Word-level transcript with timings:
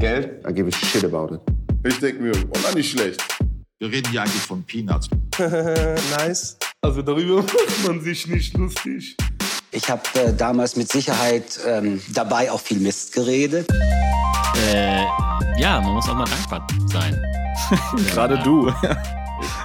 Geld, 0.00 0.42
I 0.48 0.52
give 0.52 0.66
a 0.66 0.72
shit 0.72 1.04
about 1.04 1.34
it. 1.34 1.40
Ich 1.86 2.00
denke 2.00 2.22
mir, 2.22 2.32
oh, 2.32 2.58
na, 2.62 2.74
nicht 2.74 2.90
schlecht. 2.90 3.22
Wir 3.78 3.90
reden 3.90 4.10
hier 4.10 4.22
eigentlich 4.22 4.40
von 4.40 4.64
Peanuts. 4.64 5.10
nice. 5.38 6.56
Also 6.80 7.02
darüber 7.02 7.36
macht 7.42 7.86
man 7.86 8.00
sich 8.00 8.26
nicht 8.26 8.56
lustig. 8.56 9.14
Ich 9.72 9.90
habe 9.90 10.02
äh, 10.14 10.32
damals 10.32 10.76
mit 10.76 10.90
Sicherheit 10.90 11.60
ähm, 11.66 12.00
dabei 12.14 12.50
auch 12.50 12.60
viel 12.60 12.80
Mist 12.80 13.12
geredet. 13.12 13.68
Äh, 14.72 15.04
ja, 15.58 15.82
man 15.82 15.92
muss 15.92 16.08
auch 16.08 16.14
mal 16.14 16.24
dankbar 16.24 16.66
sein. 16.86 17.22
Gerade 18.10 18.38
du. 18.42 18.72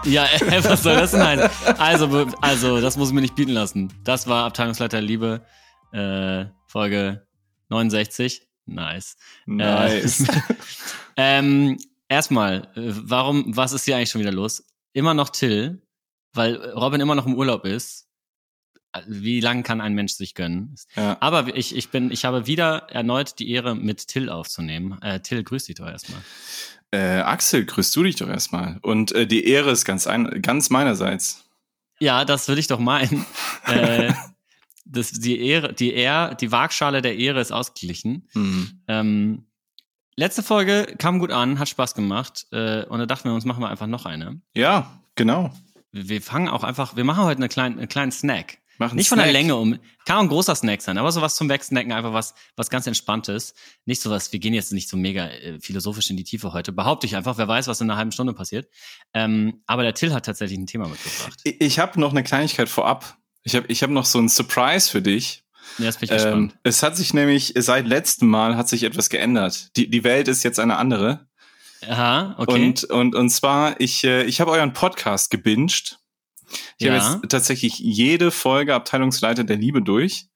Ja, 0.03 0.25
äh, 0.25 0.61
was 0.65 0.83
soll 0.83 0.97
das 0.97 1.11
denn 1.11 1.25
heißen? 1.25 1.49
Also, 1.77 2.27
also, 2.41 2.81
das 2.81 2.97
muss 2.97 3.07
ich 3.07 3.15
mir 3.15 3.21
nicht 3.21 3.35
bieten 3.35 3.53
lassen. 3.53 3.93
Das 4.03 4.27
war 4.27 4.47
Abteilungsleiter 4.47 4.99
Liebe, 4.99 5.45
äh, 5.93 6.43
Folge 6.67 7.25
69. 7.69 8.45
Nice. 8.65 9.15
Nice. 9.45 10.27
Äh, 10.27 10.41
ähm, 11.17 11.77
erstmal, 12.09 12.69
äh, 12.75 12.93
warum, 12.93 13.55
was 13.55 13.73
ist 13.73 13.85
hier 13.85 13.95
eigentlich 13.95 14.09
schon 14.09 14.21
wieder 14.21 14.31
los? 14.31 14.65
Immer 14.93 15.13
noch 15.13 15.29
Till, 15.29 15.81
weil 16.33 16.55
Robin 16.71 17.01
immer 17.01 17.15
noch 17.15 17.25
im 17.25 17.35
Urlaub 17.35 17.65
ist. 17.65 18.07
Wie 19.07 19.41
lange 19.41 19.63
kann 19.63 19.81
ein 19.81 19.93
Mensch 19.93 20.13
sich 20.13 20.35
gönnen? 20.35 20.75
Ja. 20.95 21.17
Aber 21.19 21.55
ich, 21.55 21.75
ich 21.75 21.89
bin, 21.89 22.11
ich 22.11 22.23
habe 22.23 22.47
wieder 22.47 22.87
erneut 22.89 23.39
die 23.39 23.51
Ehre, 23.51 23.75
mit 23.75 24.07
Till 24.07 24.29
aufzunehmen. 24.29 24.97
Äh, 25.01 25.19
Till, 25.19 25.43
grüß 25.43 25.65
dich 25.65 25.75
doch 25.75 25.87
erstmal. 25.87 26.21
Äh, 26.91 27.19
Axel, 27.19 27.65
grüßt 27.65 27.93
du 27.95 28.03
dich 28.03 28.15
doch 28.15 28.29
erstmal. 28.29 28.79
Und 28.81 29.11
äh, 29.11 29.27
die 29.27 29.45
Ehre 29.45 29.71
ist 29.71 29.83
ganz, 29.83 30.07
ein, 30.07 30.41
ganz 30.41 30.69
meinerseits. 30.69 31.43
Ja, 31.99 32.23
das 32.23 32.47
würde 32.47 32.61
ich 32.61 32.67
doch 32.67 32.79
meinen. 32.79 33.25
äh, 33.65 34.13
das, 34.85 35.11
die 35.11 35.39
Ehre, 35.39 35.73
die 35.73 35.93
Ehr, 35.93 36.35
die 36.35 36.51
Waagschale 36.51 37.01
der 37.01 37.17
Ehre 37.17 37.41
ist 37.41 37.51
ausgeglichen. 37.51 38.27
Hm. 38.33 38.81
Ähm, 38.87 39.47
letzte 40.15 40.43
Folge 40.43 40.95
kam 40.97 41.19
gut 41.19 41.31
an, 41.31 41.59
hat 41.59 41.69
Spaß 41.69 41.95
gemacht. 41.95 42.45
Äh, 42.51 42.85
und 42.85 42.99
da 42.99 43.05
dachten 43.05 43.29
wir 43.29 43.33
uns, 43.35 43.45
machen 43.45 43.61
wir 43.61 43.69
einfach 43.69 43.87
noch 43.87 44.05
eine. 44.05 44.41
Ja, 44.55 45.01
genau. 45.15 45.51
Wir 45.91 46.07
wir 46.09 46.21
fangen 46.21 46.49
auch 46.49 46.63
einfach, 46.63 46.95
wir 46.95 47.03
machen 47.03 47.23
heute 47.23 47.37
eine 47.37 47.49
kleine, 47.49 47.77
einen 47.77 47.87
kleinen 47.87 48.11
Snack. 48.11 48.59
Machen 48.77 48.97
Nicht 48.97 49.07
von 49.07 49.17
der 49.17 49.27
Snack. 49.27 49.33
Länge 49.33 49.55
um. 49.55 49.79
Kann 50.05 50.17
auch 50.17 50.21
ein 50.21 50.27
großer 50.27 50.53
Snack 50.53 50.81
sein, 50.81 50.97
aber 50.97 51.11
sowas 51.11 51.35
zum 51.35 51.47
Wegsnacken, 51.47 51.93
einfach 51.93 52.11
was, 52.11 52.35
was 52.57 52.69
ganz 52.69 52.85
Entspanntes. 52.85 53.53
Nicht 53.85 54.01
sowas, 54.01 54.33
wir 54.33 54.39
gehen 54.39 54.53
jetzt 54.53 54.73
nicht 54.73 54.89
so 54.89 54.97
mega 54.97 55.27
äh, 55.27 55.59
philosophisch 55.61 56.09
in 56.09 56.17
die 56.17 56.25
Tiefe 56.25 56.51
heute. 56.51 56.73
Behaupte 56.73 57.07
ich 57.07 57.15
einfach, 57.15 57.37
wer 57.37 57.47
weiß, 57.47 57.67
was 57.67 57.79
in 57.79 57.89
einer 57.89 57.97
halben 57.97 58.11
Stunde 58.11 58.33
passiert. 58.33 58.67
Ähm, 59.13 59.61
aber 59.65 59.83
der 59.83 59.93
Till 59.93 60.13
hat 60.13 60.25
tatsächlich 60.25 60.59
ein 60.59 60.67
Thema 60.67 60.89
mitgebracht. 60.89 61.39
Ich, 61.45 61.61
ich 61.61 61.79
habe 61.79 61.99
noch 61.99 62.11
eine 62.11 62.23
Kleinigkeit 62.23 62.67
vorab. 62.67 63.17
Ich 63.45 63.55
habe 63.55 63.67
ich 63.67 63.81
hab 63.83 63.89
noch 63.91 64.05
so 64.05 64.17
einen 64.19 64.27
Surprise 64.27 64.89
für 64.91 65.01
dich. 65.01 65.43
Ja, 65.77 65.85
jetzt 65.85 65.99
bin 65.99 66.07
ich 66.07 66.11
Ähm, 66.11 66.17
gespannt. 66.17 66.55
es 66.63 66.83
hat 66.83 66.97
sich 66.97 67.13
nämlich 67.13 67.53
seit 67.57 67.87
letztem 67.87 68.27
Mal 68.27 68.57
hat 68.57 68.67
sich 68.67 68.83
etwas 68.83 69.09
geändert. 69.09 69.69
Die, 69.77 69.89
die 69.89 70.03
Welt 70.03 70.27
ist 70.27 70.43
jetzt 70.43 70.59
eine 70.59 70.77
andere. 70.77 71.27
Aha, 71.87 72.35
okay. 72.39 72.53
Und, 72.65 72.83
und, 72.85 73.15
und 73.15 73.29
zwar, 73.29 73.79
ich, 73.79 74.03
äh, 74.03 74.23
ich 74.23 74.41
habe 74.41 74.51
euren 74.51 74.73
Podcast 74.73 75.29
gebinged. 75.29 75.99
Ich 76.77 76.85
Ja. 76.87 76.93
habe 76.99 77.19
jetzt 77.21 77.29
tatsächlich 77.31 77.77
jede 77.79 78.31
Folge 78.31 78.73
Abteilungsleiter 78.73 79.43
der 79.43 79.57
Liebe 79.57 79.81
durch. 79.81 80.27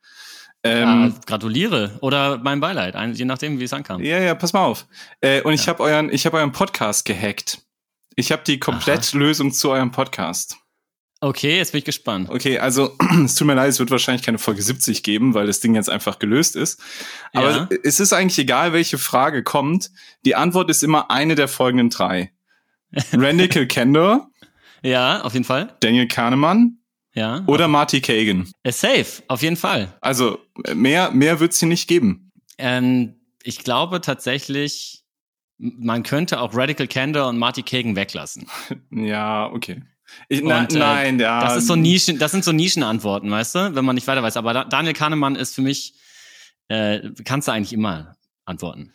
ja, 0.65 0.71
Ähm, 1.05 1.15
gratuliere. 1.25 1.97
Oder 2.01 2.37
mein 2.39 2.59
Beileid, 2.59 2.95
ein- 2.95 3.13
je 3.13 3.25
nachdem, 3.25 3.59
wie 3.59 3.63
es 3.63 3.73
ankam. 3.73 4.03
ja, 4.03 4.19
ja, 4.19 4.35
pass 4.35 4.51
mal 4.53 4.65
auf. 4.65 4.85
Äh, 5.21 5.41
und 5.41 5.53
ich 5.53 5.61
Ja. 5.65 5.73
habe 5.73 5.83
euren, 5.83 6.11
ich 6.11 6.25
habe 6.25 6.37
euren 6.37 6.51
Podcast 6.51 7.05
gehackt. 7.05 7.59
Ich 8.15 8.31
habe 8.33 8.43
die 8.45 8.59
Komplettlösung 8.59 9.53
zu 9.53 9.71
eurem 9.71 9.91
Podcast. 9.91 10.57
Okay, 11.21 11.57
jetzt 11.57 11.73
bin 11.73 11.79
ich 11.79 11.85
gespannt. 11.85 12.29
Okay, 12.29 12.59
also 12.59 12.95
es 13.25 13.35
tut 13.35 13.45
mir 13.47 13.53
leid, 13.55 13.69
es 13.69 13.79
wird 13.79 13.91
wahrscheinlich 13.91 14.25
keine 14.25 14.37
Folge 14.37 14.61
70 14.61 15.03
geben, 15.03 15.33
weil 15.33 15.47
das 15.47 15.59
Ding 15.59 15.75
jetzt 15.75 15.89
einfach 15.89 16.17
gelöst 16.19 16.55
ist. 16.55 16.81
Aber 17.33 17.51
Ja. 17.51 17.69
es 17.83 17.99
ist 17.99 18.13
eigentlich 18.13 18.39
egal, 18.39 18.71
welche 18.73 18.97
Frage 18.97 19.43
kommt. 19.43 19.91
Die 20.25 20.35
Antwort 20.35 20.69
ist 20.69 20.81
immer 20.83 21.11
eine 21.11 21.35
der 21.35 21.47
folgenden 21.49 21.89
drei. 21.89 22.31
Randall 23.13 23.67
Kendor, 23.67 24.29
Ja, 24.81 25.21
auf 25.21 25.33
jeden 25.33 25.45
Fall. 25.45 25.75
Daniel 25.81 26.07
Kahnemann 26.07 26.77
Ja. 27.13 27.43
oder 27.47 27.67
Marty 27.67 27.99
Kagan. 28.01 28.49
Safe, 28.65 29.21
auf 29.27 29.41
jeden 29.41 29.57
Fall. 29.57 29.93
Also 30.01 30.39
mehr, 30.73 31.11
mehr 31.11 31.39
wird's 31.41 31.59
hier 31.59 31.67
nicht 31.67 31.87
geben. 31.89 32.31
Ähm, 32.57 33.15
ich 33.43 33.59
glaube 33.65 33.99
tatsächlich, 34.01 35.03
man 35.57 36.03
könnte 36.03 36.39
auch 36.39 36.55
Radical 36.55 36.87
Candor 36.87 37.27
und 37.27 37.37
Marty 37.37 37.61
Kagan 37.63 37.95
weglassen. 37.97 38.47
Ja, 38.91 39.47
okay. 39.51 39.83
Ich, 40.27 40.41
na, 40.43 40.61
Und, 40.61 40.73
äh, 40.75 40.79
nein, 40.79 41.19
ja. 41.19 41.41
Das 41.43 41.57
ist 41.57 41.67
so 41.67 41.75
Nischen, 41.75 42.19
das 42.19 42.31
sind 42.31 42.43
so 42.43 42.51
Nischenantworten, 42.51 43.29
weißt 43.31 43.55
du, 43.55 43.75
wenn 43.75 43.85
man 43.85 43.95
nicht 43.95 44.07
weiter 44.07 44.23
weiß. 44.23 44.37
Aber 44.37 44.53
da, 44.53 44.63
Daniel 44.65 44.93
Kahnemann 44.93 45.35
ist 45.35 45.55
für 45.55 45.61
mich, 45.61 45.93
äh, 46.67 47.09
kannst 47.25 47.47
du 47.47 47.51
eigentlich 47.51 47.73
immer 47.73 48.15
antworten. 48.45 48.91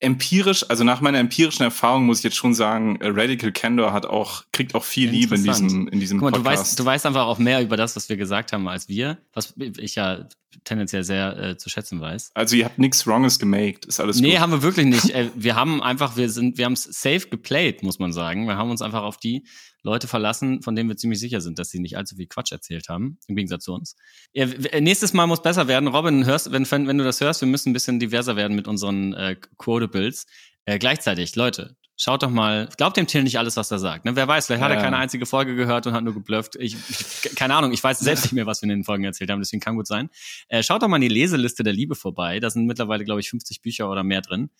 empirisch, 0.00 0.64
also 0.70 0.84
nach 0.84 1.00
meiner 1.00 1.18
empirischen 1.18 1.64
Erfahrung 1.64 2.06
muss 2.06 2.18
ich 2.18 2.24
jetzt 2.24 2.36
schon 2.36 2.54
sagen, 2.54 3.00
äh, 3.00 3.08
Radical 3.08 3.50
Candor 3.50 3.92
hat 3.92 4.06
auch, 4.06 4.44
kriegt 4.52 4.74
auch 4.76 4.84
viel 4.84 5.10
Liebe 5.10 5.34
in 5.34 5.42
diesem, 5.42 5.88
in 5.88 5.98
diesem 5.98 6.18
Guck 6.18 6.30
mal, 6.30 6.36
du 6.38 6.42
Podcast. 6.44 6.62
weißt, 6.62 6.78
du 6.78 6.84
weißt 6.84 7.06
einfach 7.06 7.26
auch 7.26 7.38
mehr 7.38 7.60
über 7.62 7.76
das, 7.76 7.96
was 7.96 8.08
wir 8.08 8.16
gesagt 8.16 8.52
haben, 8.52 8.68
als 8.68 8.88
wir, 8.88 9.18
was 9.32 9.54
ich 9.78 9.96
ja 9.96 10.28
tendenziell 10.64 11.02
sehr 11.04 11.36
äh, 11.38 11.56
zu 11.56 11.68
schätzen 11.68 12.00
weiß. 12.00 12.30
also 12.34 12.54
ihr 12.56 12.64
habt 12.64 12.78
nichts 12.78 13.06
Wronges 13.08 13.38
gemaked, 13.40 13.86
ist 13.86 13.98
alles 14.00 14.20
Nee, 14.20 14.32
gut. 14.32 14.40
haben 14.40 14.52
wir 14.52 14.62
wirklich 14.62 14.86
nicht. 14.86 15.10
Äh, 15.14 15.30
wir 15.34 15.56
haben 15.56 15.82
einfach, 15.82 16.16
wir 16.16 16.30
sind, 16.30 16.58
wir 16.58 16.64
haben 16.66 16.74
es 16.74 16.84
safe 16.84 17.28
geplayed, 17.28 17.82
muss 17.82 17.98
man 17.98 18.12
sagen. 18.12 18.46
Wir 18.46 18.56
haben 18.56 18.70
uns 18.70 18.82
einfach 18.82 19.02
auf 19.02 19.16
die 19.16 19.44
Leute 19.82 20.08
verlassen, 20.08 20.62
von 20.62 20.74
denen 20.74 20.88
wir 20.88 20.96
ziemlich 20.96 21.20
sicher 21.20 21.40
sind, 21.40 21.58
dass 21.58 21.70
sie 21.70 21.78
nicht 21.78 21.96
allzu 21.96 22.16
viel 22.16 22.26
Quatsch 22.26 22.52
erzählt 22.52 22.88
haben, 22.88 23.18
im 23.26 23.36
Gegensatz 23.36 23.64
zu 23.64 23.72
uns. 23.74 23.96
Ja, 24.32 24.46
nächstes 24.80 25.12
Mal 25.12 25.26
muss 25.26 25.42
besser 25.42 25.68
werden. 25.68 25.88
Robin, 25.88 26.24
hörst, 26.26 26.50
wenn, 26.52 26.68
wenn, 26.70 26.86
wenn 26.88 26.98
du 26.98 27.04
das 27.04 27.20
hörst, 27.20 27.40
wir 27.40 27.48
müssen 27.48 27.70
ein 27.70 27.72
bisschen 27.74 28.00
diverser 28.00 28.36
werden 28.36 28.56
mit 28.56 28.66
unseren 28.68 29.14
äh, 29.14 29.36
Quotables. 29.56 30.26
Äh, 30.64 30.78
gleichzeitig, 30.78 31.34
Leute, 31.36 31.76
schaut 31.96 32.22
doch 32.22 32.30
mal, 32.30 32.68
glaubt 32.76 32.96
dem 32.96 33.06
Till 33.06 33.22
nicht 33.22 33.38
alles, 33.38 33.56
was 33.56 33.70
er 33.70 33.78
sagt. 33.78 34.04
Ne? 34.04 34.14
Wer 34.16 34.28
weiß, 34.28 34.46
vielleicht 34.46 34.62
hat 34.62 34.70
er 34.70 34.76
Ja. 34.76 34.82
keine 34.82 34.98
einzige 34.98 35.26
Folge 35.26 35.54
gehört 35.56 35.86
und 35.86 35.94
hat 35.94 36.04
nur 36.04 36.14
geblufft. 36.14 36.56
Ich, 36.56 36.76
ich, 36.90 37.34
keine 37.34 37.54
Ahnung, 37.54 37.72
ich 37.72 37.82
weiß 37.82 37.98
selbst 38.00 38.22
nicht 38.24 38.32
mehr, 38.32 38.46
was 38.46 38.60
wir 38.62 38.64
in 38.64 38.70
den 38.70 38.84
Folgen 38.84 39.04
erzählt 39.04 39.30
haben, 39.30 39.40
deswegen 39.40 39.60
kann 39.60 39.76
gut 39.76 39.86
sein. 39.86 40.10
Äh, 40.48 40.62
schaut 40.62 40.82
doch 40.82 40.88
mal 40.88 40.96
in 40.96 41.02
die 41.02 41.08
Leseliste 41.08 41.62
der 41.62 41.72
Liebe 41.72 41.94
vorbei. 41.94 42.40
Da 42.40 42.50
sind 42.50 42.66
mittlerweile, 42.66 43.04
glaube 43.04 43.20
ich, 43.20 43.30
50 43.30 43.62
Bücher 43.62 43.90
oder 43.90 44.04
mehr 44.04 44.20
drin. 44.20 44.50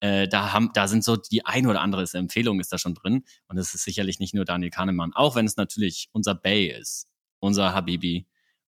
Äh, 0.00 0.28
da 0.28 0.52
haben, 0.52 0.70
da 0.74 0.86
sind 0.86 1.02
so 1.02 1.16
die 1.16 1.44
ein 1.44 1.66
oder 1.66 1.80
andere 1.80 2.04
Empfehlung 2.12 2.60
ist 2.60 2.72
da 2.72 2.78
schon 2.78 2.94
drin. 2.94 3.24
Und 3.48 3.58
es 3.58 3.74
ist 3.74 3.84
sicherlich 3.84 4.20
nicht 4.20 4.34
nur 4.34 4.44
Daniel 4.44 4.70
Kahnemann, 4.70 5.12
auch 5.14 5.36
wenn 5.36 5.46
es 5.46 5.56
natürlich 5.56 6.08
unser 6.12 6.34
Bay 6.34 6.66
ist, 6.68 7.08
unser 7.40 7.74
Habibi. 7.74 8.26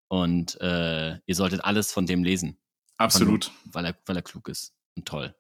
Und 0.09 0.61
äh, 0.61 1.19
ihr 1.25 1.35
solltet 1.35 1.65
alles 1.65 1.93
von 1.93 2.07
dem 2.07 2.25
lesen, 2.25 2.59
Absolut. 2.97 3.53
weil 3.65 3.85
er, 3.85 3.97
weil 4.07 4.17
er 4.17 4.23
klug 4.23 4.49
ist 4.49 4.75
und 4.97 5.07
toll. 5.07 5.35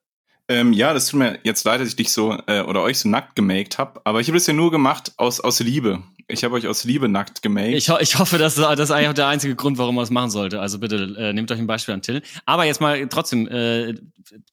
Ähm, 0.50 0.72
ja, 0.72 0.92
das 0.92 1.06
tut 1.06 1.20
mir 1.20 1.38
jetzt 1.44 1.64
leid, 1.64 1.80
dass 1.80 1.86
ich 1.86 1.94
dich 1.94 2.10
so 2.10 2.36
äh, 2.48 2.62
oder 2.62 2.82
euch 2.82 2.98
so 2.98 3.08
nackt 3.08 3.36
gemaked 3.36 3.78
habe, 3.78 4.00
aber 4.02 4.20
ich 4.20 4.26
habe 4.26 4.36
das 4.36 4.48
ja 4.48 4.52
nur 4.52 4.72
gemacht 4.72 5.12
aus, 5.16 5.38
aus 5.38 5.60
Liebe. 5.60 6.02
Ich 6.26 6.42
habe 6.42 6.56
euch 6.56 6.66
aus 6.66 6.82
Liebe 6.82 7.08
nackt 7.08 7.40
gemaked. 7.40 7.76
Ich, 7.76 7.88
ho 7.88 7.98
ich 8.00 8.18
hoffe, 8.18 8.36
dass 8.36 8.56
das 8.56 8.80
ist 8.80 8.90
eigentlich 8.90 9.10
auch 9.10 9.14
der 9.14 9.28
einzige 9.28 9.54
Grund, 9.54 9.78
warum 9.78 9.94
man 9.94 10.02
es 10.02 10.10
machen 10.10 10.30
sollte. 10.30 10.60
Also 10.60 10.80
bitte 10.80 11.14
äh, 11.16 11.32
nehmt 11.32 11.52
euch 11.52 11.60
ein 11.60 11.68
Beispiel 11.68 11.94
an 11.94 12.02
Till. 12.02 12.20
Aber 12.46 12.64
jetzt 12.64 12.80
mal 12.80 13.06
trotzdem, 13.06 13.46
äh, 13.46 13.94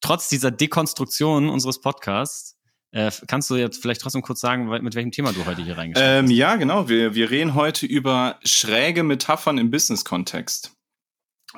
trotz 0.00 0.28
dieser 0.28 0.52
Dekonstruktion 0.52 1.48
unseres 1.48 1.80
Podcasts, 1.80 2.56
äh, 2.92 3.10
kannst 3.26 3.50
du 3.50 3.56
jetzt 3.56 3.82
vielleicht 3.82 4.00
trotzdem 4.00 4.22
kurz 4.22 4.40
sagen, 4.40 4.68
mit 4.68 4.94
welchem 4.94 5.10
Thema 5.10 5.32
du 5.32 5.46
heute 5.46 5.62
hier 5.62 5.76
reingeschaut 5.76 6.06
ähm, 6.06 6.26
hast? 6.26 6.32
ja, 6.32 6.54
genau. 6.54 6.88
Wir, 6.88 7.16
wir 7.16 7.28
reden 7.30 7.56
heute 7.56 7.86
über 7.86 8.38
schräge 8.44 9.02
Metaphern 9.02 9.58
im 9.58 9.72
Business-Kontext. 9.72 10.77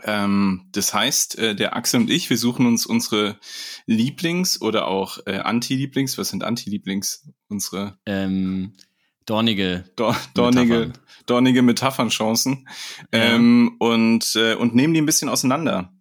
Ähm, 0.05 0.69
das 0.73 0.93
heißt, 0.95 1.39
äh, 1.39 1.55
der 1.55 1.77
Axel 1.77 2.01
und 2.01 2.11
ich, 2.11 2.31
wir 2.31 2.37
suchen 2.39 2.67
uns 2.67 2.87
unsere 2.87 3.39
Lieblings- 3.87 4.61
oder 4.61 4.89
auch 4.89 5.19
äh, 5.27 5.39
Anti-Lieblings, 5.39 6.19
was 6.19 6.29
sind 6.29 6.45
Anti-Lieblings? 6.45 7.29
Unsere 7.49 7.99
Ähm, 8.07 8.73
dornige. 9.27 9.85
dor 9.97 10.17
dornige, 10.35 10.79
Metaphern. 10.79 10.93
dornige 11.27 11.63
Metaphernchancen 11.63 12.69
Ja. 13.13 13.35
ähm, 13.35 13.77
und, 13.79 14.35
äh, 14.37 14.55
und 14.55 14.75
nehmen 14.75 14.95
die 14.95 15.01
ein 15.01 15.07
bisschen 15.07 15.29
auseinander. 15.29 15.93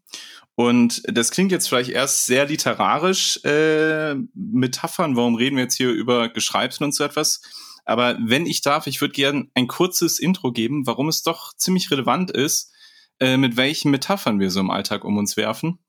Und 0.56 1.04
das 1.06 1.32
klingt 1.32 1.52
jetzt 1.54 1.70
vielleicht 1.70 1.90
erst 1.92 2.26
sehr 2.26 2.46
literarisch, 2.46 3.40
äh, 3.46 4.16
Metaphern, 4.34 5.16
warum 5.16 5.36
reden 5.36 5.56
wir 5.56 5.64
jetzt 5.64 5.78
hier 5.78 5.90
über 5.90 6.28
Geschreibsel 6.30 6.84
und 6.84 6.94
so 6.94 7.04
etwas? 7.04 7.42
Aber 7.86 8.18
wenn 8.22 8.46
ich 8.46 8.62
darf, 8.62 8.86
ich 8.86 9.00
würde 9.02 9.14
gerne 9.14 9.48
ein 9.56 9.68
kurzes 9.68 10.20
Intro 10.20 10.52
geben, 10.52 10.86
warum 10.86 11.08
es 11.08 11.24
doch 11.24 11.54
ziemlich 11.56 11.90
relevant 11.92 12.30
ist, 12.30 12.72
äh, 13.20 13.38
mit 13.38 13.58
welchen 13.58 13.92
Metaphern 13.92 14.40
wir 14.40 14.50
so 14.52 14.60
im 14.60 14.70
Alltag 14.72 15.04
um 15.04 15.18
uns 15.18 15.38
werfen. 15.38 15.80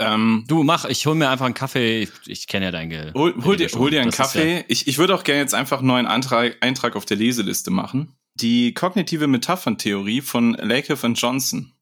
Ähm, 0.00 0.44
Du 0.46 0.62
mach, 0.62 0.84
ich 0.84 1.06
hol 1.06 1.14
mir 1.14 1.28
einfach 1.28 1.46
einen 1.46 1.54
Kaffee. 1.54 2.02
Ich, 2.02 2.10
ich 2.26 2.46
kenne 2.46 2.66
ja 2.66 2.70
dein 2.70 2.90
Ge 2.90 3.12
Hol, 3.14 3.34
hol, 3.44 3.56
dir, 3.56 3.68
hol 3.68 3.90
dir 3.90 4.00
einen 4.00 4.10
Das 4.10 4.16
Kaffee. 4.16 4.64
Ich, 4.68 4.86
ich 4.86 4.98
würde 4.98 5.14
auch 5.14 5.24
gerne 5.24 5.40
jetzt 5.40 5.54
einfach 5.54 5.78
einen 5.78 5.88
neuen 5.88 6.06
Antrag, 6.06 6.56
Eintrag 6.60 6.94
auf 6.94 7.04
der 7.04 7.16
Leseliste 7.16 7.70
machen. 7.70 8.14
Die 8.34 8.72
kognitive 8.74 9.26
Metapherntheorie 9.26 10.20
von 10.20 10.54
Lakoff 10.54 11.02
und 11.04 11.20
Johnson. 11.20 11.72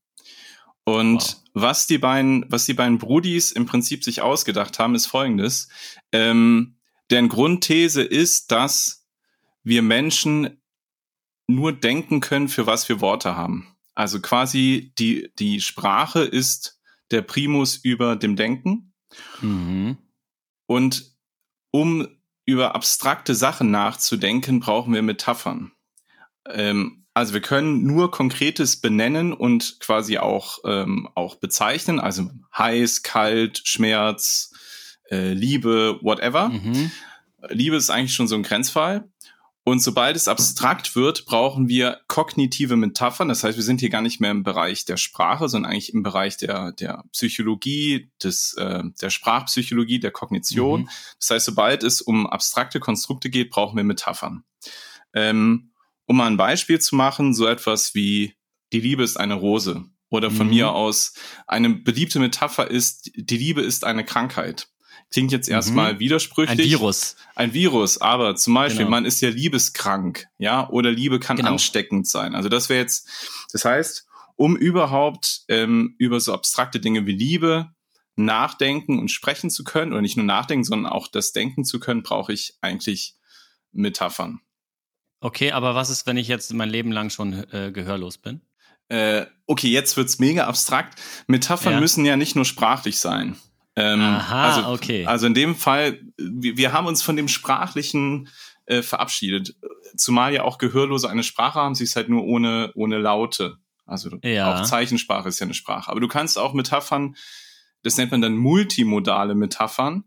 Und 0.84 1.22
Wow. 1.22 1.36
was 1.52 1.86
die 1.86 1.98
beiden, 1.98 2.46
was 2.48 2.64
die 2.64 2.74
beiden 2.74 2.98
Brudis 2.98 3.52
im 3.52 3.66
Prinzip 3.66 4.04
sich 4.04 4.22
ausgedacht 4.22 4.78
haben, 4.78 4.94
ist 4.94 5.06
folgendes. 5.06 5.68
Ähm, 6.12 6.76
deren 7.10 7.28
Grundthese 7.28 8.02
ist, 8.02 8.50
dass 8.52 9.04
wir 9.62 9.82
Menschen 9.82 10.62
nur 11.48 11.72
denken 11.72 12.20
können, 12.20 12.48
für 12.48 12.66
was 12.66 12.88
wir 12.88 13.00
Worte 13.00 13.36
haben. 13.36 13.75
Also 13.96 14.20
quasi 14.20 14.93
die, 14.98 15.32
die 15.38 15.60
Sprache 15.60 16.20
ist 16.20 16.78
der 17.10 17.22
Primus 17.22 17.76
über 17.76 18.14
dem 18.14 18.37
Denken. 18.37 18.93
Mhm. 19.40 19.96
Und 20.66 21.16
um 21.72 22.06
über 22.44 22.75
abstrakte 22.75 23.34
Sachen 23.34 23.70
nachzudenken, 23.70 24.60
brauchen 24.60 24.94
wir 24.94 25.02
Metaphern. 25.02 25.72
Ähm, 26.48 27.06
also 27.14 27.32
wir 27.32 27.40
können 27.40 27.84
nur 27.87 28.10
Konkretes 28.10 28.81
benennen 28.81 29.32
und 29.32 29.81
quasi 29.81 30.19
auch, 30.19 30.58
ähm, 30.64 31.08
auch 31.14 31.37
bezeichnen, 31.37 31.99
also 31.99 32.31
heiß, 32.56 33.02
kalt, 33.02 33.62
Schmerz, 33.64 34.52
äh, 35.10 35.32
Liebe, 35.32 35.99
whatever. 36.02 36.50
Mhm. 36.50 36.90
Liebe 37.49 37.76
ist 37.76 37.90
eigentlich 37.90 38.14
schon 38.14 38.28
so 38.28 38.34
ein 38.34 38.42
Grenzfall. 38.42 39.08
Und 39.68 39.80
sobald 39.80 40.14
es 40.14 40.28
abstrakt 40.28 40.94
wird, 40.94 41.24
brauchen 41.26 41.66
wir 41.68 42.00
kognitive 42.06 42.76
Metaphern. 42.76 43.28
Das 43.28 43.42
heißt, 43.42 43.58
wir 43.58 43.64
sind 43.64 43.80
hier 43.80 43.90
gar 43.90 44.00
nicht 44.00 44.20
mehr 44.20 44.30
im 44.30 44.44
Bereich 44.44 44.84
der 44.84 44.96
Sprache, 44.96 45.48
sondern 45.48 45.72
eigentlich 45.72 45.92
im 45.92 46.04
Bereich 46.04 46.36
der, 46.36 46.70
der 46.70 47.02
Psychologie, 47.10 48.08
des, 48.22 48.54
äh, 48.54 48.84
der 49.00 49.10
Sprachpsychologie, 49.10 49.98
der 49.98 50.12
Kognition. 50.12 50.82
Mhm. 50.82 50.88
Das 51.18 51.30
heißt, 51.30 51.46
sobald 51.46 51.82
es 51.82 52.00
um 52.00 52.28
abstrakte 52.28 52.78
Konstrukte 52.78 53.28
geht, 53.28 53.50
brauchen 53.50 53.76
wir 53.76 53.82
Metaphern. 53.82 54.44
Ähm, 55.12 55.72
um 56.04 56.18
mal 56.18 56.28
ein 56.28 56.36
Beispiel 56.36 56.80
zu 56.80 56.94
machen, 56.94 57.34
so 57.34 57.48
etwas 57.48 57.92
wie 57.96 58.36
die 58.72 58.78
Liebe 58.78 59.02
ist 59.02 59.16
eine 59.18 59.34
Rose. 59.34 59.84
Oder 60.10 60.30
von 60.30 60.46
Mhm. 60.46 60.54
mir 60.54 60.70
aus, 60.70 61.12
eine 61.48 61.70
beliebte 61.70 62.20
Metapher 62.20 62.70
ist, 62.70 63.10
die 63.16 63.36
Liebe 63.36 63.62
ist 63.62 63.82
eine 63.82 64.04
Krankheit. 64.04 64.68
Klingt 65.12 65.30
jetzt 65.32 65.48
erstmal 65.48 65.98
widersprüchlich. 66.00 66.58
Mhm. 66.58 66.64
Ein 66.64 66.68
Virus. 66.70 67.16
Ein 67.36 67.54
Virus, 67.54 68.00
aber 68.00 68.34
zum 68.36 68.54
Beispiel, 68.54 68.78
Genau. 68.80 68.90
man 68.90 69.04
ist 69.04 69.20
ja 69.20 69.28
liebeskrank, 69.30 70.26
ja, 70.38 70.68
oder 70.68 70.90
Liebe 70.90 71.20
kann 71.20 71.36
Genau. 71.36 71.50
ansteckend 71.52 72.08
sein. 72.08 72.34
Also 72.34 72.48
das 72.48 72.68
wäre 72.68 72.80
jetzt, 72.80 73.08
das 73.52 73.64
heißt, 73.64 74.06
um 74.34 74.56
überhaupt 74.56 75.42
ähm, 75.48 75.94
über 75.98 76.20
so 76.20 76.34
abstrakte 76.34 76.80
Dinge 76.80 77.06
wie 77.06 77.12
Liebe 77.12 77.70
nachdenken 78.16 78.98
und 78.98 79.10
sprechen 79.10 79.50
zu 79.50 79.62
können, 79.64 79.92
oder 79.92 80.02
nicht 80.02 80.16
nur 80.16 80.26
nachdenken, 80.26 80.64
sondern 80.64 80.90
auch 80.90 81.06
das 81.08 81.32
denken 81.32 81.64
zu 81.64 81.78
können, 81.80 82.02
brauche 82.02 82.32
ich 82.32 82.54
eigentlich 82.60 83.14
Metaphern. 83.72 84.40
Okay, 85.20 85.52
aber 85.52 85.74
was 85.74 85.88
ist, 85.90 86.06
wenn 86.06 86.16
ich 86.16 86.28
jetzt 86.28 86.52
mein 86.52 86.68
Leben 86.70 86.92
lang 86.92 87.10
schon 87.10 87.32
äh, 87.52 87.70
gehörlos 87.72 88.18
bin? 88.18 88.40
Äh, 88.88 89.26
okay, 89.46 89.68
jetzt 89.68 89.96
wird's 89.96 90.18
mega 90.18 90.46
abstrakt. 90.46 91.00
Metaphern 91.26 91.74
Ja. 91.74 91.80
müssen 91.80 92.04
ja 92.04 92.16
nicht 92.16 92.36
nur 92.36 92.44
sprachlich 92.44 92.98
sein. 92.98 93.36
Ähm, 93.76 94.00
Aha, 94.00 94.43
also, 94.43 94.69
okay. 94.73 95.05
Also 95.06 95.26
in 95.26 95.34
dem 95.34 95.55
Fall, 95.55 96.00
wir, 96.17 96.56
wir 96.56 96.73
haben 96.73 96.87
uns 96.87 97.02
von 97.02 97.17
dem 97.17 97.28
Sprachlichen 97.28 98.28
äh, 98.64 98.82
verabschiedet. 98.82 99.55
Zumal 99.96 100.32
ja 100.32 100.43
auch 100.43 100.58
Gehörlose 100.58 101.08
eine 101.08 101.23
Sprache 101.23 101.61
haben, 101.61 101.75
sie 101.75 101.84
ist 101.84 101.94
halt 101.94 102.08
nur 102.08 102.25
ohne, 102.25 102.73
ohne 102.75 102.99
Laute. 102.99 103.58
Also 103.84 104.11
Ja. 104.23 104.52
auch 104.52 104.62
Zeichensprache 104.62 105.28
ist 105.28 105.38
ja 105.38 105.44
eine 105.44 105.55
Sprache. 105.55 105.90
Aber 105.90 106.00
du 106.00 106.08
kannst 106.08 106.38
auch 106.38 106.55
Metaphern, 106.55 107.17
das 107.82 107.96
nennt 107.96 108.11
man 108.11 108.20
dann 108.20 108.37
multimodale 108.37 109.34
Metaphern. 109.34 110.05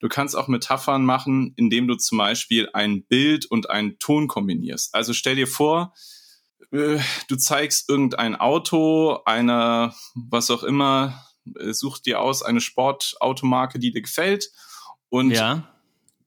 Du 0.00 0.08
kannst 0.08 0.36
auch 0.36 0.48
Metaphern 0.48 1.04
machen, 1.04 1.54
indem 1.56 1.86
du 1.86 1.94
zum 1.94 2.18
Beispiel 2.18 2.68
ein 2.72 3.04
Bild 3.04 3.46
und 3.46 3.70
einen 3.70 3.98
Ton 4.00 4.26
kombinierst. 4.26 4.94
Also 4.94 5.12
stell 5.12 5.36
dir 5.36 5.46
vor, 5.46 5.94
äh, 6.72 6.98
du 7.28 7.36
zeigst 7.36 7.88
irgendein 7.88 8.34
Auto, 8.34 9.20
einer, 9.24 9.94
was 10.14 10.50
auch 10.50 10.64
immer, 10.64 11.24
such 11.72 11.98
dir 11.98 12.20
aus 12.20 12.42
eine 12.42 12.60
Sportautomarke, 12.60 13.78
die 13.78 13.92
dir 13.92 14.02
gefällt 14.02 14.50
und 15.08 15.30
ja. 15.30 15.68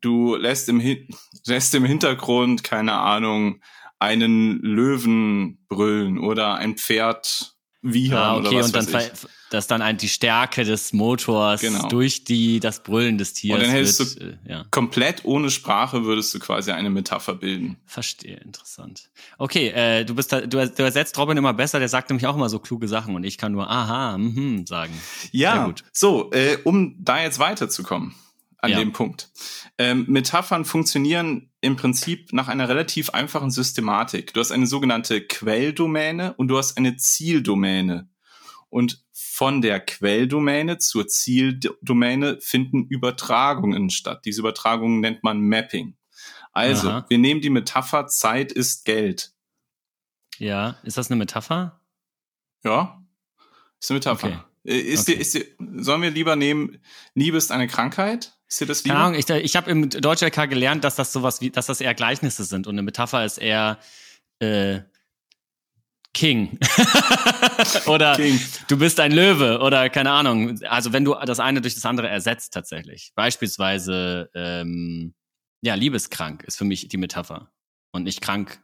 du 0.01 0.35
lässt 0.35 0.69
im, 0.69 0.79
Hin 0.79 1.07
lässt 1.45 1.73
im 1.75 1.85
Hintergrund, 1.85 2.63
keine 2.63 2.93
Ahnung, 2.93 3.61
einen 3.99 4.59
Löwen 4.59 5.65
brüllen 5.67 6.19
oder 6.19 6.55
ein 6.55 6.77
Pferd 6.77 7.55
wiehern 7.81 8.17
Ah, 8.17 8.37
oder 8.37 8.47
okay, 8.49 8.59
was 8.59 8.65
und 8.67 8.75
dann 8.75 8.93
weiß 8.93 9.23
ich. 9.23 9.29
Dass 9.51 9.67
dann 9.67 9.97
die 9.97 10.09
Stärke 10.09 10.63
des 10.63 10.91
Motors 10.91 11.61
Genau. 11.61 11.87
durch 11.87 12.23
die 12.23 12.59
das 12.59 12.81
Brüllen 12.83 13.17
des 13.17 13.33
Tiers 13.33 13.59
Und 13.59 13.67
dann 13.67 13.73
wird, 13.75 13.99
du- 14.21 14.25
äh, 14.25 14.37
ja. 14.51 14.65
Komplett 14.71 15.23
ohne 15.23 15.51
Sprache 15.51 16.03
würdest 16.03 16.33
du 16.33 16.39
quasi 16.39 16.71
eine 16.71 16.89
Metapher 16.89 17.35
bilden. 17.35 17.77
Verstehe, 17.85 18.37
interessant. 18.37 19.09
Okay, 19.37 19.67
äh, 19.69 20.03
du 20.03 20.15
bist 20.15 20.31
da, 20.33 20.41
du, 20.41 20.67
du 20.67 20.83
ersetzt 20.83 21.17
Robin 21.17 21.37
immer 21.37 21.53
besser, 21.53 21.79
der 21.79 21.89
sagt 21.89 22.09
nämlich 22.09 22.25
auch 22.27 22.35
immer 22.35 22.49
so 22.49 22.59
kluge 22.59 22.87
Sachen 22.87 23.15
und 23.15 23.23
ich 23.23 23.37
kann 23.37 23.51
nur 23.51 23.69
aha, 23.69 24.17
mhm 24.17 24.65
sagen. 24.65 24.93
Ja, 25.31 25.53
Sehr 25.55 25.65
gut. 25.65 25.83
so, 25.93 26.31
äh, 26.31 26.57
um 26.63 26.95
da 26.99 27.21
jetzt 27.21 27.37
weiterzukommen 27.39 28.15
an 28.57 28.71
Ja. 28.71 28.79
dem 28.79 28.93
Punkt. 28.93 29.29
Ähm, 29.77 30.05
Metaphern 30.07 30.65
funktionieren 30.65 31.51
im 31.61 31.75
Prinzip 31.75 32.33
nach 32.33 32.47
einer 32.47 32.67
relativ 32.67 33.11
einfachen 33.11 33.51
Systematik. 33.51 34.33
Du 34.33 34.39
hast 34.39 34.51
eine 34.51 34.65
sogenannte 34.65 35.21
Quelldomäne 35.21 36.33
und 36.33 36.47
du 36.47 36.57
hast 36.57 36.77
eine 36.77 36.95
Zieldomäne. 36.97 38.09
Und 38.69 39.04
von 39.35 39.61
der 39.61 39.81
Quelldomäne 39.81 40.77
zur 40.77 41.07
Zieldomäne 41.07 42.39
finden 42.39 42.85
Übertragungen 42.87 43.89
statt. 43.89 44.21
Diese 44.23 44.39
Übertragungen 44.39 45.01
nennt 45.01 45.23
man 45.23 45.41
Mapping. 45.41 45.97
Also, 46.53 46.89
Aha. 46.89 47.05
wir 47.09 47.17
nehmen 47.17 47.41
die 47.41 47.49
Metapher 47.49 48.07
Zeit 48.07 48.53
ist 48.53 48.85
Geld. 48.85 49.33
Ja, 50.37 50.77
ist 50.83 50.97
das 50.97 51.11
eine 51.11 51.17
Metapher? 51.17 51.81
Ja, 52.63 53.03
ist 53.81 53.91
eine 53.91 53.97
Metapher. 53.97 54.27
Okay. 54.27 54.39
Äh, 54.71 54.79
Ist 54.79 55.01
Okay. 55.01 55.15
dir, 55.15 55.19
ist 55.21 55.33
dir, 55.33 55.45
sollen 55.83 56.01
wir 56.01 56.11
lieber 56.11 56.37
nehmen, 56.37 56.81
Liebe 57.13 57.35
ist 57.37 57.51
eine 57.51 57.67
Krankheit? 57.67 58.37
Ist 58.47 58.61
dir 58.61 58.67
das 58.67 58.85
lieber? 58.85 58.95
Keine 58.95 59.05
Ahnung, 59.05 59.19
ich, 59.19 59.29
ich 59.29 59.55
habe 59.57 59.69
im 59.69 59.89
Deutsch-LK 59.89 60.49
gelernt, 60.49 60.85
dass 60.85 60.95
das 60.95 61.11
sowas 61.11 61.41
wie, 61.41 61.49
dass 61.49 61.65
das 61.65 61.81
eher 61.81 61.93
Gleichnisse 61.93 62.45
sind 62.45 62.67
und 62.67 62.75
eine 62.75 62.83
Metapher 62.83 63.25
ist 63.25 63.37
eher 63.37 63.79
äh, 64.39 64.79
King. 66.15 66.57
oder 67.87 68.15
King. 68.15 68.39
du 68.69 68.77
bist 68.77 68.99
ein 68.99 69.11
Löwe 69.11 69.59
oder 69.59 69.89
keine 69.89 70.11
Ahnung. 70.11 70.57
Also 70.63 70.93
wenn 70.93 71.05
du 71.05 71.13
das 71.25 71.39
eine 71.39 71.61
durch 71.61 71.75
das 71.75 71.85
andere 71.85 72.07
ersetzt 72.09 72.53
tatsächlich. 72.53 73.11
Beispielsweise, 73.15 74.29
ähm, 74.33 75.13
ja, 75.61 75.75
liebeskrank 75.75 76.43
ist 76.43 76.57
für 76.57 76.65
mich 76.65 76.87
die 76.87 76.97
Metapher. 76.97 77.51
Und 77.91 78.03
nicht 78.03 78.21
krank 78.21 78.59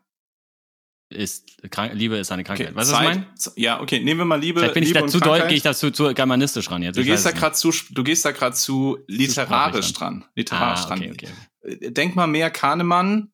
ist, 1.10 1.62
krank, 1.72 1.92
Liebe 1.94 2.16
ist 2.18 2.32
eine 2.32 2.44
Krankheit. 2.46 2.68
Okay, 2.68 2.76
weißt 2.76 2.90
du, 2.92 2.96
was 2.96 3.02
ich 3.02 3.08
meine? 3.10 3.28
Ja, 3.58 3.82
okay, 3.82 4.00
nehmen 4.00 4.20
wir 4.22 4.26
mal 4.26 4.40
Liebe. 4.40 4.60
Vielleicht 4.62 4.76
bin 4.76 4.84
ich 4.84 4.90
Liebe 4.90 5.00
da 5.00 5.04
und 5.06 5.10
zu 5.10 5.20
doll, 5.20 5.30
Krankheit. 5.40 5.50
gehe 5.50 5.58
ich 5.58 5.64
da 5.64 5.74
zu, 5.74 5.92
germanistisch 6.14 6.72
ran 6.72 6.82
jetzt. 6.84 6.96
Du 6.96 7.02
Ich 7.02 7.08
gehst 7.08 7.26
da 7.26 7.32
gerade 7.32 7.54
zu, 7.56 7.74
du 7.90 8.04
gehst 8.04 8.24
da 8.24 8.32
gerade 8.32 8.56
zu 8.56 8.98
literarisch 9.08 9.92
dran. 9.94 10.24
Literarisch 10.36 10.82
Ah, 10.86 10.88
dran. 10.88 11.00
okay, 11.00 11.12
okay. 11.12 11.28
Äh, 11.86 11.92
Denk 11.92 12.16
mal 12.16 12.28
mehr 12.28 12.50
Kahnemann, 12.50 13.34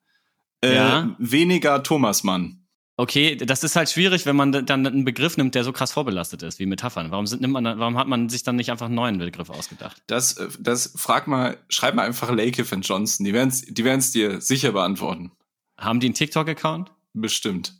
äh, 0.63 0.73
Ja. 0.75 1.15
weniger 1.19 1.83
Thomasmann. 1.83 2.66
Okay, 2.99 3.35
das 3.35 3.63
ist 3.63 3.75
halt 3.75 3.91
schwierig, 3.91 4.25
wenn 4.25 4.35
man 4.35 4.51
dann 4.51 4.87
einen 4.87 5.05
Begriff 5.05 5.37
nimmt, 5.37 5.53
der 5.53 5.63
so 5.63 5.71
krass 5.71 5.91
vorbelastet 5.91 6.41
ist 6.41 6.57
wie 6.57 6.65
Metaphern. 6.65 7.11
Warum, 7.11 7.27
sind, 7.27 7.41
nimmt 7.41 7.53
man, 7.53 7.63
warum 7.77 7.95
hat 7.95 8.07
man 8.07 8.27
sich 8.27 8.41
dann 8.41 8.55
nicht 8.55 8.71
einfach 8.71 8.87
einen 8.87 8.95
neuen 8.95 9.19
Begriff 9.19 9.51
ausgedacht? 9.51 10.01
Das, 10.07 10.37
äh, 10.37 10.47
das 10.59 10.93
frag 10.95 11.27
mal, 11.27 11.57
schreib 11.69 11.93
mal 11.93 12.07
einfach 12.07 12.31
Lakeith 12.31 12.71
und 12.73 12.87
Johnson. 12.87 13.23
Die 13.23 13.33
werden's, 13.33 13.61
die 13.61 13.83
werden's 13.85 14.11
dir 14.11 14.41
sicher 14.41 14.71
beantworten. 14.71 15.31
Haben 15.77 15.99
die 15.99 16.07
einen 16.07 16.15
TikTok-Account? 16.15 16.91
Bestimmt. 17.13 17.75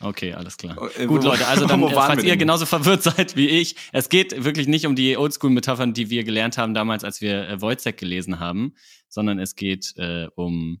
Okay, 0.00 0.34
alles 0.34 0.58
klar. 0.58 0.76
Äh, 0.98 1.06
Gut, 1.06 1.22
wo- 1.22 1.28
Leute, 1.28 1.46
also 1.46 1.66
dann, 1.66 1.82
äh, 1.82 1.90
falls 1.90 2.22
ihr 2.22 2.36
genauso 2.36 2.66
verwirrt 2.66 3.02
seid 3.04 3.36
wie 3.36 3.48
ich, 3.48 3.74
es 3.92 4.10
geht 4.10 4.44
wirklich 4.44 4.68
nicht 4.68 4.84
um 4.86 4.94
die 4.94 5.16
Oldschool-Metaphern, 5.16 5.94
die 5.94 6.10
wir 6.10 6.24
gelernt 6.24 6.58
haben 6.58 6.74
damals, 6.74 7.04
als 7.04 7.22
wir 7.22 7.48
äh, 7.48 7.60
Wojciech 7.62 7.96
gelesen 7.96 8.38
haben, 8.38 8.74
sondern 9.08 9.38
es 9.38 9.56
geht 9.56 9.94
äh, 9.96 10.28
um 10.34 10.80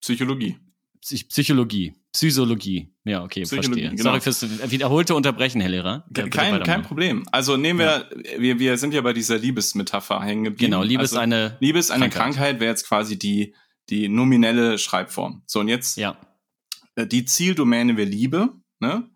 Psychologie. 0.00 0.56
Psych 1.00 1.28
Psychologie, 1.28 1.94
Psychologie. 2.12 2.92
Ja, 3.04 3.22
okay, 3.22 3.42
Psychologie, 3.42 3.82
verstehe. 3.82 3.90
genau. 3.90 4.02
Sorry 4.10 4.20
fürs 4.20 4.70
wiederholte 4.70 5.14
Unterbrechen, 5.14 5.60
Herr 5.60 5.70
Lehrer. 5.70 6.04
Bitte 6.10 6.30
Kein, 6.30 6.62
kein. 6.62 6.82
Problem. 6.82 7.24
Also 7.32 7.56
nehmen 7.56 7.78
wir, 7.80 8.08
wir, 8.38 8.58
wir 8.58 8.76
sind 8.78 8.92
ja 8.94 9.00
bei 9.00 9.12
dieser 9.12 9.38
Liebesmetapher 9.38 10.22
hängen 10.22 10.44
geblieben. 10.44 10.70
Genau, 10.72 10.82
Liebe 10.82 11.02
ist 11.02 11.10
also, 11.12 11.20
eine 11.20 11.56
Liebe 11.60 11.78
ist 11.78 11.90
eine 11.90 12.08
Krankheit. 12.08 12.34
Krankheit, 12.36 12.60
wäre 12.60 12.70
jetzt 12.70 12.86
quasi 12.86 13.18
die, 13.18 13.54
die 13.90 14.08
nominelle 14.08 14.78
Schreibform. 14.78 15.42
So, 15.46 15.60
und 15.60 15.68
jetzt 15.68 15.96
Ja, 15.96 16.18
äh, 16.96 17.06
die 17.06 17.24
Zieldomäne 17.24 17.96
wäre 17.96 18.08
Liebe. 18.08 18.52
Ne? 18.80 19.08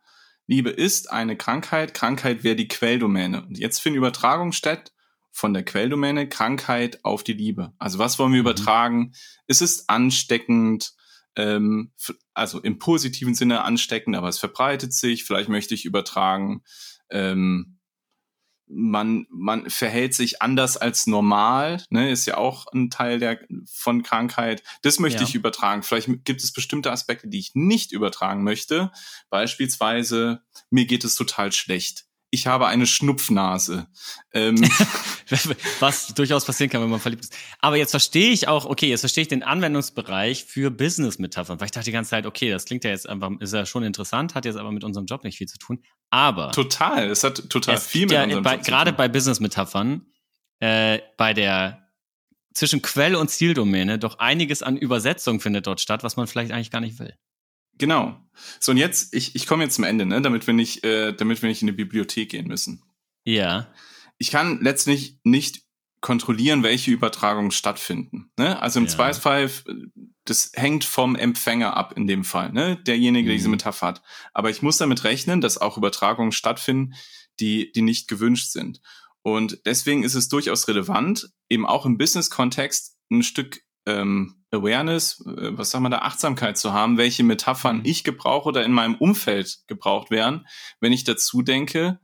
Liebe 0.46 0.70
ist 0.70 1.10
eine 1.10 1.36
Krankheit, 1.36 1.94
Krankheit 1.94 2.44
wäre 2.44 2.56
die 2.56 2.68
Quelldomäne. 2.68 3.42
Und 3.46 3.58
jetzt 3.58 3.80
finden 3.80 3.98
Übertragungen 3.98 4.52
statt 4.52 4.92
von 5.30 5.54
der 5.54 5.62
Quelldomäne 5.64 6.28
Krankheit 6.28 7.04
auf 7.04 7.24
die 7.24 7.32
Liebe. 7.32 7.72
Also 7.78 7.98
was 7.98 8.18
wollen 8.18 8.32
wir 8.32 8.40
Mhm. 8.42 8.46
übertragen? 8.48 9.12
Es 9.46 9.62
ist 9.62 9.88
ansteckend, 9.88 10.92
ähm, 11.36 11.92
also 12.34 12.60
im 12.60 12.78
positiven 12.78 13.34
Sinne 13.34 13.62
ansteckend, 13.64 14.16
aber 14.16 14.28
es 14.28 14.38
verbreitet 14.38 14.92
sich. 14.92 15.24
Vielleicht 15.24 15.48
möchte 15.48 15.74
ich 15.74 15.84
übertragen, 15.84 16.62
ähm, 17.10 17.78
man, 18.66 19.26
man 19.30 19.68
verhält 19.68 20.14
sich 20.14 20.40
anders 20.40 20.76
als 20.78 21.06
normal, 21.06 21.84
ne, 21.90 22.10
ist 22.10 22.26
ja 22.26 22.38
auch 22.38 22.66
ein 22.72 22.90
Teil 22.90 23.18
der, 23.18 23.38
von 23.70 24.02
Krankheit. 24.02 24.62
Das 24.82 24.98
möchte 24.98 25.22
Ja. 25.22 25.28
ich 25.28 25.34
übertragen. 25.34 25.82
Vielleicht 25.82 26.24
gibt 26.24 26.42
es 26.42 26.52
bestimmte 26.52 26.90
Aspekte, 26.90 27.28
die 27.28 27.38
ich 27.38 27.50
nicht 27.54 27.92
übertragen 27.92 28.44
möchte. 28.44 28.90
Beispielsweise, 29.28 30.42
mir 30.70 30.86
geht 30.86 31.04
es 31.04 31.16
total 31.16 31.52
schlecht. 31.52 32.06
Ich 32.34 32.46
habe 32.46 32.66
eine 32.66 32.86
Schnupfnase. 32.86 33.88
Ähm, 34.32 34.56
was 35.80 36.14
durchaus 36.14 36.46
passieren 36.46 36.70
kann, 36.70 36.80
wenn 36.80 36.88
man 36.88 36.98
verliebt 36.98 37.24
ist. 37.24 37.36
Aber 37.58 37.76
jetzt 37.76 37.90
verstehe 37.90 38.30
ich 38.30 38.48
auch, 38.48 38.64
okay, 38.64 38.88
jetzt 38.88 39.00
verstehe 39.00 39.22
ich 39.22 39.28
den 39.28 39.42
Anwendungsbereich 39.42 40.44
für 40.44 40.70
Business-Metaphern, 40.70 41.60
weil 41.60 41.66
ich 41.66 41.72
dachte 41.72 41.84
die 41.84 41.92
ganze 41.92 42.10
Zeit, 42.10 42.24
okay, 42.24 42.50
das 42.50 42.64
klingt 42.64 42.84
ja 42.84 42.90
jetzt 42.90 43.06
einfach, 43.06 43.30
ist 43.40 43.52
ja 43.52 43.66
schon 43.66 43.82
interessant, 43.82 44.34
hat 44.34 44.46
jetzt 44.46 44.56
aber 44.56 44.72
mit 44.72 44.82
unserem 44.82 45.04
Job 45.04 45.24
nicht 45.24 45.36
viel 45.36 45.46
zu 45.46 45.58
tun. 45.58 45.82
Aber 46.08 46.52
total, 46.52 47.10
es 47.10 47.22
hat 47.22 47.50
total 47.50 47.74
es 47.74 47.86
viel 47.86 48.06
mit 48.06 48.12
ja 48.12 48.24
unserem 48.24 48.42
bei, 48.42 48.54
Job 48.54 48.64
zu 48.64 48.70
gerade 48.70 48.94
bei 48.94 49.08
Business-Metaphern, 49.08 50.06
äh, 50.60 51.00
bei 51.18 51.34
der 51.34 51.86
zwischen 52.54 52.80
Quell- 52.80 53.16
und 53.16 53.28
Zieldomäne 53.28 53.98
doch 53.98 54.18
einiges 54.18 54.62
an 54.62 54.78
Übersetzung 54.78 55.38
findet 55.40 55.66
dort 55.66 55.82
statt, 55.82 56.02
was 56.02 56.16
man 56.16 56.26
vielleicht 56.26 56.52
eigentlich 56.52 56.70
gar 56.70 56.80
nicht 56.80 56.98
will. 56.98 57.14
Genau. 57.78 58.18
So, 58.60 58.72
und 58.72 58.78
jetzt, 58.78 59.14
ich, 59.14 59.34
ich 59.34 59.46
komme 59.46 59.64
jetzt 59.64 59.74
zum 59.74 59.84
Ende, 59.84 60.06
ne, 60.06 60.20
damit 60.22 60.46
wir 60.46 60.54
nicht, 60.54 60.84
äh, 60.84 61.12
damit 61.14 61.42
wir 61.42 61.48
nicht 61.48 61.62
in 61.62 61.66
die 61.66 61.72
Bibliothek 61.72 62.30
gehen 62.30 62.46
müssen. 62.48 62.82
Ja. 63.24 63.72
Ich 64.18 64.30
kann 64.30 64.60
letztlich 64.62 65.18
nicht 65.24 65.62
kontrollieren, 66.00 66.62
welche 66.62 66.90
Übertragungen 66.90 67.50
stattfinden. 67.52 68.30
Ne? 68.36 68.60
Also 68.60 68.80
im 68.80 68.86
Ja. 68.86 68.90
Zweifelsfall, 68.92 69.50
das 70.24 70.50
hängt 70.54 70.84
vom 70.84 71.14
Empfänger 71.14 71.76
ab 71.76 71.94
in 71.96 72.06
dem 72.06 72.24
Fall, 72.24 72.52
ne? 72.52 72.76
derjenige, 72.76 73.28
der 73.28 73.36
diese 73.36 73.48
Mhm. 73.48 73.52
Metapher 73.52 73.86
hat. 73.86 74.02
Aber 74.32 74.50
ich 74.50 74.62
muss 74.62 74.78
damit 74.78 75.04
rechnen, 75.04 75.40
dass 75.40 75.58
auch 75.58 75.76
Übertragungen 75.78 76.32
stattfinden, 76.32 76.94
die, 77.40 77.70
die 77.72 77.82
nicht 77.82 78.08
gewünscht 78.08 78.50
sind. 78.50 78.80
Und 79.22 79.60
deswegen 79.66 80.02
ist 80.02 80.14
es 80.14 80.28
durchaus 80.28 80.66
relevant, 80.66 81.30
eben 81.48 81.64
auch 81.66 81.86
im 81.86 81.96
Business-Kontext 81.98 82.96
ein 83.10 83.22
Stück 83.22 83.60
ähm, 83.86 84.41
Awareness, 84.52 85.20
äh, 85.26 85.56
was 85.56 85.70
sagt 85.70 85.82
man 85.82 85.90
da, 85.92 85.98
Achtsamkeit 85.98 86.58
zu 86.58 86.72
haben, 86.72 86.98
welche 86.98 87.24
Metaphern 87.24 87.78
Mhm. 87.78 87.82
ich 87.84 88.04
gebrauche 88.04 88.48
oder 88.48 88.64
in 88.64 88.72
meinem 88.72 88.94
Umfeld 88.94 89.60
gebraucht 89.66 90.10
werden, 90.10 90.46
wenn 90.80 90.92
ich 90.92 91.04
dazu 91.04 91.42
denke, 91.42 91.98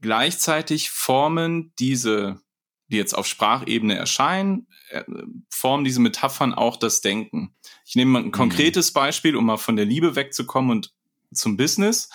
gleichzeitig 0.00 0.90
formen 0.90 1.72
diese, 1.78 2.40
die 2.88 2.96
jetzt 2.96 3.14
auf 3.14 3.26
Sprachebene 3.26 3.96
erscheinen, 3.96 4.68
äh, 4.90 5.02
formen 5.50 5.84
diese 5.84 6.00
Metaphern 6.00 6.54
auch 6.54 6.76
das 6.76 7.00
Denken. 7.00 7.54
Ich 7.84 7.96
nehme 7.96 8.12
mal 8.12 8.22
ein 8.22 8.30
konkretes 8.30 8.92
Beispiel, 8.92 9.36
um 9.36 9.46
mal 9.46 9.56
von 9.56 9.76
der 9.76 9.86
Liebe 9.86 10.16
wegzukommen 10.16 10.70
und 10.70 10.92
zum 11.32 11.56
Business. 11.56 12.08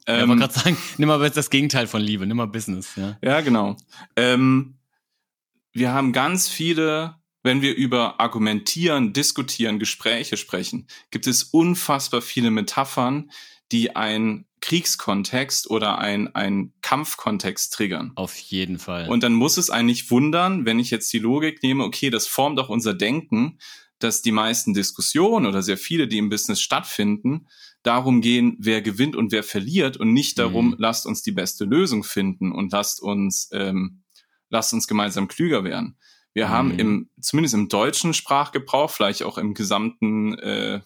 ich 0.00 0.04
Ähm, 0.06 0.28
wollte 0.28 0.40
gerade 0.42 0.54
sagen, 0.54 0.76
nimm 0.96 1.08
mal 1.08 1.30
das 1.30 1.50
Gegenteil 1.50 1.86
von 1.86 2.00
Liebe, 2.00 2.26
nimm 2.26 2.36
mal 2.36 2.46
Business, 2.46 2.94
ja. 2.96 3.18
ja, 3.20 3.40
genau. 3.40 3.76
Ähm, 4.16 4.78
wir 5.72 5.92
haben 5.92 6.12
ganz 6.12 6.48
viele, 6.48 7.16
wenn 7.44 7.62
wir 7.62 7.76
über 7.76 8.18
Argumentieren, 8.20 9.12
Diskutieren, 9.12 9.78
Gespräche 9.78 10.36
sprechen, 10.36 10.88
gibt 11.12 11.28
es 11.28 11.44
unfassbar 11.44 12.22
viele 12.22 12.50
Metaphern, 12.50 13.30
die 13.70 13.94
einen 13.94 14.46
Kriegskontext 14.60 15.70
oder 15.70 15.98
ein, 15.98 16.34
ein 16.34 16.72
Kampfkontext 16.80 17.72
triggern. 17.72 18.12
Auf 18.16 18.36
jeden 18.36 18.78
Fall. 18.78 19.08
Und 19.08 19.22
dann 19.22 19.34
muss 19.34 19.58
es 19.58 19.68
einen 19.70 19.86
nicht 19.86 20.10
wundern, 20.10 20.64
wenn 20.64 20.78
ich 20.78 20.90
jetzt 20.90 21.12
die 21.12 21.18
Logik 21.18 21.62
nehme, 21.62 21.84
okay, 21.84 22.10
das 22.10 22.26
formt 22.26 22.58
auch 22.58 22.70
unser 22.70 22.94
Denken, 22.94 23.58
dass 23.98 24.22
die 24.22 24.32
meisten 24.32 24.74
Diskussionen 24.74 25.46
oder 25.46 25.62
sehr 25.62 25.76
viele, 25.76 26.08
die 26.08 26.18
im 26.18 26.30
Business 26.30 26.60
stattfinden, 26.60 27.46
darum 27.82 28.22
gehen, 28.22 28.56
wer 28.58 28.80
gewinnt 28.80 29.16
und 29.16 29.32
wer 29.32 29.42
verliert 29.42 29.98
und 29.98 30.12
nicht 30.14 30.38
darum, 30.38 30.70
Mhm. 30.70 30.76
lasst 30.78 31.04
uns 31.06 31.22
die 31.22 31.32
beste 31.32 31.64
Lösung 31.66 32.04
finden 32.04 32.52
und 32.52 32.72
lasst 32.72 33.02
uns, 33.02 33.50
ähm, 33.52 34.02
lasst 34.48 34.72
uns 34.72 34.86
gemeinsam 34.86 35.28
klüger 35.28 35.62
werden. 35.64 35.98
Wir 36.34 36.48
haben 36.50 36.72
Mhm. 36.72 36.78
im, 36.78 37.10
zumindest 37.20 37.54
im 37.54 37.68
deutschen 37.68 38.12
Sprachgebrauch, 38.12 38.90
vielleicht 38.90 39.22
auch 39.22 39.38
im 39.38 39.54
gesamten 39.54 40.36
äh, 40.38 40.80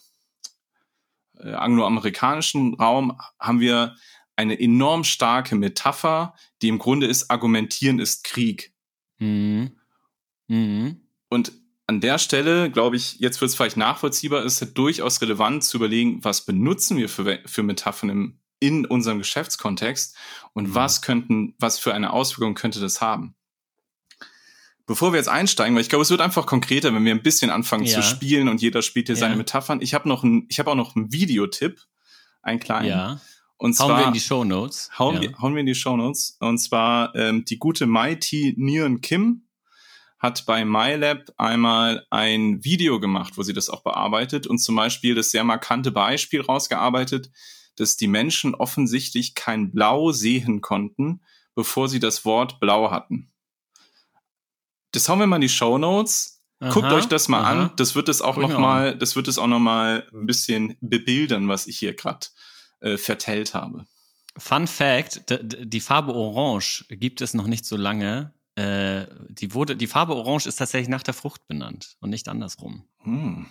äh, 1.39 1.53
angloamerikanischen 1.55 2.75
Raum, 2.75 3.19
haben 3.41 3.61
wir 3.61 3.97
eine 4.37 4.59
enorm 4.61 5.03
starke 5.05 5.57
Metapher, 5.57 6.35
die 6.63 6.69
im 6.69 6.79
Grunde 6.79 7.07
ist, 7.07 7.31
argumentieren 7.31 7.99
ist 7.99 8.25
Krieg. 8.25 8.73
mhm. 9.19 9.73
Mhm. 10.49 11.03
Und 11.29 11.53
an 11.87 12.01
der 12.01 12.19
Stelle, 12.19 12.71
glaube 12.71 12.97
ich, 12.97 13.19
jetzt 13.19 13.41
wird 13.41 13.51
es 13.51 13.55
vielleicht 13.57 13.77
nachvollziehbar, 13.77 14.45
ist 14.45 14.63
es 14.63 14.73
durchaus 14.75 15.21
relevant 15.21 15.65
zu 15.65 15.77
überlegen, 15.79 16.23
was 16.25 16.45
benutzen 16.45 16.97
wir 16.97 17.09
für, 17.09 17.41
für 17.47 17.63
Metaphern 17.63 18.09
im, 18.11 18.41
in 18.61 18.87
unserem 18.87 19.19
Geschäftskontext 19.19 20.17
und 20.53 20.69
Mhm. 20.69 20.75
was 20.75 21.03
könnten, 21.03 21.55
was 21.59 21.79
für 21.79 21.93
eine 21.95 22.13
Auswirkung 22.13 22.55
könnte 22.55 22.81
das 22.81 23.01
haben. 23.01 23.35
Bevor 24.89 25.13
wir 25.13 25.19
jetzt 25.19 25.29
einsteigen, 25.29 25.75
weil 25.77 25.83
ich 25.83 25.89
glaube, 25.91 26.03
es 26.03 26.11
wird 26.11 26.21
einfach 26.23 26.47
konkreter, 26.47 26.93
wenn 26.95 27.05
wir 27.05 27.13
ein 27.15 27.23
bisschen 27.23 27.51
anfangen 27.51 27.85
Ja. 27.85 28.01
zu 28.01 28.03
spielen 28.03 28.49
und 28.49 28.61
jeder 28.63 28.83
spielt 28.83 29.07
hier 29.07 29.15
Ja. 29.17 29.21
seine 29.21 29.37
Metaphern. 29.37 29.81
Ich 29.83 29.95
habe 29.95 30.09
noch 30.09 30.25
ein, 30.25 30.47
ich 30.49 30.59
habe 30.59 30.71
auch 30.71 30.75
noch 30.75 30.97
einen 30.97 31.13
Videotipp, 31.13 31.81
einen 32.43 32.59
kleinen. 32.59 32.89
Ja. 32.89 33.21
Und 33.59 33.79
Hauen 33.79 33.87
zwar 33.89 33.99
wir 34.01 34.07
in 34.09 34.13
die 34.15 34.21
Show 34.21 34.45
Notes. 34.45 34.91
hauen, 34.99 35.17
ja. 35.17 35.21
wir, 35.23 35.39
hauen 35.39 35.55
wir 35.55 35.61
in 35.61 35.67
die 35.67 35.75
Shownotes. 35.75 36.37
Und 36.41 36.59
zwar 36.59 37.15
ähm, 37.15 37.45
die 37.45 37.59
gute 37.59 37.87
Mighty 37.87 38.55
Nguyen 38.59 39.01
Kim 39.03 39.43
hat 40.19 40.47
bei 40.47 40.65
MyLab 40.65 41.33
einmal 41.37 42.07
ein 42.11 42.65
Video 42.65 42.99
gemacht, 42.99 43.35
wo 43.37 43.43
sie 43.43 43.53
das 43.53 43.69
auch 43.71 43.83
bearbeitet 43.83 44.47
und 44.47 44.59
zum 44.59 44.75
Beispiel 44.75 45.15
das 45.15 45.31
sehr 45.31 45.45
markante 45.45 45.91
Beispiel 45.93 46.41
rausgearbeitet, 46.41 47.31
dass 47.77 47.97
die 47.97 48.09
Menschen 48.09 48.55
offensichtlich 48.55 49.35
kein 49.35 49.71
Blau 49.71 50.11
sehen 50.13 50.61
konnten, 50.61 51.21
bevor 51.55 51.89
sie 51.89 52.01
das 52.01 52.25
Wort 52.25 52.59
Blau 52.59 52.91
hatten. 52.91 53.31
Das 54.93 55.09
hauen 55.09 55.19
wir 55.19 55.27
mal 55.27 55.37
in 55.37 55.43
die 55.43 55.49
Shownotes. 55.49 56.43
Guckt 56.61 56.87
Aha, 56.87 56.95
euch 56.95 57.07
das 57.07 57.29
mal 57.29 57.43
aha. 57.43 57.51
an. 57.51 57.71
Das 57.77 57.95
wird 57.95 58.09
es 58.09 58.21
auch 58.21 58.35
Guck 58.35 58.45
ich 58.45 58.49
noch 58.51 58.57
mir 58.57 58.67
mal, 58.67 58.99
das 58.99 59.15
wird 59.15 59.29
es 59.29 59.39
auch 59.39 59.47
noch 59.47 59.61
mal 59.61 60.09
ein 60.13 60.27
bisschen 60.27 60.77
bebildern, 60.81 61.49
was 61.49 61.69
ich 61.69 61.79
hier 61.79 61.95
gerade 61.95 62.27
äh, 62.81 62.97
vertellt 62.97 63.55
habe. 63.55 63.87
Fun 64.37 64.67
Fact: 64.67 65.23
Die 65.31 65.81
Farbe 65.81 66.15
Orange 66.15 66.85
gibt 66.91 67.21
es 67.21 67.35
noch 67.35 67.47
nicht 67.47 67.65
so 67.65 67.77
lange. 67.77 68.35
Äh, 68.57 69.07
die 69.29 69.55
wurde, 69.55 69.77
die 69.77 69.87
Farbe 69.87 70.17
Orange 70.17 70.47
ist 70.47 70.57
tatsächlich 70.57 70.89
nach 70.89 71.05
der 71.05 71.15
Frucht 71.15 71.47
benannt 71.47 71.97
und 72.01 72.11
nicht 72.11 72.29
andersrum. 72.29 72.85
Hm. 73.05 73.47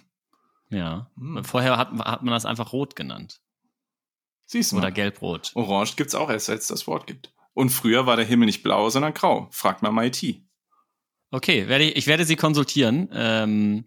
Ja. 0.69 1.09
Hm. 1.17 1.45
Vorher 1.45 1.77
hat, 1.77 1.91
hat 1.99 2.23
man 2.23 2.33
das 2.33 2.45
einfach 2.45 2.73
Rot 2.73 2.97
genannt 2.97 3.39
Siehst 4.47 4.71
du 4.71 4.77
oder. 4.77 4.91
Gelb-Rot. 4.91 5.51
Orange 5.55 5.95
gibt's 5.97 6.15
auch 6.15 6.29
erst, 6.29 6.45
seit 6.45 6.59
es 6.59 6.67
das 6.67 6.87
Wort 6.87 7.05
gibt. 7.05 7.33
Und 7.53 7.69
früher 7.69 8.05
war 8.05 8.15
der 8.15 8.25
Himmel 8.25 8.45
nicht 8.45 8.63
blau, 8.63 8.89
sondern 8.89 9.13
grau. 9.13 9.49
Fragt 9.51 9.81
mal 9.81 9.91
MIT. 9.91 10.41
Okay, 11.31 11.67
werde 11.67 11.85
ich, 11.85 11.95
ich 11.97 12.07
werde 12.07 12.25
Sie 12.25 12.35
konsultieren. 12.35 13.09
Ähm, 13.11 13.85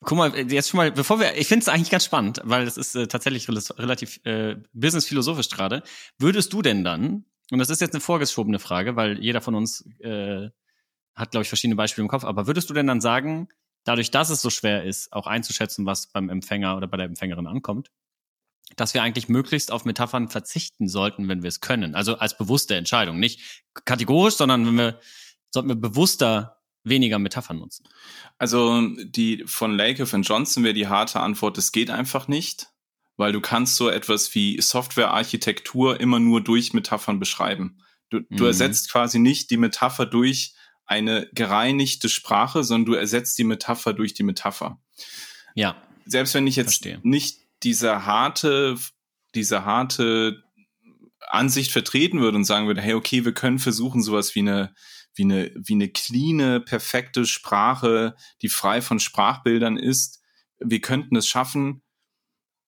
guck 0.00 0.16
mal, 0.18 0.52
jetzt 0.52 0.70
schon 0.70 0.78
mal, 0.78 0.92
bevor 0.92 1.18
wir, 1.18 1.36
ich 1.36 1.48
finde 1.48 1.64
es 1.64 1.68
eigentlich 1.68 1.90
ganz 1.90 2.04
spannend, 2.04 2.40
weil 2.44 2.64
das 2.64 2.76
ist 2.76 2.94
äh, 2.94 3.08
tatsächlich 3.08 3.48
rel- 3.48 3.76
relativ 3.76 4.20
äh, 4.24 4.56
businessphilosophisch 4.72 5.48
gerade. 5.50 5.82
Würdest 6.18 6.52
du 6.52 6.62
denn 6.62 6.84
dann, 6.84 7.24
und 7.50 7.58
das 7.58 7.70
ist 7.70 7.80
jetzt 7.80 7.94
eine 7.94 8.00
vorgeschobene 8.00 8.60
Frage, 8.60 8.94
weil 8.94 9.18
jeder 9.18 9.40
von 9.40 9.54
uns 9.56 9.84
äh, 9.98 10.48
hat, 11.16 11.32
glaube 11.32 11.42
ich, 11.42 11.48
verschiedene 11.48 11.76
Beispiele 11.76 12.04
im 12.04 12.08
Kopf, 12.08 12.24
aber 12.24 12.46
würdest 12.46 12.70
du 12.70 12.74
denn 12.74 12.86
dann 12.86 13.00
sagen, 13.00 13.48
dadurch, 13.84 14.10
dass 14.12 14.30
es 14.30 14.40
so 14.40 14.48
schwer 14.48 14.84
ist, 14.84 15.12
auch 15.12 15.26
einzuschätzen, 15.26 15.86
was 15.86 16.12
beim 16.12 16.28
Empfänger 16.28 16.76
oder 16.76 16.86
bei 16.86 16.96
der 16.96 17.06
Empfängerin 17.06 17.48
ankommt, 17.48 17.90
dass 18.76 18.94
wir 18.94 19.02
eigentlich 19.02 19.28
möglichst 19.28 19.72
auf 19.72 19.84
Metaphern 19.84 20.28
verzichten 20.28 20.86
sollten, 20.86 21.26
wenn 21.28 21.42
wir 21.42 21.48
es 21.48 21.60
können. 21.60 21.96
Also 21.96 22.16
als 22.18 22.38
bewusste 22.38 22.76
Entscheidung. 22.76 23.18
Nicht 23.18 23.64
kategorisch, 23.84 24.34
sondern 24.34 24.64
wenn 24.64 24.76
wir, 24.76 25.00
sollten 25.52 25.68
wir 25.68 25.74
bewusster 25.74 26.59
weniger 26.84 27.18
Metaphern 27.18 27.58
nutzen. 27.58 27.84
Also 28.38 28.80
die 29.04 29.44
von 29.46 29.76
Lakoff 29.76 30.12
und 30.14 30.22
Johnson 30.22 30.64
wäre 30.64 30.74
die 30.74 30.88
harte 30.88 31.20
Antwort, 31.20 31.58
es 31.58 31.72
geht 31.72 31.90
einfach 31.90 32.26
nicht, 32.28 32.68
weil 33.16 33.32
du 33.32 33.40
kannst 33.40 33.76
so 33.76 33.88
etwas 33.90 34.34
wie 34.34 34.60
Softwarearchitektur 34.60 36.00
immer 36.00 36.18
nur 36.20 36.42
durch 36.42 36.72
Metaphern 36.72 37.18
beschreiben. 37.18 37.78
Du, 38.08 38.20
du 38.20 38.42
Mhm. 38.42 38.46
ersetzt 38.46 38.90
quasi 38.90 39.18
nicht 39.18 39.50
die 39.50 39.56
Metapher 39.56 40.06
durch 40.06 40.54
eine 40.86 41.28
gereinigte 41.32 42.08
Sprache, 42.08 42.64
sondern 42.64 42.86
du 42.86 42.94
ersetzt 42.98 43.38
die 43.38 43.44
Metapher 43.44 43.92
durch 43.92 44.14
die 44.14 44.22
Metapher. 44.24 44.80
Ja. 45.54 45.76
selbst 46.06 46.34
wenn 46.34 46.46
ich 46.46 46.56
jetzt 46.56 46.82
Verstehe. 46.82 46.98
nicht 47.04 47.38
diese 47.62 48.04
harte, 48.06 48.76
diese 49.34 49.64
harte 49.64 50.42
Ansicht 51.28 51.70
vertreten 51.70 52.20
würde 52.20 52.36
und 52.38 52.44
sagen 52.44 52.66
würde, 52.66 52.80
hey, 52.80 52.94
okay, 52.94 53.24
wir 53.24 53.32
können 53.32 53.58
versuchen, 53.60 54.02
sowas 54.02 54.34
wie 54.34 54.40
eine, 54.40 54.74
wie 55.20 55.24
eine, 55.24 55.52
wie 55.54 55.74
eine 55.74 55.90
cleane, 55.90 56.60
perfekte 56.60 57.26
Sprache, 57.26 58.16
die 58.40 58.48
frei 58.48 58.80
von 58.80 58.98
Sprachbildern 58.98 59.76
ist. 59.76 60.22
Wir 60.58 60.80
könnten 60.80 61.14
es 61.16 61.28
schaffen, 61.28 61.82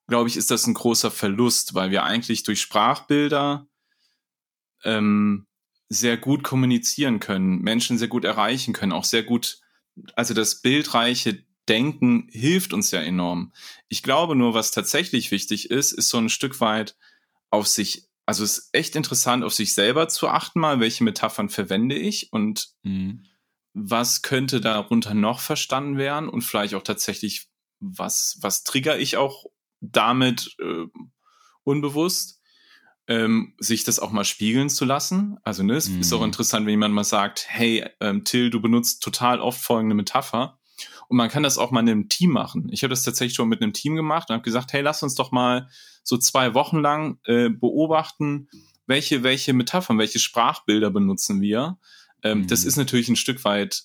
glaube 0.06 0.28
ich, 0.28 0.36
ist 0.36 0.50
das 0.50 0.66
ein 0.66 0.74
großer 0.74 1.10
Verlust, 1.10 1.74
weil 1.74 1.90
wir 1.90 2.02
eigentlich 2.02 2.42
durch 2.42 2.60
Sprachbilder 2.60 3.66
ähm, 4.84 5.46
sehr 5.88 6.18
gut 6.18 6.42
kommunizieren 6.42 7.20
können, 7.20 7.60
Menschen 7.60 7.96
sehr 7.96 8.08
gut 8.08 8.24
erreichen 8.24 8.74
können, 8.74 8.92
auch 8.92 9.04
sehr 9.04 9.22
gut, 9.22 9.60
also 10.14 10.34
das 10.34 10.60
bildreiche 10.60 11.44
Denken 11.68 12.28
hilft 12.30 12.74
uns 12.74 12.90
ja 12.90 13.00
enorm. 13.00 13.52
Ich 13.88 14.02
glaube 14.02 14.36
nur, 14.36 14.52
was 14.52 14.72
tatsächlich 14.72 15.30
wichtig 15.30 15.70
ist, 15.70 15.92
ist 15.92 16.10
so 16.10 16.18
ein 16.18 16.28
Stück 16.28 16.60
weit 16.60 16.96
auf 17.50 17.66
sich, 17.66 18.08
also 18.32 18.44
es 18.44 18.56
ist 18.56 18.68
echt 18.72 18.96
interessant, 18.96 19.44
auf 19.44 19.52
sich 19.52 19.74
selber 19.74 20.08
zu 20.08 20.26
achten, 20.26 20.58
mal, 20.58 20.80
welche 20.80 21.04
Metaphern 21.04 21.50
verwende 21.50 21.94
ich 21.94 22.32
und 22.32 22.70
Mhm. 22.82 23.26
was 23.74 24.22
könnte 24.22 24.62
darunter 24.62 25.12
noch 25.12 25.38
verstanden 25.40 25.98
werden 25.98 26.30
und 26.30 26.40
vielleicht 26.40 26.72
auch 26.72 26.82
tatsächlich, 26.82 27.50
was, 27.78 28.38
was 28.40 28.64
trigger 28.64 28.98
ich 28.98 29.18
auch 29.18 29.44
damit 29.82 30.56
äh, 30.60 30.86
unbewusst, 31.62 32.40
ähm, 33.06 33.54
sich 33.58 33.84
das 33.84 33.98
auch 33.98 34.12
mal 34.12 34.24
spiegeln 34.24 34.70
zu 34.70 34.86
lassen. 34.86 35.36
Also 35.44 35.62
ne, 35.62 35.74
es 35.74 35.90
Mhm. 35.90 36.00
ist 36.00 36.14
auch 36.14 36.24
interessant, 36.24 36.64
wenn 36.64 36.70
jemand 36.70 36.94
mal 36.94 37.04
sagt, 37.04 37.44
hey, 37.48 37.84
ähm, 38.00 38.24
Till, 38.24 38.48
du 38.48 38.62
benutzt 38.62 39.02
total 39.02 39.40
oft 39.40 39.60
folgende 39.60 39.94
Metapher. 39.94 40.58
Und 41.12 41.18
man 41.18 41.28
kann 41.28 41.42
das 41.42 41.58
auch 41.58 41.70
mal 41.70 41.80
in 41.80 41.90
einem 41.90 42.08
Team 42.08 42.30
machen. 42.30 42.70
Ich 42.72 42.82
habe 42.82 42.88
das 42.88 43.02
tatsächlich 43.02 43.34
schon 43.34 43.50
mit 43.50 43.60
einem 43.60 43.74
Team 43.74 43.96
gemacht 43.96 44.30
und 44.30 44.32
habe 44.32 44.42
gesagt, 44.42 44.72
hey, 44.72 44.80
lass 44.80 45.02
uns 45.02 45.14
doch 45.14 45.30
mal 45.30 45.68
so 46.02 46.16
zwei 46.16 46.54
Wochen 46.54 46.78
lang 46.78 47.18
äh, 47.24 47.50
beobachten, 47.50 48.48
welche, 48.86 49.22
welche 49.22 49.52
Metaphern, 49.52 49.98
welche 49.98 50.18
Sprachbilder 50.18 50.90
benutzen 50.90 51.42
wir. 51.42 51.76
Ähm, 52.22 52.38
Mhm. 52.38 52.46
Das 52.46 52.64
ist 52.64 52.78
natürlich 52.78 53.10
ein 53.10 53.16
Stück 53.16 53.44
weit 53.44 53.82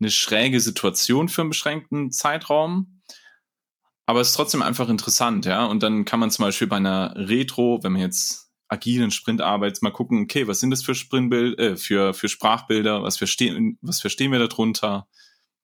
eine 0.00 0.10
schräge 0.10 0.58
Situation 0.58 1.28
für 1.28 1.42
einen 1.42 1.50
beschränkten 1.50 2.12
Zeitraum. 2.12 3.02
Aber 4.06 4.22
es 4.22 4.28
ist 4.28 4.36
trotzdem 4.36 4.62
einfach 4.62 4.88
interessant, 4.88 5.44
ja. 5.44 5.66
Und 5.66 5.82
dann 5.82 6.06
kann 6.06 6.18
man 6.18 6.30
zum 6.30 6.46
Beispiel 6.46 6.66
bei 6.66 6.76
einer 6.76 7.12
Retro, 7.14 7.80
wenn 7.82 7.92
man 7.92 8.00
jetzt 8.00 8.50
agilen 8.68 9.10
Sprint 9.10 9.42
arbeitet, 9.42 9.82
mal 9.82 9.90
gucken, 9.90 10.22
okay, 10.22 10.48
was 10.48 10.60
sind 10.60 10.70
das 10.70 10.82
für 10.82 10.94
Sprintbild, 10.94 11.58
äh, 11.58 11.76
für, 11.76 12.14
für 12.14 12.30
Sprachbilder, 12.30 13.02
was 13.02 13.18
verstehen, 13.18 13.76
was 13.82 14.00
verstehen 14.00 14.32
wir 14.32 14.38
darunter? 14.38 15.08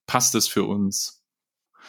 Passt 0.07 0.35
das 0.35 0.47
für 0.47 0.63
uns? 0.63 1.23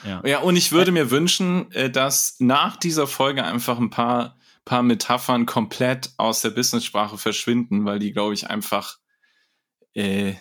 Ja. 0.05 0.23
Ja, 0.25 0.39
und 0.41 0.57
ich 0.57 0.73
würde 0.73 0.93
mir 0.93 1.11
wünschen, 1.11 1.71
äh, 1.73 1.91
dass 1.91 2.37
nach 2.39 2.77
dieser 2.77 3.07
Folge 3.07 3.45
einfach 3.45 3.79
ein 3.79 3.91
paar, 3.91 4.39
paar 4.65 4.83
Metaphern 4.83 5.47
komplett 5.47 6.11
aus 6.17 6.43
der 6.43 6.51
Business-Sprache 6.51 7.19
verschwinden, 7.19 7.85
weil 7.85 7.99
die, 7.99 8.13
glaube 8.13 8.35
ich, 8.35 8.49
einfach, 8.49 8.99
äh, 9.95 10.35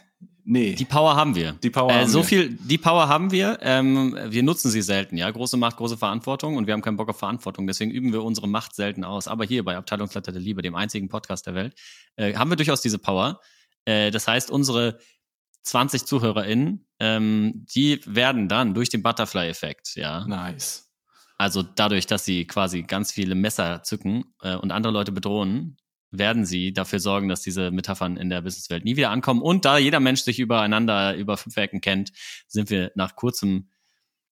nee. 0.44 0.76
Die 0.76 0.86
Power 0.86 1.16
haben 1.16 1.36
wir. 1.36 1.54
Die 1.54 1.70
Power 1.70 1.90
äh, 1.92 1.94
haben 2.02 2.10
so 2.10 2.20
wir. 2.20 2.26
viel, 2.26 2.50
die 2.50 2.78
Power 2.78 3.08
haben 3.08 3.32
wir. 3.32 3.60
Ähm, 3.62 4.18
wir 4.28 4.44
nutzen 4.44 4.70
sie 4.70 4.82
selten, 4.82 5.18
ja. 5.18 5.30
Große 5.32 5.58
Macht, 5.58 5.78
große 5.78 5.98
Verantwortung 5.98 6.58
und 6.58 6.68
wir 6.68 6.74
haben 6.74 6.82
keinen 6.82 6.98
Bock 6.98 7.10
auf 7.10 7.20
Verantwortung. 7.20 7.68
Deswegen 7.68 7.92
üben 7.92 8.12
wir 8.12 8.24
unsere 8.24 8.48
Macht 8.48 8.76
selten 8.76 9.04
aus. 9.04 9.28
Aber 9.28 9.46
hier 9.46 9.64
bei 9.64 9.78
Abteilungsleiter 9.78 10.32
der 10.32 10.42
Liebe, 10.42 10.62
dem 10.62 10.76
einzigen 10.76 11.08
Podcast 11.08 11.48
der 11.48 11.56
Welt, 11.56 11.76
äh, 12.18 12.34
haben 12.36 12.50
wir 12.50 12.58
durchaus 12.58 12.82
diese 12.82 13.00
Power. 13.00 13.40
Äh, 13.86 14.12
das 14.12 14.28
heißt, 14.28 14.52
unsere 14.52 15.00
20 15.66 16.06
ZuhörerInnen, 16.06 16.86
ähm, 17.00 17.66
die 17.76 18.00
werden 18.06 18.48
dann 18.48 18.74
durch 18.74 18.90
den 18.90 19.04
Butterfly-Effekt, 19.04 19.96
ja. 19.96 20.26
Nice. 20.28 20.90
Also 21.38 21.64
dadurch, 21.64 22.08
dass 22.08 22.24
sie 22.24 22.46
quasi 22.46 22.84
ganz 22.84 23.12
viele 23.12 23.36
Messer 23.36 23.84
zücken 23.84 24.24
äh, 24.42 24.56
und 24.56 24.72
andere 24.72 24.94
Leute 24.94 25.12
bedrohen, 25.12 25.78
werden 26.12 26.46
sie 26.46 26.72
dafür 26.72 27.00
sorgen, 27.00 27.28
dass 27.28 27.42
diese 27.42 27.72
Metaphern 27.72 28.16
in 28.16 28.30
der 28.30 28.42
Businesswelt 28.42 28.86
nie 28.86 28.96
wieder 28.96 29.10
ankommen. 29.10 29.42
Und 29.42 29.66
da 29.66 29.78
jeder 29.78 30.00
Mensch 30.00 30.22
sich 30.22 30.40
übereinander 30.40 31.16
über 31.16 31.36
fünf 31.36 31.58
Ecken 31.58 31.82
kennt, 31.82 32.14
sind 32.48 32.70
wir 32.70 32.92
nach 32.96 33.16
kurzem 33.18 33.70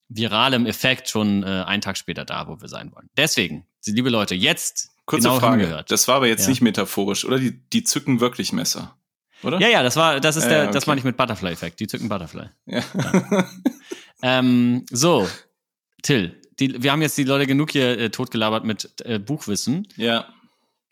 viralem 0.08 0.66
Effekt 0.66 1.10
schon 1.10 1.44
äh, 1.44 1.48
einen 1.66 1.82
Tag 1.82 1.98
später 1.98 2.24
da, 2.24 2.48
wo 2.48 2.62
wir 2.62 2.70
sein 2.70 2.92
wollen. 2.94 3.10
Deswegen, 3.18 3.66
liebe 3.86 4.10
Leute, 4.10 4.36
jetzt 4.36 4.92
Kurze 5.06 5.28
genau 5.28 5.40
Frage. 5.40 5.62
hingehört. 5.64 5.92
Das 5.92 6.08
war 6.08 6.16
aber 6.16 6.28
jetzt 6.28 6.44
Ja. 6.44 6.50
nicht 6.50 6.62
metaphorisch, 6.62 7.26
oder? 7.26 7.40
Die, 7.40 7.68
die 7.70 7.84
zücken 7.84 8.20
wirklich 8.22 8.54
Messer. 8.54 8.98
Oder? 9.44 9.60
Ja, 9.60 9.68
ja, 9.70 9.84
das 9.84 9.96
war, 9.96 10.20
das 10.20 10.36
ist 10.36 10.44
Ja, 10.44 10.50
der, 10.50 10.58
ja, 10.66 10.66
das 10.68 10.84
okay. 10.84 10.92
meine 10.92 11.00
ich 11.00 11.06
mit 11.06 11.18
Butterfly-Effekt. 11.18 11.80
Die 11.80 11.88
zücken 11.88 12.10
Butterfly. 12.10 12.50
Ja. 12.66 12.84
Ähm, 14.26 14.86
so, 14.90 15.28
Till, 16.02 16.40
die, 16.58 16.82
wir 16.82 16.94
haben 16.94 17.02
jetzt 17.02 17.18
die 17.18 17.26
Leute 17.26 17.46
genug 17.46 17.72
hier 17.72 18.00
äh, 18.00 18.10
totgelabert 18.10 18.64
mit 18.64 18.90
äh, 19.06 19.20
Buchwissen. 19.20 19.88
ja. 19.98 20.26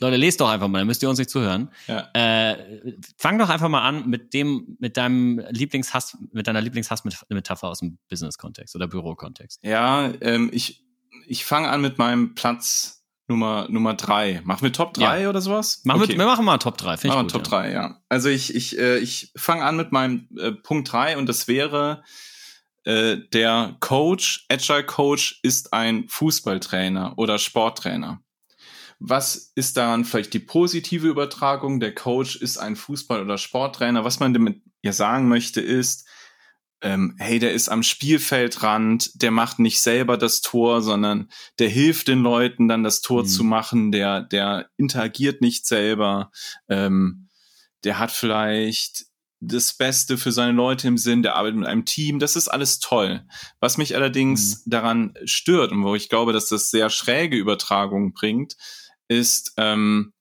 Leute, 0.02 0.18
lest 0.18 0.42
doch 0.42 0.50
einfach 0.50 0.68
mal, 0.68 0.80
dann 0.80 0.88
müsst 0.88 1.04
ihr 1.04 1.10
uns 1.10 1.20
nicht 1.20 1.30
zuhören. 1.30 1.70
Ja. 1.86 2.10
Äh, 2.14 2.96
fang 3.20 3.38
doch 3.38 3.50
einfach 3.50 3.70
mal 3.70 3.88
an 3.88 4.10
mit 4.10 4.34
dem, 4.34 4.76
mit 4.80 4.98
deinem 4.98 5.44
Lieblingshass, 5.52 6.18
mit 6.32 6.48
deiner 6.48 6.60
Lieblingshassmetapher 6.60 7.68
aus 7.68 7.80
dem 7.82 8.00
Business-Kontext 8.10 8.76
oder 8.76 8.88
Büro-Kontext. 8.88 9.60
Ja, 9.64 10.12
ähm, 10.22 10.50
ich, 10.52 10.84
ich 11.28 11.46
fange 11.46 11.70
an 11.70 11.82
mit 11.82 12.00
meinem 12.00 12.34
Platz 12.34 13.01
Nummer, 13.28 13.68
Nummer 13.70 13.94
drei. 13.94 14.42
Machen 14.44 14.64
wir 14.64 14.74
Top 14.74 14.94
drei 14.94 15.30
oder 15.30 15.42
sowas? 15.42 15.82
Machen 15.86 16.02
Okay. 16.02 16.14
wir, 16.14 16.18
wir 16.18 16.26
machen 16.26 16.46
mal 16.46 16.58
Top 16.58 16.78
3. 16.78 16.98
Finde 16.98 17.16
Machen 17.16 17.28
wir 17.28 17.32
Top 17.32 17.44
ja. 17.44 17.62
3, 17.62 17.72
ja. 17.72 18.02
Also 18.10 18.30
ich, 18.30 18.54
ich, 18.54 18.78
äh, 18.78 18.98
ich 19.00 19.32
fange 19.36 19.64
an 19.64 19.78
mit 19.78 19.92
meinem 19.92 20.28
äh, 20.38 20.52
Punkt 20.52 20.92
3 20.92 21.18
und 21.18 21.28
das 21.28 21.48
wäre, 21.48 22.04
äh, 22.84 23.18
der 23.32 23.78
Coach, 23.80 24.46
Agile 24.50 24.86
Coach 24.86 25.40
ist 25.44 25.72
ein 25.72 26.08
Fußballtrainer 26.10 27.14
oder 27.18 27.38
Sporttrainer. 27.38 28.22
Was 29.00 29.52
ist 29.56 29.78
daran 29.78 30.06
vielleicht 30.06 30.34
die 30.34 30.40
positive 30.40 31.08
Übertragung? 31.08 31.80
Der 31.80 31.96
Coach 31.96 32.36
ist 32.36 32.58
ein 32.58 32.76
Fußball- 32.76 33.22
oder 33.22 33.38
Sporttrainer. 33.38 34.04
Was 34.04 34.20
man 34.20 34.34
damit 34.34 34.62
ja 34.84 34.94
sagen 34.94 35.28
möchte 35.28 35.62
ist, 35.62 36.08
ähm, 36.82 37.16
hey, 37.20 37.40
der 37.40 37.54
ist 37.54 37.70
am 37.70 37.84
Spielfeldrand, 37.84 39.22
der 39.22 39.32
macht 39.32 39.60
nicht 39.60 39.80
selber 39.82 40.18
das 40.18 40.42
Tor, 40.42 40.82
sondern 40.82 41.30
der 41.60 41.70
hilft 41.70 42.08
den 42.08 42.22
Leuten 42.22 42.68
dann 42.68 42.84
das 42.84 43.02
Tor 43.02 43.24
Mhm. 43.24 43.28
zu 43.28 43.44
machen, 43.44 43.92
der, 43.92 44.22
der 44.22 44.70
interagiert 44.78 45.42
nicht 45.42 45.66
selber, 45.66 46.32
ähm, 46.70 47.30
der 47.84 48.00
hat 48.00 48.12
vielleicht 48.12 49.06
das 49.40 49.74
Beste 49.74 50.18
für 50.18 50.32
seine 50.32 50.54
Leute 50.54 50.88
im 50.88 50.98
Sinn, 51.00 51.24
der 51.24 51.36
arbeitet 51.36 51.60
mit 51.60 51.68
einem 51.68 51.86
Team, 51.86 52.20
das 52.20 52.36
ist 52.36 52.48
alles 52.48 52.80
toll. 52.80 53.26
Was 53.60 53.78
mich 53.78 53.96
allerdings 53.96 54.64
daran 54.66 55.16
stört 55.26 55.72
und 55.72 55.84
wo 55.84 55.96
ich 55.96 56.10
glaube, 56.10 56.32
dass 56.32 56.48
das 56.48 56.70
sehr 56.70 56.92
schräge 56.92 57.38
Übertragungen 57.38 58.14
bringt, 58.14 58.56
ist 59.08 59.54
ähm, 59.58 60.14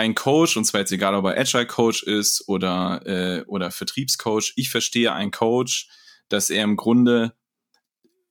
ein 0.00 0.14
Coach, 0.14 0.56
und 0.56 0.64
zwar 0.64 0.80
jetzt 0.80 0.92
egal, 0.92 1.14
ob 1.14 1.26
er 1.26 1.38
Agile 1.38 1.66
Coach 1.66 2.02
ist 2.02 2.48
oder, 2.48 3.02
äh, 3.04 3.44
oder 3.46 3.70
Vertriebscoach, 3.70 4.54
ich 4.56 4.70
verstehe 4.70 5.12
einen 5.12 5.30
Coach, 5.30 5.88
dass 6.30 6.48
er 6.48 6.64
im 6.64 6.76
Grunde 6.76 7.34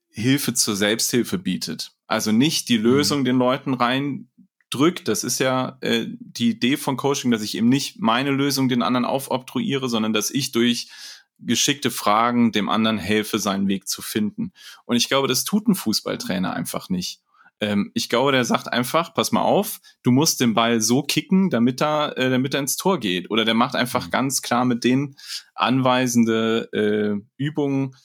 Hilfe 0.09 0.55
zur 0.55 0.75
Selbsthilfe 0.75 1.37
bietet. 1.37 1.91
Also 2.07 2.31
nicht 2.31 2.69
die 2.69 2.77
Lösung 2.77 3.23
den 3.23 3.37
Leuten 3.37 3.75
reindrückt. 3.75 5.07
Das 5.07 5.23
ist 5.23 5.39
ja 5.39 5.77
äh, 5.81 6.07
die 6.07 6.49
Idee 6.49 6.75
von 6.75 6.97
Coaching, 6.97 7.29
dass 7.29 7.43
ich 7.43 7.55
eben 7.55 7.69
nicht 7.69 7.99
meine 7.99 8.31
Lösung 8.31 8.67
den 8.67 8.81
anderen 8.81 9.05
aufobtruiere, 9.05 9.89
sondern 9.89 10.11
dass 10.11 10.31
ich 10.31 10.51
durch 10.51 10.89
geschickte 11.37 11.91
Fragen 11.91 12.51
dem 12.51 12.67
anderen 12.67 12.97
helfe, 12.97 13.37
seinen 13.37 13.67
Weg 13.67 13.87
zu 13.87 14.01
finden. 14.01 14.53
Und 14.85 14.97
ich 14.97 15.07
glaube, 15.07 15.27
das 15.27 15.43
tut 15.43 15.67
ein 15.67 15.75
Fußballtrainer 15.75 16.51
einfach 16.51 16.89
nicht. 16.89 17.21
Ähm, 17.61 17.91
ich 17.93 18.09
glaube, 18.09 18.31
der 18.31 18.45
sagt 18.45 18.71
einfach, 18.71 19.13
pass 19.13 19.31
mal 19.31 19.41
auf, 19.41 19.79
du 20.03 20.11
musst 20.11 20.39
den 20.39 20.53
Ball 20.53 20.81
so 20.81 21.03
kicken, 21.03 21.49
damit 21.49 21.81
er, 21.81 22.17
äh, 22.17 22.29
damit 22.29 22.53
er 22.53 22.61
ins 22.61 22.77
Tor 22.77 22.99
geht. 22.99 23.29
Oder 23.29 23.45
der 23.45 23.53
macht 23.53 23.75
einfach 23.75 24.09
ganz 24.09 24.41
klar 24.41 24.65
mit 24.65 24.83
den 24.83 25.15
anweisende 25.55 26.69
äh, 26.73 27.21
Übungen, 27.37 27.95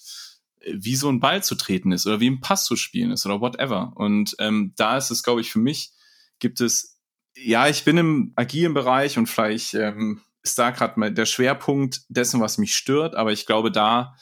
äh, 0.60 0.72
wie 0.74 0.96
so 0.96 1.08
ein 1.08 1.20
Ball 1.20 1.42
zu 1.42 1.54
treten 1.54 1.92
ist 1.92 2.06
oder 2.06 2.20
wie 2.20 2.30
ein 2.30 2.40
Pass 2.40 2.64
zu 2.64 2.76
spielen 2.76 3.12
ist 3.12 3.26
oder 3.26 3.40
whatever. 3.40 3.92
Und 3.94 4.34
ähm, 4.38 4.72
da 4.76 4.96
ist 4.96 5.10
es, 5.10 5.22
glaube 5.22 5.40
ich, 5.40 5.50
für 5.52 5.60
mich 5.60 5.92
gibt 6.38 6.60
es, 6.60 7.00
ja, 7.36 7.68
ich 7.68 7.84
bin 7.84 7.96
im 7.96 8.32
agilen 8.36 8.74
Bereich 8.74 9.18
und 9.18 9.28
vielleicht 9.28 9.74
ähm, 9.74 10.20
ist 10.42 10.58
da 10.58 10.70
gerade 10.70 10.98
mal 11.00 11.12
der 11.12 11.26
Schwerpunkt 11.26 12.02
dessen, 12.08 12.40
was 12.40 12.58
mich 12.58 12.76
stört, 12.76 13.14
aber 13.14 13.32
ich 13.32 13.46
glaube, 13.46 13.70
da 13.72 14.14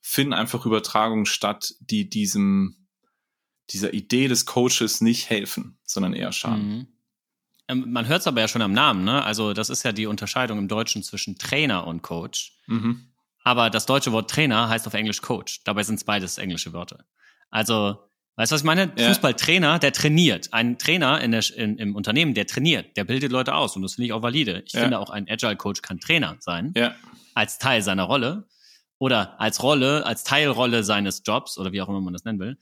finden 0.00 0.34
einfach 0.34 0.66
Übertragungen 0.66 1.26
statt, 1.26 1.74
die 1.80 2.08
diesem 2.08 2.85
dieser 3.70 3.92
Idee 3.94 4.28
des 4.28 4.46
Coaches 4.46 5.00
nicht 5.00 5.28
helfen, 5.30 5.78
sondern 5.84 6.12
eher 6.12 6.32
schaden. 6.32 6.68
Mhm. 6.68 6.86
Ähm, 7.68 7.92
man 7.92 8.06
hört 8.06 8.20
es 8.20 8.26
aber 8.26 8.40
ja 8.40 8.48
schon 8.48 8.62
am 8.62 8.72
Namen, 8.72 9.04
ne? 9.04 9.24
Also, 9.24 9.52
das 9.52 9.70
ist 9.70 9.82
ja 9.82 9.92
die 9.92 10.06
Unterscheidung 10.06 10.58
im 10.58 10.68
Deutschen 10.68 11.02
zwischen 11.02 11.36
Trainer 11.38 11.86
und 11.86 12.02
Coach. 12.02 12.58
Mhm. 12.66 13.08
Aber 13.42 13.70
das 13.70 13.86
deutsche 13.86 14.12
Wort 14.12 14.30
Trainer 14.30 14.68
heißt 14.68 14.86
auf 14.86 14.94
Englisch 14.94 15.20
Coach. 15.22 15.62
Dabei 15.64 15.82
sind 15.82 15.96
es 15.96 16.04
beides 16.04 16.38
englische 16.38 16.72
Wörter. 16.72 17.04
Also, 17.50 17.98
weißt 18.36 18.50
du, 18.52 18.54
was 18.54 18.60
ich 18.60 18.64
meine? 18.66 18.92
Ja. 18.96 19.08
Fußballtrainer, 19.08 19.78
der 19.78 19.92
trainiert. 19.92 20.52
Ein 20.52 20.78
Trainer 20.78 21.20
in 21.20 21.32
der, 21.32 21.44
in, 21.56 21.78
im 21.78 21.94
Unternehmen, 21.96 22.34
der 22.34 22.46
trainiert, 22.46 22.96
der 22.96 23.04
bildet 23.04 23.32
Leute 23.32 23.54
aus. 23.54 23.74
Und 23.76 23.82
das 23.82 23.94
finde 23.94 24.06
ich 24.06 24.12
auch 24.12 24.22
valide. 24.22 24.62
Ich 24.66 24.72
Ja. 24.72 24.80
finde 24.82 24.98
auch 24.98 25.10
ein 25.10 25.28
Agile 25.28 25.56
Coach 25.56 25.82
kann 25.82 25.98
Trainer 26.00 26.36
sein. 26.40 26.72
Ja, 26.76 26.94
Als 27.34 27.58
Teil 27.58 27.82
seiner 27.82 28.04
Rolle. 28.04 28.46
Oder 28.98 29.38
als 29.40 29.62
Rolle, 29.62 30.06
als 30.06 30.24
Teilrolle 30.24 30.82
seines 30.82 31.22
Jobs 31.26 31.58
oder 31.58 31.70
wie 31.72 31.82
auch 31.82 31.88
immer 31.88 32.00
man 32.00 32.14
das 32.14 32.24
nennen 32.24 32.38
will. 32.40 32.56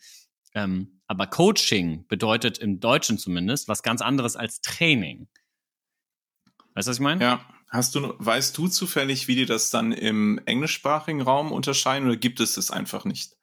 Ähm, 0.54 1.00
aber 1.06 1.26
Coaching 1.26 2.06
bedeutet 2.08 2.58
im 2.58 2.80
Deutschen 2.80 3.18
zumindest 3.18 3.68
was 3.68 3.82
ganz 3.82 4.00
anderes 4.00 4.36
als 4.36 4.60
Training. 4.60 5.28
Weißt 6.74 6.88
du, 6.88 6.90
was 6.90 6.96
ich 6.96 7.02
meine? 7.02 7.22
ja. 7.22 7.44
Hast 7.70 7.96
du, 7.96 8.14
weißt 8.18 8.56
du 8.56 8.68
zufällig, 8.68 9.26
wie 9.26 9.34
die 9.34 9.46
das 9.46 9.70
dann 9.70 9.90
im 9.90 10.40
englischsprachigen 10.46 11.22
Raum 11.22 11.50
unterscheiden 11.50 12.06
oder 12.06 12.16
gibt 12.16 12.38
es 12.38 12.56
es 12.56 12.70
einfach 12.70 13.04
nicht? 13.04 13.34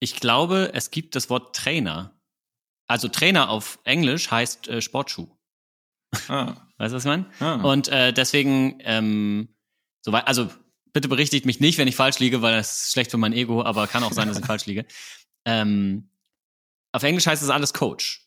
Ich 0.00 0.16
glaube, 0.20 0.70
es 0.72 0.90
gibt 0.90 1.14
das 1.16 1.28
Wort 1.28 1.54
Trainer. 1.54 2.18
Also 2.86 3.08
Trainer 3.08 3.50
auf 3.50 3.78
Englisch 3.84 4.30
heißt 4.30 4.68
äh, 4.68 4.80
Sportschuh. 4.80 5.28
Ah, 6.28 6.54
Weißt 6.78 6.92
du, 6.92 6.96
was 6.96 7.04
ich 7.04 7.08
meine? 7.08 7.26
ah. 7.40 7.56
Und 7.56 7.88
äh, 7.88 8.14
deswegen, 8.14 8.78
ähm, 8.80 9.54
so 10.00 10.12
wei- 10.12 10.24
also 10.24 10.48
bitte 10.94 11.08
berichtigt 11.08 11.44
mich 11.44 11.60
nicht, 11.60 11.76
wenn 11.76 11.88
ich 11.88 11.96
falsch 11.96 12.20
liege, 12.20 12.40
weil 12.40 12.56
das 12.56 12.84
ist 12.86 12.92
schlecht 12.92 13.10
für 13.10 13.18
mein 13.18 13.34
Ego, 13.34 13.62
aber 13.62 13.86
kann 13.86 14.02
auch 14.04 14.12
sein, 14.12 14.28
dass 14.28 14.38
ich 14.38 14.46
falsch 14.46 14.64
liege. 14.64 14.86
Ähm, 15.46 16.08
auf 16.94 17.02
Englisch 17.02 17.26
heißt 17.26 17.42
es 17.42 17.50
alles 17.50 17.72
Coach. 17.74 18.26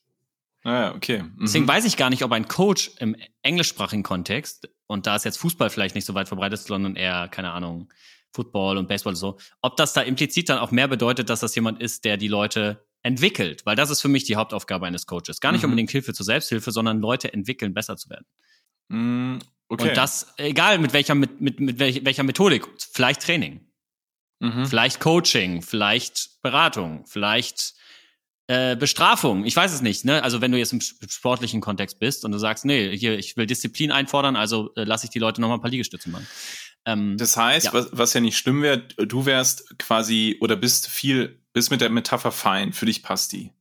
ah, 0.63 0.91
okay. 0.91 1.23
Mhm. 1.23 1.37
Deswegen 1.41 1.67
weiß 1.67 1.85
ich 1.85 1.95
gar 1.97 2.09
nicht, 2.09 2.23
ob 2.23 2.31
ein 2.33 2.47
Coach 2.47 2.91
im 2.99 3.15
englischsprachigen 3.41 4.03
Kontext, 4.03 4.69
und 4.87 5.07
da 5.07 5.15
ist 5.15 5.25
jetzt 5.25 5.37
Fußball 5.37 5.69
vielleicht 5.69 5.95
nicht 5.95 6.05
so 6.05 6.13
weit 6.13 6.27
verbreitet, 6.27 6.59
sondern 6.59 6.95
eher, 6.95 7.27
keine 7.29 7.51
Ahnung, 7.51 7.91
Football 8.33 8.77
und 8.77 8.87
Baseball 8.87 9.13
und 9.13 9.17
so, 9.17 9.37
ob 9.61 9.77
das 9.77 9.93
da 9.93 10.01
implizit 10.01 10.49
dann 10.49 10.59
auch 10.59 10.71
mehr 10.71 10.87
bedeutet, 10.87 11.29
dass 11.29 11.39
das 11.39 11.55
jemand 11.55 11.81
ist, 11.81 12.03
der 12.05 12.17
die 12.17 12.27
Leute 12.27 12.85
entwickelt. 13.03 13.65
Weil 13.65 13.75
das 13.75 13.89
ist 13.89 14.01
für 14.01 14.09
mich 14.09 14.25
die 14.25 14.35
Hauptaufgabe 14.35 14.85
eines 14.85 15.05
Coaches. 15.05 15.39
Gar 15.39 15.53
nicht 15.53 15.61
Mhm. 15.61 15.69
unbedingt 15.69 15.91
Hilfe 15.91 16.13
zur 16.13 16.25
Selbsthilfe, 16.25 16.71
sondern 16.71 16.99
Leute 16.99 17.31
entwickeln, 17.33 17.73
besser 17.73 17.95
zu 17.95 18.09
werden. 18.09 18.25
Mm, 18.89 19.39
okay. 19.69 19.89
Und 19.89 19.97
das, 19.97 20.33
egal 20.37 20.77
mit 20.77 20.91
welcher, 20.93 21.15
mit, 21.15 21.39
mit, 21.39 21.59
mit 21.59 21.79
welch, 21.79 22.03
welcher 22.03 22.23
Methodik, 22.23 22.67
vielleicht 22.91 23.21
Training, 23.21 23.65
mhm. 24.39 24.65
vielleicht 24.65 24.99
Coaching, 24.99 25.61
vielleicht 25.61 26.41
Beratung, 26.41 27.05
vielleicht 27.05 27.73
äh, 28.47 28.75
Bestrafung, 28.75 29.45
ich 29.45 29.55
weiß 29.55 29.73
es 29.73 29.81
nicht, 29.81 30.05
ne? 30.05 30.23
Also 30.23 30.39
wenn 30.41 30.51
du 30.51 30.57
jetzt 30.57 30.71
im 30.73 30.79
sp- 30.79 31.03
sportlichen 31.09 31.59
Kontext 31.61 31.99
bist 31.99 32.23
und 32.25 32.31
du 32.31 32.37
sagst, 32.37 32.63
nee, 32.65 32.95
hier, 32.97 33.17
ich 33.19 33.35
will 33.37 33.45
Disziplin 33.45 33.91
einfordern, 33.91 34.35
also 34.35 34.73
äh, 34.75 34.83
lasse 34.85 35.05
ich 35.05 35.09
die 35.09 35.19
Leute 35.19 35.41
nochmal 35.41 35.57
ein 35.57 35.61
paar 35.61 35.69
Liegestütze 35.71 36.09
machen. 36.09 36.27
Ähm, 36.85 37.17
Das 37.17 37.35
heißt, 37.35 37.65
Ja. 37.67 37.73
Was, 37.73 37.89
was 37.91 38.13
ja 38.13 38.21
nicht 38.21 38.37
schlimm 38.37 38.61
wäre, 38.61 38.77
du 38.79 39.25
wärst 39.25 39.77
quasi 39.79 40.37
oder 40.39 40.55
bist 40.55 40.87
viel, 40.87 41.41
bist 41.51 41.71
mit 41.71 41.81
der 41.81 41.89
Metapher 41.89 42.31
fein. 42.31 42.71
Für 42.73 42.85
dich 42.85 43.03
passt 43.03 43.33
die. 43.33 43.51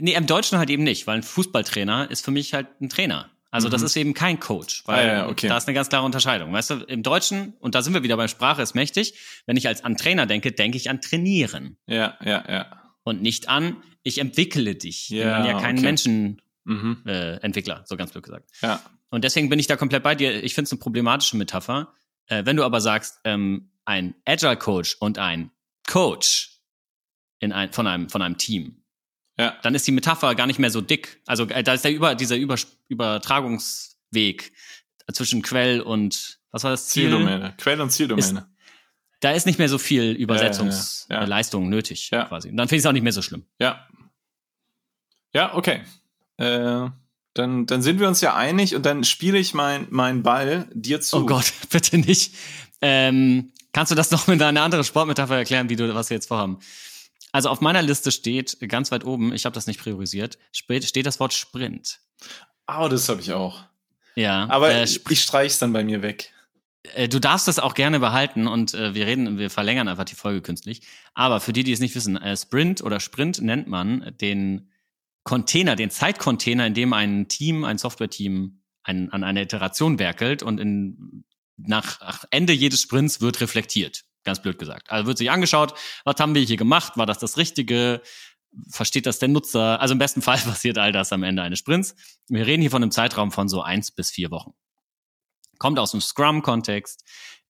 nee, 0.00 0.14
im 0.14 0.26
Deutschen 0.26 0.58
halt 0.58 0.70
eben 0.70 0.84
nicht, 0.84 1.06
weil 1.06 1.16
ein 1.16 1.22
Fußballtrainer 1.22 2.10
ist 2.10 2.24
für 2.24 2.30
mich 2.30 2.54
halt 2.54 2.68
ein 2.80 2.88
Trainer. 2.88 3.28
Also 3.50 3.68
das 3.68 3.82
Mhm. 3.82 3.86
ist 3.86 3.96
eben 3.96 4.14
kein 4.14 4.40
Coach, 4.40 4.82
weil 4.86 5.10
Ah, 5.10 5.12
ja, 5.12 5.28
okay. 5.28 5.46
da 5.48 5.58
ist 5.58 5.66
eine 5.68 5.74
ganz 5.74 5.88
klare 5.90 6.06
Unterscheidung. 6.06 6.52
Weißt 6.54 6.70
du, 6.70 6.74
im 6.76 7.02
Deutschen, 7.02 7.52
und 7.60 7.74
da 7.74 7.82
sind 7.82 7.92
wir 7.92 8.02
wieder 8.02 8.16
bei 8.16 8.26
Sprache 8.28 8.62
ist 8.62 8.74
mächtig, 8.74 9.14
wenn 9.46 9.58
ich 9.58 9.68
als 9.68 9.84
an 9.84 9.96
Trainer 9.98 10.24
denke, 10.26 10.52
denke 10.52 10.78
ich 10.78 10.88
an 10.88 11.00
trainieren 11.02 11.76
Ja, 11.86 12.16
ja, 12.24 12.44
ja. 12.48 12.81
Und 13.04 13.22
nicht 13.22 13.48
an, 13.48 13.76
ich 14.02 14.18
entwickle 14.18 14.74
dich. 14.74 15.08
Ja, 15.10 15.38
ich 15.38 15.42
bin 15.46 15.52
ja 15.56 15.60
kein 15.60 15.76
okay. 15.76 15.84
Menschenentwickler, 15.86 16.42
Mhm. 16.64 17.02
äh, 17.06 17.36
Entwickler, 17.38 17.82
so 17.86 17.96
ganz 17.96 18.12
blöd 18.12 18.22
gesagt. 18.24 18.48
Ja. 18.60 18.80
Und 19.10 19.24
deswegen 19.24 19.48
bin 19.48 19.58
ich 19.58 19.66
da 19.66 19.76
komplett 19.76 20.02
bei 20.04 20.14
dir. 20.14 20.42
Ich 20.44 20.54
finde 20.54 20.66
es 20.66 20.72
eine 20.72 20.78
problematische 20.78 21.36
Metapher. 21.36 21.92
Äh, 22.26 22.44
wenn 22.46 22.56
du 22.56 22.62
aber 22.64 22.80
sagst, 22.80 23.18
ähm, 23.24 23.70
ein 23.84 24.14
Agile 24.24 24.56
Coach 24.56 24.96
und 25.00 25.18
ein 25.18 25.50
Coach 25.88 26.60
in 27.40 27.52
ein, 27.52 27.72
von, 27.72 27.88
einem, 27.88 28.08
von 28.08 28.22
einem 28.22 28.38
Team, 28.38 28.84
Ja. 29.36 29.56
dann 29.62 29.74
ist 29.74 29.86
die 29.88 29.92
Metapher 29.92 30.36
gar 30.36 30.46
nicht 30.46 30.60
mehr 30.60 30.70
so 30.70 30.80
dick. 30.80 31.20
Also 31.26 31.48
äh, 31.48 31.64
da 31.64 31.74
ist 31.74 31.84
der 31.84 31.92
über, 31.92 32.14
dieser 32.14 32.36
über, 32.36 32.54
Übertragungsweg 32.88 34.52
zwischen 35.12 35.42
Quell 35.42 35.80
und 35.80 36.38
was 36.50 36.64
war 36.64 36.70
das 36.70 36.88
Ziel? 36.88 37.04
Zieldomäne. 37.10 37.54
Quell- 37.58 37.80
und 37.80 37.90
Zieldomäne. 37.90 38.48
Da 39.22 39.30
ist 39.30 39.46
nicht 39.46 39.58
mehr 39.58 39.68
so 39.68 39.78
viel 39.78 40.02
ja, 40.02 40.08
ja, 40.08 40.12
ja. 40.14 40.18
Übersetzungsleistung 40.18 41.68
nötig 41.68 42.10
Ja. 42.10 42.24
quasi. 42.24 42.50
Und 42.50 42.56
dann 42.56 42.66
finde 42.68 42.78
ich 42.78 42.82
es 42.82 42.86
auch 42.86 42.92
nicht 42.92 43.04
mehr 43.04 43.12
so 43.12 43.22
schlimm. 43.22 43.46
Ja. 43.60 43.86
Ja, 45.32 45.54
okay. 45.54 45.82
Äh, 46.38 46.88
dann, 47.34 47.66
dann 47.66 47.82
sind 47.82 48.00
wir 48.00 48.08
uns 48.08 48.20
ja 48.20 48.34
einig 48.34 48.74
und 48.74 48.84
dann 48.84 49.04
spiele 49.04 49.38
ich 49.38 49.54
mein, 49.54 49.86
mein 49.90 50.22
Ball 50.24 50.68
dir 50.74 51.00
zu. 51.00 51.18
Oh 51.18 51.26
Gott, 51.26 51.52
bitte 51.70 51.98
nicht. 51.98 52.34
Ähm, 52.80 53.52
kannst 53.72 53.92
du 53.92 53.94
das 53.94 54.10
noch 54.10 54.26
mit 54.26 54.42
einer 54.42 54.62
anderen 54.62 54.84
Sportmetapher 54.84 55.36
erklären, 55.36 55.68
wie 55.68 55.76
du 55.76 55.94
was 55.94 56.10
wir 56.10 56.16
jetzt 56.16 56.26
vorhaben? 56.26 56.58
Also 57.30 57.48
auf 57.48 57.60
meiner 57.60 57.80
Liste 57.80 58.10
steht 58.10 58.58
ganz 58.68 58.90
weit 58.90 59.04
oben, 59.04 59.32
ich 59.32 59.46
habe 59.46 59.54
das 59.54 59.68
nicht 59.68 59.80
priorisiert, 59.80 60.36
steht, 60.50 61.06
das 61.06 61.20
Wort 61.20 61.32
Sprint. 61.32 62.00
Ah, 62.66 62.88
das 62.88 63.08
habe 63.08 63.20
ich 63.20 63.32
auch. 63.32 63.64
Ja, 64.16 64.48
Aber 64.50 64.70
äh, 64.72 64.84
ich, 64.84 65.08
ich 65.08 65.22
streich's 65.22 65.58
dann 65.58 65.72
bei 65.72 65.84
mir 65.84 66.02
weg. 66.02 66.32
Äh, 66.82 67.08
Du 67.08 67.20
darfst 67.20 67.48
das 67.48 67.58
auch 67.58 67.74
gerne 67.74 68.00
behalten 68.00 68.46
und 68.46 68.74
äh, 68.74 68.94
wir 68.94 69.06
reden, 69.06 69.38
wir 69.38 69.50
verlängern 69.50 69.88
einfach 69.88 70.04
die 70.04 70.14
Folge 70.14 70.42
künstlich. 70.42 70.82
Aber 71.14 71.40
für 71.40 71.52
die, 71.52 71.64
die 71.64 71.72
es 71.72 71.80
nicht 71.80 71.94
wissen, 71.94 72.16
äh, 72.16 72.36
Sprint 72.36 72.82
oder 72.82 73.00
Sprint 73.00 73.40
nennt 73.40 73.68
man 73.68 74.14
den 74.20 74.70
Container, 75.24 75.76
den 75.76 75.90
Zeitcontainer, 75.90 76.66
in 76.66 76.74
dem 76.74 76.92
ein 76.92 77.28
Team, 77.28 77.64
ein 77.64 77.78
Software-Team 77.78 78.62
ein, 78.82 79.12
an 79.12 79.22
einer 79.22 79.42
Iteration 79.42 79.98
werkelt 79.98 80.42
und 80.42 80.58
in, 80.58 81.24
nach 81.56 82.00
ach, 82.00 82.24
Ende 82.30 82.52
jedes 82.52 82.82
Sprints 82.82 83.20
wird 83.20 83.40
reflektiert. 83.40 84.04
Ganz 84.24 84.42
blöd 84.42 84.58
gesagt. 84.58 84.90
Also 84.90 85.06
wird 85.06 85.18
sich 85.18 85.30
angeschaut, 85.30 85.74
was 86.04 86.16
haben 86.18 86.34
wir 86.34 86.42
hier 86.42 86.56
gemacht? 86.56 86.96
War 86.96 87.06
das 87.06 87.18
das 87.18 87.36
Richtige? 87.36 88.02
Versteht 88.68 89.06
das 89.06 89.18
der 89.18 89.28
Nutzer? 89.28 89.80
Also 89.80 89.92
im 89.92 89.98
besten 89.98 90.22
Fall 90.22 90.38
passiert 90.44 90.78
all 90.78 90.92
das 90.92 91.12
am 91.12 91.22
Ende 91.22 91.42
eines 91.42 91.60
Sprints. 91.60 91.94
Wir 92.28 92.46
reden 92.46 92.62
hier 92.62 92.70
von 92.70 92.82
einem 92.82 92.90
Zeitraum 92.90 93.30
von 93.30 93.48
so 93.48 93.62
eins 93.62 93.92
bis 93.92 94.10
vier 94.10 94.30
Wochen 94.32 94.52
kommt 95.62 95.78
aus 95.78 95.92
dem 95.92 96.00
Scrum-Kontext. 96.00 97.04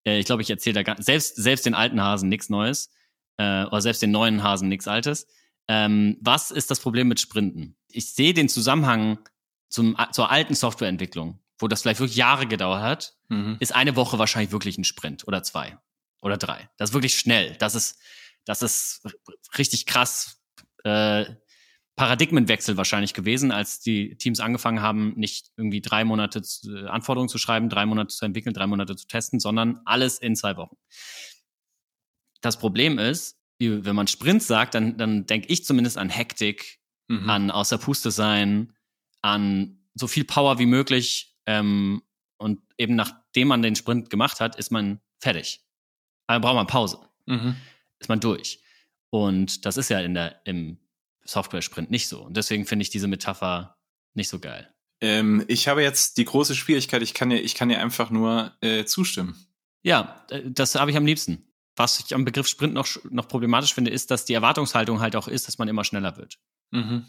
Äh, 0.05 0.19
ich 0.19 0.27
glaube, 0.27 0.43
ich 0.43 0.51
erzähle 0.51 0.85
da 0.85 0.95
selbst, 1.03 1.37
selbst 1.37 1.65
den 1.65 1.75
alten 1.75 2.03
Hasen 2.03 2.29
nichts 2.29 2.51
Neues. 2.51 2.91
Äh, 3.39 3.65
oder 3.65 3.81
selbst 3.81 4.03
den 4.03 4.11
neuen 4.11 4.43
Hasen 4.43 4.69
nichts 4.69 4.87
Altes. 4.87 5.27
Ähm, 5.67 6.19
was 6.21 6.51
ist 6.51 6.71
das 6.71 6.79
Problem 6.79 7.09
mit 7.09 7.21
Sprinten? 7.21 7.75
Ich 7.89 8.13
sehe 8.13 8.35
den 8.35 8.51
Zusammenhang 8.51 9.19
zum, 9.71 9.97
zur 10.13 10.31
alten 10.31 10.55
Softwareentwicklung, 10.55 11.41
wo 11.59 11.69
das 11.69 11.81
vielleicht 11.81 12.01
wirklich 12.01 12.17
Jahre 12.17 12.47
gedauert 12.47 12.83
hat, 12.83 13.17
Mhm. 13.31 13.57
ist 13.61 13.75
eine 13.75 13.97
Woche 13.97 14.19
wahrscheinlich 14.19 14.53
wirklich 14.53 14.77
ein 14.77 14.85
Sprint 14.85 15.27
oder 15.27 15.43
zwei 15.43 15.79
oder 16.21 16.37
drei. 16.37 16.69
Das 16.77 16.91
ist 16.91 16.95
wirklich 16.95 17.19
schnell. 17.19 17.57
Das 17.57 17.75
ist, 17.75 17.99
das 18.45 18.61
ist 18.61 19.01
richtig 19.57 19.87
krass 19.87 20.43
äh, 20.85 21.25
Paradigmenwechsel 21.97 22.77
wahrscheinlich 22.77 23.15
gewesen, 23.15 23.53
als 23.53 23.81
die 23.81 24.17
Teams 24.17 24.41
angefangen 24.41 24.81
haben, 24.81 25.13
nicht 25.17 25.51
irgendwie 25.57 25.81
drei 25.81 26.05
Monate 26.05 26.43
zu, 26.43 26.75
äh, 26.75 26.87
Anforderungen 26.89 27.29
zu 27.29 27.39
schreiben, 27.39 27.69
drei 27.69 27.87
Monate 27.87 28.15
zu 28.15 28.25
entwickeln, 28.25 28.55
drei 28.55 28.67
Monate 28.67 28.97
zu 28.97 29.07
testen, 29.07 29.41
sondern 29.41 29.81
alles 29.85 30.19
in 30.19 30.35
zwei 30.35 30.57
Wochen. 30.57 30.77
Das 32.41 32.59
Problem 32.59 32.99
ist, 32.99 33.39
wenn 33.59 33.95
man 33.95 34.09
Sprint 34.09 34.43
sagt, 34.43 34.75
dann, 34.75 34.97
dann 34.97 35.27
denke 35.27 35.49
ich 35.49 35.65
zumindest 35.65 35.97
an 35.99 36.09
Hektik, 36.09 36.81
Mhm. 37.09 37.31
an 37.31 37.51
außer 37.51 37.79
Puste 37.79 38.11
sein, 38.11 38.73
an 39.23 39.79
so 39.95 40.07
viel 40.07 40.25
Power 40.25 40.59
wie 40.59 40.67
möglich. 40.67 41.37
Ähm, 41.47 42.03
und 42.39 42.61
eben 42.79 42.95
nachdem 42.95 43.49
man 43.49 43.63
den 43.63 43.77
Sprint 43.77 44.11
gemacht 44.11 44.41
hat, 44.41 44.57
ist 44.57 44.71
man 44.71 45.01
fertig. 45.21 45.65
Aber 46.27 46.41
braucht 46.41 46.57
man 46.57 46.67
Pause. 46.67 46.99
Mhm. 47.27 47.57
Ist 47.99 48.09
man 48.09 48.21
durch. 48.21 48.63
Und 49.11 49.67
das 49.67 49.77
ist 49.77 49.91
ja 49.91 50.01
in 50.01 50.15
der, 50.15 50.41
im 50.47 50.79
Software-Sprint 51.25 51.91
nicht 51.91 52.09
so. 52.09 52.23
Und 52.23 52.37
deswegen 52.37 52.67
finde 52.67 52.83
ich 52.83 52.91
diese 52.91 53.09
Metapher 53.09 53.77
nicht 54.15 54.29
so 54.29 54.39
geil. 54.39 54.73
Ähm, 55.01 55.45
ich 55.49 55.69
habe 55.69 55.83
jetzt 55.83 56.17
die 56.17 56.25
große 56.25 56.55
Schwierigkeit, 56.55 57.03
ich 57.03 57.15
kann 57.15 57.31
dir, 57.31 57.41
ich 57.41 57.55
kann 57.55 57.69
dir 57.69 57.81
einfach 57.81 58.11
nur 58.11 58.53
äh, 58.61 58.85
zustimmen. 58.85 59.37
Ja, 59.83 60.25
äh, 60.31 60.43
das 60.45 60.75
habe 60.75 60.91
ich 60.91 60.97
am 60.97 61.07
liebsten. 61.07 61.49
Was 61.75 62.01
ich 62.01 62.15
am 62.15 62.25
Begriff 62.25 62.47
Sprint 62.47 62.75
noch, 62.75 62.87
noch 63.11 63.29
problematisch 63.29 63.75
finde, 63.75 63.91
ist, 63.91 64.11
dass 64.11 64.25
die 64.25 64.35
Erwartungshaltung 64.35 65.01
halt 65.01 65.17
auch 65.17 65.27
ist, 65.27 65.49
dass 65.49 65.59
man 65.59 65.69
immer 65.69 65.85
schneller 65.85 66.17
wird. 66.17 66.39
Mhm. 66.71 67.07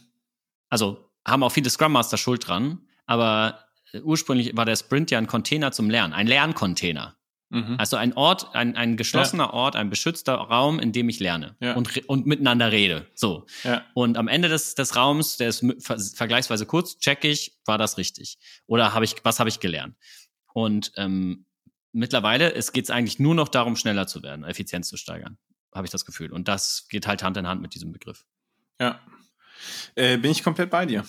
Also 0.69 1.09
haben 1.25 1.43
auch 1.43 1.51
viele 1.51 1.69
Scrum 1.69 1.91
Master 1.91 2.17
Schuld 2.17 2.47
dran, 2.47 2.87
aber 3.05 3.65
äh, 3.91 4.01
ursprünglich 4.01 4.55
war 4.55 4.65
der 4.65 4.75
Sprint 4.75 5.11
ja 5.11 5.17
ein 5.17 5.27
Container 5.27 5.71
zum 5.71 5.89
Lernen, 5.89 6.13
ein 6.13 6.27
Lerncontainer. 6.27 7.15
Mhm. 7.53 7.75
Also 7.77 7.97
ein 7.97 8.13
Ort, 8.13 8.55
ein, 8.55 8.75
ein 8.75 8.97
geschlossener 8.97 9.53
Ort, 9.53 9.75
ein 9.75 9.89
beschützter 9.91 10.33
Raum, 10.33 10.79
in 10.79 10.91
dem 10.91 11.07
ich 11.07 11.19
lerne 11.19 11.55
Ja. 11.59 11.75
und, 11.75 12.09
und 12.09 12.25
miteinander 12.25 12.71
rede. 12.71 13.07
So. 13.13 13.45
Ja. 13.63 13.83
Und 13.93 14.17
am 14.17 14.27
Ende 14.27 14.49
des, 14.49 14.73
des 14.73 14.95
Raums, 14.95 15.37
der 15.37 15.49
ist 15.49 15.63
ver 15.79 15.99
vergleichsweise 15.99 16.65
kurz, 16.65 16.97
check 16.97 17.23
ich, 17.23 17.55
war 17.65 17.77
das 17.77 17.97
richtig? 17.97 18.39
Oder 18.65 18.93
habe 18.93 19.05
ich, 19.05 19.15
was 19.23 19.39
habe 19.39 19.49
ich 19.49 19.59
gelernt? 19.59 19.95
Und 20.53 20.91
ähm, 20.97 21.45
mittlerweile 21.91 22.53
es 22.53 22.71
geht 22.73 22.85
es 22.85 22.89
eigentlich 22.89 23.19
nur 23.19 23.35
noch 23.35 23.49
darum, 23.49 23.75
schneller 23.75 24.07
zu 24.07 24.23
werden, 24.23 24.43
Effizienz 24.43 24.89
zu 24.89 24.97
steigern, 24.97 25.37
habe 25.73 25.85
ich 25.85 25.91
das 25.91 26.05
Gefühl. 26.05 26.33
Und 26.33 26.47
das 26.47 26.87
geht 26.89 27.05
halt 27.07 27.21
Hand 27.21 27.37
in 27.37 27.47
Hand 27.47 27.61
mit 27.61 27.75
diesem 27.75 27.91
Begriff. 27.91 28.25
Ja. 28.81 28.99
Äh, 29.95 30.17
bin 30.17 30.31
ich 30.31 30.43
komplett 30.43 30.71
bei 30.71 30.85
dir. 30.87 31.05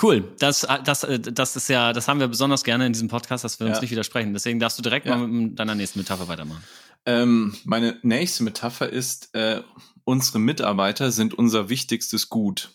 Cool, 0.00 0.32
das, 0.38 0.66
das, 0.84 1.04
äh, 1.04 1.18
das 1.20 1.56
ist 1.56 1.68
ja, 1.68 1.92
das 1.92 2.08
haben 2.08 2.20
wir 2.20 2.28
besonders 2.28 2.64
gerne 2.64 2.86
in 2.86 2.92
diesem 2.92 3.08
Podcast, 3.08 3.44
dass 3.44 3.60
wir 3.60 3.66
uns 3.66 3.76
Ja. 3.76 3.80
nicht 3.82 3.90
widersprechen. 3.90 4.32
Deswegen 4.32 4.58
darfst 4.58 4.78
du 4.78 4.82
direkt 4.82 5.06
Ja. 5.06 5.16
mal 5.16 5.26
mit 5.28 5.58
deiner 5.58 5.74
nächsten 5.74 5.98
Metapher 5.98 6.28
weitermachen. 6.28 6.62
Ähm, 7.04 7.54
meine 7.64 7.98
nächste 8.02 8.44
Metapher 8.44 8.88
ist, 8.88 9.34
äh, 9.34 9.62
unsere 10.04 10.38
Mitarbeiter 10.38 11.10
sind 11.10 11.34
unser 11.34 11.68
wichtigstes 11.68 12.28
Gut. 12.28 12.70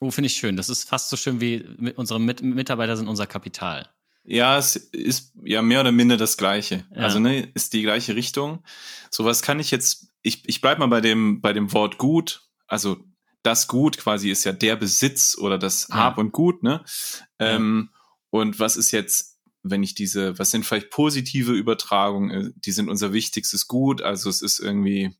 Oh, 0.00 0.10
finde 0.10 0.26
ich 0.26 0.36
schön. 0.36 0.56
Das 0.56 0.68
ist 0.68 0.88
fast 0.88 1.10
so 1.10 1.16
schön 1.16 1.40
wie 1.40 1.64
mit 1.76 1.98
unsere 1.98 2.18
mit 2.20 2.42
Mitarbeiter 2.42 2.96
sind 2.96 3.08
unser 3.08 3.26
Kapital. 3.26 3.88
Ja, 4.24 4.58
es 4.58 4.76
ist 4.76 5.32
ja 5.44 5.62
mehr 5.62 5.80
oder 5.80 5.92
minder 5.92 6.16
das 6.16 6.36
Gleiche. 6.36 6.84
Ja. 6.94 7.02
Also 7.02 7.18
ne, 7.18 7.48
ist 7.54 7.72
die 7.72 7.82
gleiche 7.82 8.14
Richtung. 8.14 8.62
Sowas 9.10 9.42
kann 9.42 9.58
ich 9.60 9.70
jetzt. 9.70 10.08
Ich, 10.22 10.48
ich 10.48 10.60
bleib 10.60 10.78
mal 10.78 10.86
bei 10.88 11.00
dem 11.00 11.40
bei 11.40 11.52
dem 11.52 11.72
Wort 11.72 11.98
Gut. 11.98 12.42
Also 12.66 12.98
das 13.42 13.68
Gut 13.68 13.98
quasi 13.98 14.30
ist 14.30 14.44
ja 14.44 14.52
der 14.52 14.76
Besitz 14.76 15.36
oder 15.38 15.58
das 15.58 15.88
Ja. 15.88 15.96
Hab 15.96 16.18
und 16.18 16.32
Gut. 16.32 16.62
Ne. 16.62 16.84
Ähm, 17.38 17.90
und 18.30 18.58
was 18.60 18.76
ist 18.76 18.90
jetzt, 18.90 19.38
wenn 19.62 19.82
ich 19.82 19.94
diese? 19.94 20.38
Was 20.38 20.50
sind 20.50 20.66
vielleicht 20.66 20.90
positive 20.90 21.52
Übertragungen? 21.52 22.30
Äh, 22.30 22.50
Die 22.56 22.72
sind 22.72 22.88
unser 22.88 23.12
wichtigstes 23.12 23.66
Gut. 23.68 24.02
Also 24.02 24.28
es 24.30 24.42
ist 24.42 24.58
irgendwie. 24.58 25.16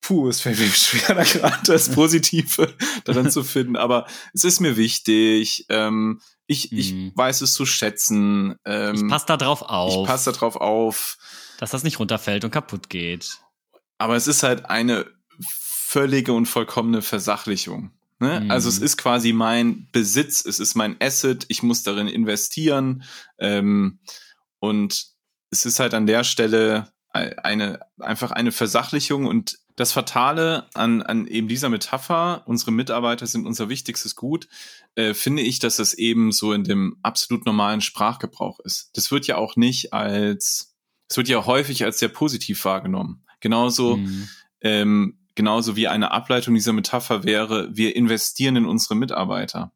Puh, 0.00 0.28
es 0.28 0.40
fällt 0.40 0.58
mir 0.58 0.66
schwer, 0.70 1.14
da 1.16 1.22
gerade 1.24 1.58
das 1.66 1.88
Positive 1.90 2.74
daran 3.04 3.30
zu 3.30 3.42
finden. 3.44 3.76
Aber 3.76 4.06
es 4.32 4.44
ist 4.44 4.60
mir 4.60 4.76
wichtig. 4.76 5.66
Ähm, 5.68 6.20
ich, 6.46 6.72
ich 6.72 6.92
Mhm. 6.94 7.12
weiß 7.14 7.42
es 7.42 7.52
zu 7.52 7.66
schätzen. 7.66 8.54
Ähm, 8.64 8.94
Ich 8.94 9.06
passe 9.08 9.26
da 9.26 9.36
drauf 9.36 9.60
auf, 9.62 10.02
ich 10.02 10.06
passe 10.08 10.32
darauf 10.32 10.56
auf. 10.56 11.18
dass 11.58 11.70
das 11.72 11.82
nicht 11.82 11.98
runterfällt 11.98 12.44
und 12.44 12.50
kaputt 12.52 12.88
geht. 12.88 13.40
Aber 13.98 14.16
es 14.16 14.26
ist 14.28 14.42
halt 14.44 14.64
eine 14.66 15.04
völlige 15.88 16.34
und 16.34 16.44
vollkommene 16.44 17.00
Versachlichung. 17.00 17.92
Ne? 18.18 18.40
Mhm. 18.40 18.50
Also 18.50 18.68
es 18.68 18.78
ist 18.78 18.98
quasi 18.98 19.32
mein 19.32 19.88
Besitz, 19.90 20.44
es 20.44 20.60
ist 20.60 20.74
mein 20.74 20.96
Asset, 21.00 21.46
ich 21.48 21.62
muss 21.62 21.82
darin 21.82 22.08
investieren. 22.08 23.04
Ähm, 23.38 23.98
und 24.58 25.06
es 25.50 25.64
ist 25.64 25.80
halt 25.80 25.94
an 25.94 26.06
der 26.06 26.24
Stelle 26.24 26.92
eine, 27.12 27.80
einfach 27.98 28.32
eine 28.32 28.52
Versachlichung 28.52 29.24
und 29.24 29.58
das 29.76 29.92
Fatale 29.92 30.68
an, 30.74 31.00
an 31.00 31.26
eben 31.26 31.48
dieser 31.48 31.70
Metapher, 31.70 32.42
unsere 32.44 32.70
Mitarbeiter 32.70 33.26
sind 33.26 33.46
unser 33.46 33.70
wichtigstes 33.70 34.14
Gut, 34.14 34.46
äh, 34.94 35.14
finde 35.14 35.40
ich, 35.42 35.58
dass 35.58 35.76
das 35.76 35.94
eben 35.94 36.32
so 36.32 36.52
in 36.52 36.64
dem 36.64 36.98
absolut 37.02 37.46
normalen 37.46 37.80
Sprachgebrauch 37.80 38.60
ist. 38.60 38.90
Das 38.92 39.10
wird 39.10 39.26
ja 39.26 39.36
auch 39.36 39.56
nicht 39.56 39.94
als, 39.94 40.74
es 41.08 41.16
wird 41.16 41.28
ja 41.28 41.46
häufig 41.46 41.82
als 41.82 41.98
sehr 41.98 42.10
positiv 42.10 42.62
wahrgenommen. 42.66 43.24
Genauso, 43.40 43.96
Mhm. 43.96 44.28
ähm, 44.60 45.17
genauso 45.38 45.76
wie 45.76 45.86
eine 45.86 46.10
Ableitung 46.10 46.54
dieser 46.56 46.72
Metapher 46.72 47.22
wäre, 47.22 47.68
wir 47.70 47.94
investieren 47.94 48.56
in 48.56 48.66
unsere 48.66 48.96
Mitarbeiter. 48.96 49.72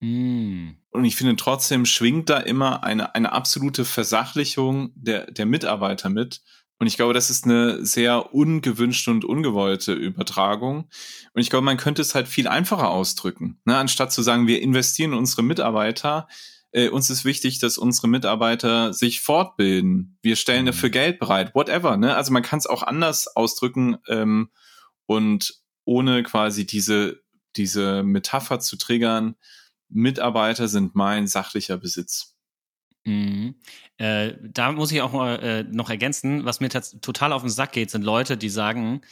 Mhm. 0.00 0.78
Und 0.90 1.04
ich 1.04 1.14
finde 1.14 1.36
trotzdem 1.36 1.86
schwingt 1.86 2.28
da 2.28 2.38
immer 2.38 2.82
eine, 2.82 3.14
eine 3.14 3.30
absolute 3.30 3.84
Versachlichung 3.84 4.90
der, 4.96 5.30
der 5.30 5.46
Mitarbeiter 5.46 6.08
mit. 6.10 6.42
Und 6.80 6.88
ich 6.88 6.96
glaube, 6.96 7.14
das 7.14 7.30
ist 7.30 7.44
eine 7.44 7.86
sehr 7.86 8.34
ungewünschte 8.34 9.12
und 9.12 9.24
ungewollte 9.24 9.92
Übertragung. 9.92 10.88
Und 11.34 11.40
ich 11.40 11.50
glaube, 11.50 11.64
man 11.64 11.76
könnte 11.76 12.02
es 12.02 12.16
halt 12.16 12.26
viel 12.26 12.48
einfacher 12.48 12.90
ausdrücken. 12.90 13.60
Ne? 13.64 13.76
Anstatt 13.76 14.10
zu 14.10 14.22
sagen, 14.22 14.48
wir 14.48 14.60
investieren 14.60 15.12
in 15.12 15.18
unsere 15.18 15.44
Mitarbeiter, 15.44 16.26
äh, 16.72 16.88
uns 16.88 17.10
ist 17.10 17.24
wichtig, 17.24 17.60
dass 17.60 17.78
unsere 17.78 18.08
Mitarbeiter 18.08 18.92
sich 18.92 19.20
fortbilden. 19.20 20.18
Wir 20.20 20.34
stellen 20.34 20.62
Mhm. 20.62 20.66
dafür 20.66 20.90
Geld 20.90 21.20
bereit, 21.20 21.54
whatever. 21.54 21.96
Ne? 21.96 22.16
Also 22.16 22.32
man 22.32 22.42
kann 22.42 22.58
es 22.58 22.66
auch 22.66 22.82
anders 22.82 23.28
ausdrücken 23.36 23.98
ähm, 24.08 24.50
und 25.06 25.54
ohne 25.84 26.22
quasi 26.22 26.66
diese, 26.66 27.22
diese 27.56 28.02
Metapher 28.02 28.60
zu 28.60 28.76
triggern, 28.76 29.36
Mitarbeiter 29.88 30.68
sind 30.68 30.94
mein 30.94 31.26
sachlicher 31.26 31.78
Besitz. 31.78 32.36
Mhm. 33.04 33.54
Äh, 33.98 34.34
da 34.42 34.72
muss 34.72 34.90
ich 34.90 35.00
auch 35.00 35.12
mal, 35.12 35.36
äh, 35.36 35.62
noch 35.62 35.90
ergänzen, 35.90 36.44
was 36.44 36.60
mir 36.60 36.68
total 36.68 37.32
auf 37.32 37.42
den 37.42 37.50
Sack 37.50 37.72
geht, 37.72 37.90
sind 37.90 38.02
Leute, 38.02 38.36
die 38.36 38.48
sagen, 38.48 39.02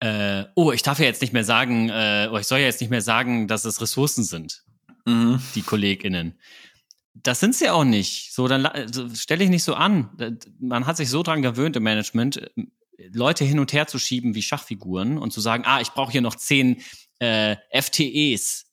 äh, 0.00 0.46
oh, 0.54 0.72
ich 0.72 0.82
darf 0.82 0.98
ja 0.98 1.04
jetzt 1.04 1.20
nicht 1.20 1.34
mehr 1.34 1.44
sagen, 1.44 1.90
äh, 1.90 2.28
oh, 2.32 2.38
ich 2.38 2.46
soll 2.46 2.60
ja 2.60 2.64
jetzt 2.64 2.80
nicht 2.80 2.90
mehr 2.90 3.02
sagen, 3.02 3.46
dass 3.46 3.64
es 3.66 3.80
Ressourcen 3.80 4.24
sind, 4.24 4.64
die 5.54 5.62
KollegInnen. 5.62 6.38
Das 7.14 7.40
sind 7.40 7.54
sie 7.54 7.68
auch 7.68 7.84
nicht. 7.84 8.32
So, 8.32 8.48
dann 8.48 8.62
la- 8.62 8.70
also, 8.70 9.06
stell 9.14 9.38
dich 9.38 9.50
nicht 9.50 9.64
so 9.64 9.74
an. 9.74 10.38
Man 10.58 10.86
hat 10.86 10.96
sich 10.96 11.10
so 11.10 11.22
dran 11.22 11.42
gewöhnt 11.42 11.76
im 11.76 11.82
Management, 11.82 12.38
äh, 12.38 12.66
Leute 13.12 13.44
hin 13.44 13.58
und 13.58 13.72
her 13.72 13.86
zu 13.86 13.98
schieben 13.98 14.34
wie 14.34 14.42
Schachfiguren 14.42 15.18
und 15.18 15.32
zu 15.32 15.40
sagen, 15.40 15.64
ah, 15.66 15.80
ich 15.80 15.90
brauche 15.90 16.12
hier 16.12 16.20
noch 16.20 16.34
zehn 16.34 16.82
äh, 17.18 17.56
FTEs. 17.72 18.66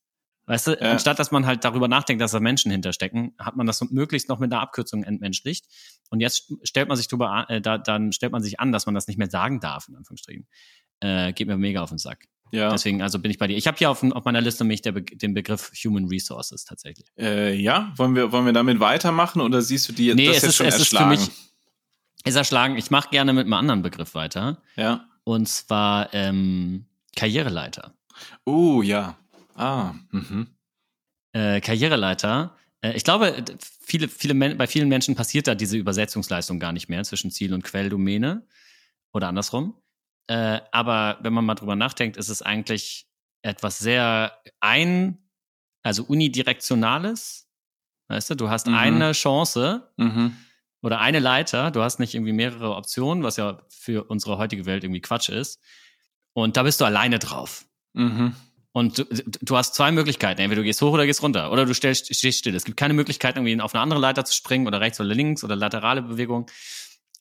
Weißt 0.45 0.67
du, 0.67 0.71
Ja. 0.71 0.91
anstatt 0.93 1.19
dass 1.19 1.31
man 1.31 1.45
halt 1.45 1.63
darüber 1.63 1.87
nachdenkt, 1.87 2.21
dass 2.21 2.31
da 2.31 2.39
Menschen 2.39 2.71
hinterstecken, 2.71 3.33
hat 3.37 3.55
man 3.55 3.67
das 3.67 3.81
möglichst 3.91 4.29
noch 4.29 4.39
mit 4.39 4.51
einer 4.51 4.61
Abkürzung 4.61 5.03
entmenschlicht. 5.03 5.65
Und 6.09 6.21
jetzt 6.21 6.51
stellt 6.63 6.87
man 6.87 6.97
sich 6.97 7.07
drüber, 7.07 7.29
an- 7.29 7.45
äh, 7.49 7.61
da, 7.61 7.77
dann 7.77 8.11
stellt 8.11 8.31
man 8.31 8.41
sich 8.41 8.59
an, 8.59 8.71
dass 8.71 8.87
man 8.87 8.95
das 8.95 9.07
nicht 9.07 9.17
mehr 9.17 9.29
sagen 9.29 9.59
darf, 9.59 9.87
in 9.87 9.95
Anführungsstrichen. 9.95 10.47
Äh, 11.01 11.33
geht 11.33 11.47
mir 11.47 11.55
mega 11.57 11.81
auf 11.83 11.89
den 11.89 11.99
Sack. 11.99 12.25
Ja. 12.51 12.71
Deswegen, 12.71 13.03
also 13.03 13.19
bin 13.19 13.29
ich 13.29 13.37
bei 13.37 13.45
dir. 13.45 13.55
Ich 13.55 13.67
habe 13.67 13.77
hier 13.77 13.91
auf, 13.91 14.01
auf 14.01 14.25
meiner 14.25 14.41
Liste 14.41 14.63
nämlich 14.63 14.81
der, 14.81 14.93
Be- 14.93 15.03
den 15.03 15.35
Begriff 15.35 15.71
Human 15.85 16.05
Resources 16.07 16.65
tatsächlich. 16.65 17.05
Äh, 17.15 17.53
ja, 17.53 17.93
wollen 17.95 18.15
wir, 18.15 18.31
wollen 18.31 18.45
wir 18.47 18.53
damit 18.53 18.79
weitermachen 18.79 19.39
oder 19.41 19.61
siehst 19.61 19.87
du 19.87 19.93
die 19.93 20.15
Nee, 20.15 20.25
das 20.29 20.37
es 20.37 20.41
jetzt 20.41 20.49
ist, 20.49 20.55
schon 20.55 20.65
es 20.65 20.75
ist 20.79 20.87
für 20.89 20.95
erschlagen? 20.95 21.21
mich, 21.21 21.29
ist 22.25 22.35
erschlagen. 22.35 22.77
Ich 22.77 22.91
mache 22.91 23.09
gerne 23.09 23.33
mit 23.33 23.45
einem 23.45 23.53
anderen 23.53 23.81
Begriff 23.81 24.15
weiter. 24.15 24.61
ja. 24.75 25.05
Und 25.25 25.47
zwar 25.47 26.11
ähm, 26.13 26.85
Karriereleiter. 27.15 27.93
Oh, 28.45 28.81
ja. 28.81 29.15
Ah, 29.55 29.93
mhm. 30.11 30.47
Äh, 31.33 31.61
Karriereleiter. 31.61 32.55
Äh, 32.81 32.93
ich 32.93 33.03
glaube, 33.03 33.45
viele, 33.81 34.07
viele 34.07 34.33
Men 34.33 34.57
bei 34.57 34.65
vielen 34.65 34.89
Menschen 34.89 35.13
passiert 35.15 35.47
da 35.47 35.53
diese 35.53 35.77
Übersetzungsleistung 35.77 36.59
gar 36.59 36.71
nicht 36.71 36.89
mehr 36.89 37.03
zwischen 37.03 37.29
Ziel 37.29 37.53
und 37.53 37.63
Quelldomäne 37.63 38.47
oder 39.13 39.27
andersrum. 39.27 39.75
Äh, 40.27 40.61
aber 40.71 41.19
wenn 41.21 41.33
man 41.33 41.45
mal 41.45 41.55
drüber 41.55 41.75
nachdenkt, 41.75 42.17
ist 42.17 42.29
es 42.29 42.41
eigentlich 42.41 43.07
etwas 43.43 43.77
sehr 43.77 44.35
ein, 44.61 45.19
also 45.83 46.03
unidirektionales. 46.05 47.47
Weißt 48.07 48.31
du, 48.31 48.35
du 48.35 48.49
hast 48.49 48.65
Mhm. 48.67 48.73
eine 48.75 49.11
Chance 49.11 49.91
Mhm. 49.97 50.35
Oder 50.81 50.99
eine 50.99 51.19
Leiter, 51.19 51.71
du 51.71 51.81
hast 51.81 51.99
nicht 51.99 52.15
irgendwie 52.15 52.33
mehrere 52.33 52.75
Optionen, 52.75 53.23
was 53.23 53.37
ja 53.37 53.61
für 53.69 54.05
unsere 54.05 54.37
heutige 54.37 54.65
Welt 54.65 54.83
irgendwie 54.83 55.01
Quatsch 55.01 55.29
ist. 55.29 55.59
Und 56.33 56.57
da 56.57 56.63
bist 56.63 56.79
du 56.79 56.85
alleine 56.85 57.19
drauf. 57.19 57.65
Mhm. 57.93 58.35
Und 58.71 58.99
du, 58.99 59.05
du 59.41 59.57
hast 59.57 59.75
zwei 59.75 59.91
Möglichkeiten. 59.91 60.41
Entweder 60.41 60.61
du 60.61 60.65
gehst 60.65 60.81
hoch 60.81 60.93
oder 60.93 61.05
gehst 61.05 61.23
runter. 61.23 61.51
Oder 61.51 61.65
du 61.65 61.73
stellst, 61.73 62.13
stehst 62.15 62.39
still. 62.39 62.55
Es 62.55 62.63
gibt 62.65 62.77
keine 62.77 62.93
Möglichkeit, 62.93 63.35
irgendwie 63.35 63.59
auf 63.59 63.73
eine 63.73 63.81
andere 63.81 63.99
Leiter 63.99 64.23
zu 64.25 64.33
springen 64.33 64.67
oder 64.67 64.79
rechts 64.79 64.99
oder 64.99 65.13
links 65.13 65.43
oder 65.43 65.55
laterale 65.55 66.01
Bewegung. 66.03 66.49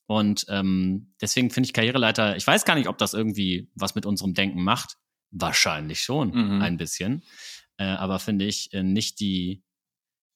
Und 0.07 0.47
ähm, 0.49 1.15
deswegen 1.21 1.51
finde 1.51 1.67
ich 1.67 1.73
Karriereleiter, 1.73 2.37
ich 2.37 2.47
weiß 2.47 2.65
gar 2.65 2.75
nicht, 2.75 2.89
ob 2.89 2.99
das 2.99 3.13
irgendwie 3.15 3.71
was 3.75 3.95
mit 3.95 4.07
unserem 4.07 4.35
Denken 4.35 4.63
macht. 4.63 4.97
Wahrscheinlich 5.31 6.01
schon, 6.01 6.31
Mhm. 6.31 6.63
ein 6.63 6.77
bisschen. 6.77 7.23
Äh, 7.77 7.85
aber 7.85 8.19
finde 8.19 8.45
ich 8.47 8.73
äh, 8.73 8.83
nicht 8.83 9.21
die 9.21 9.63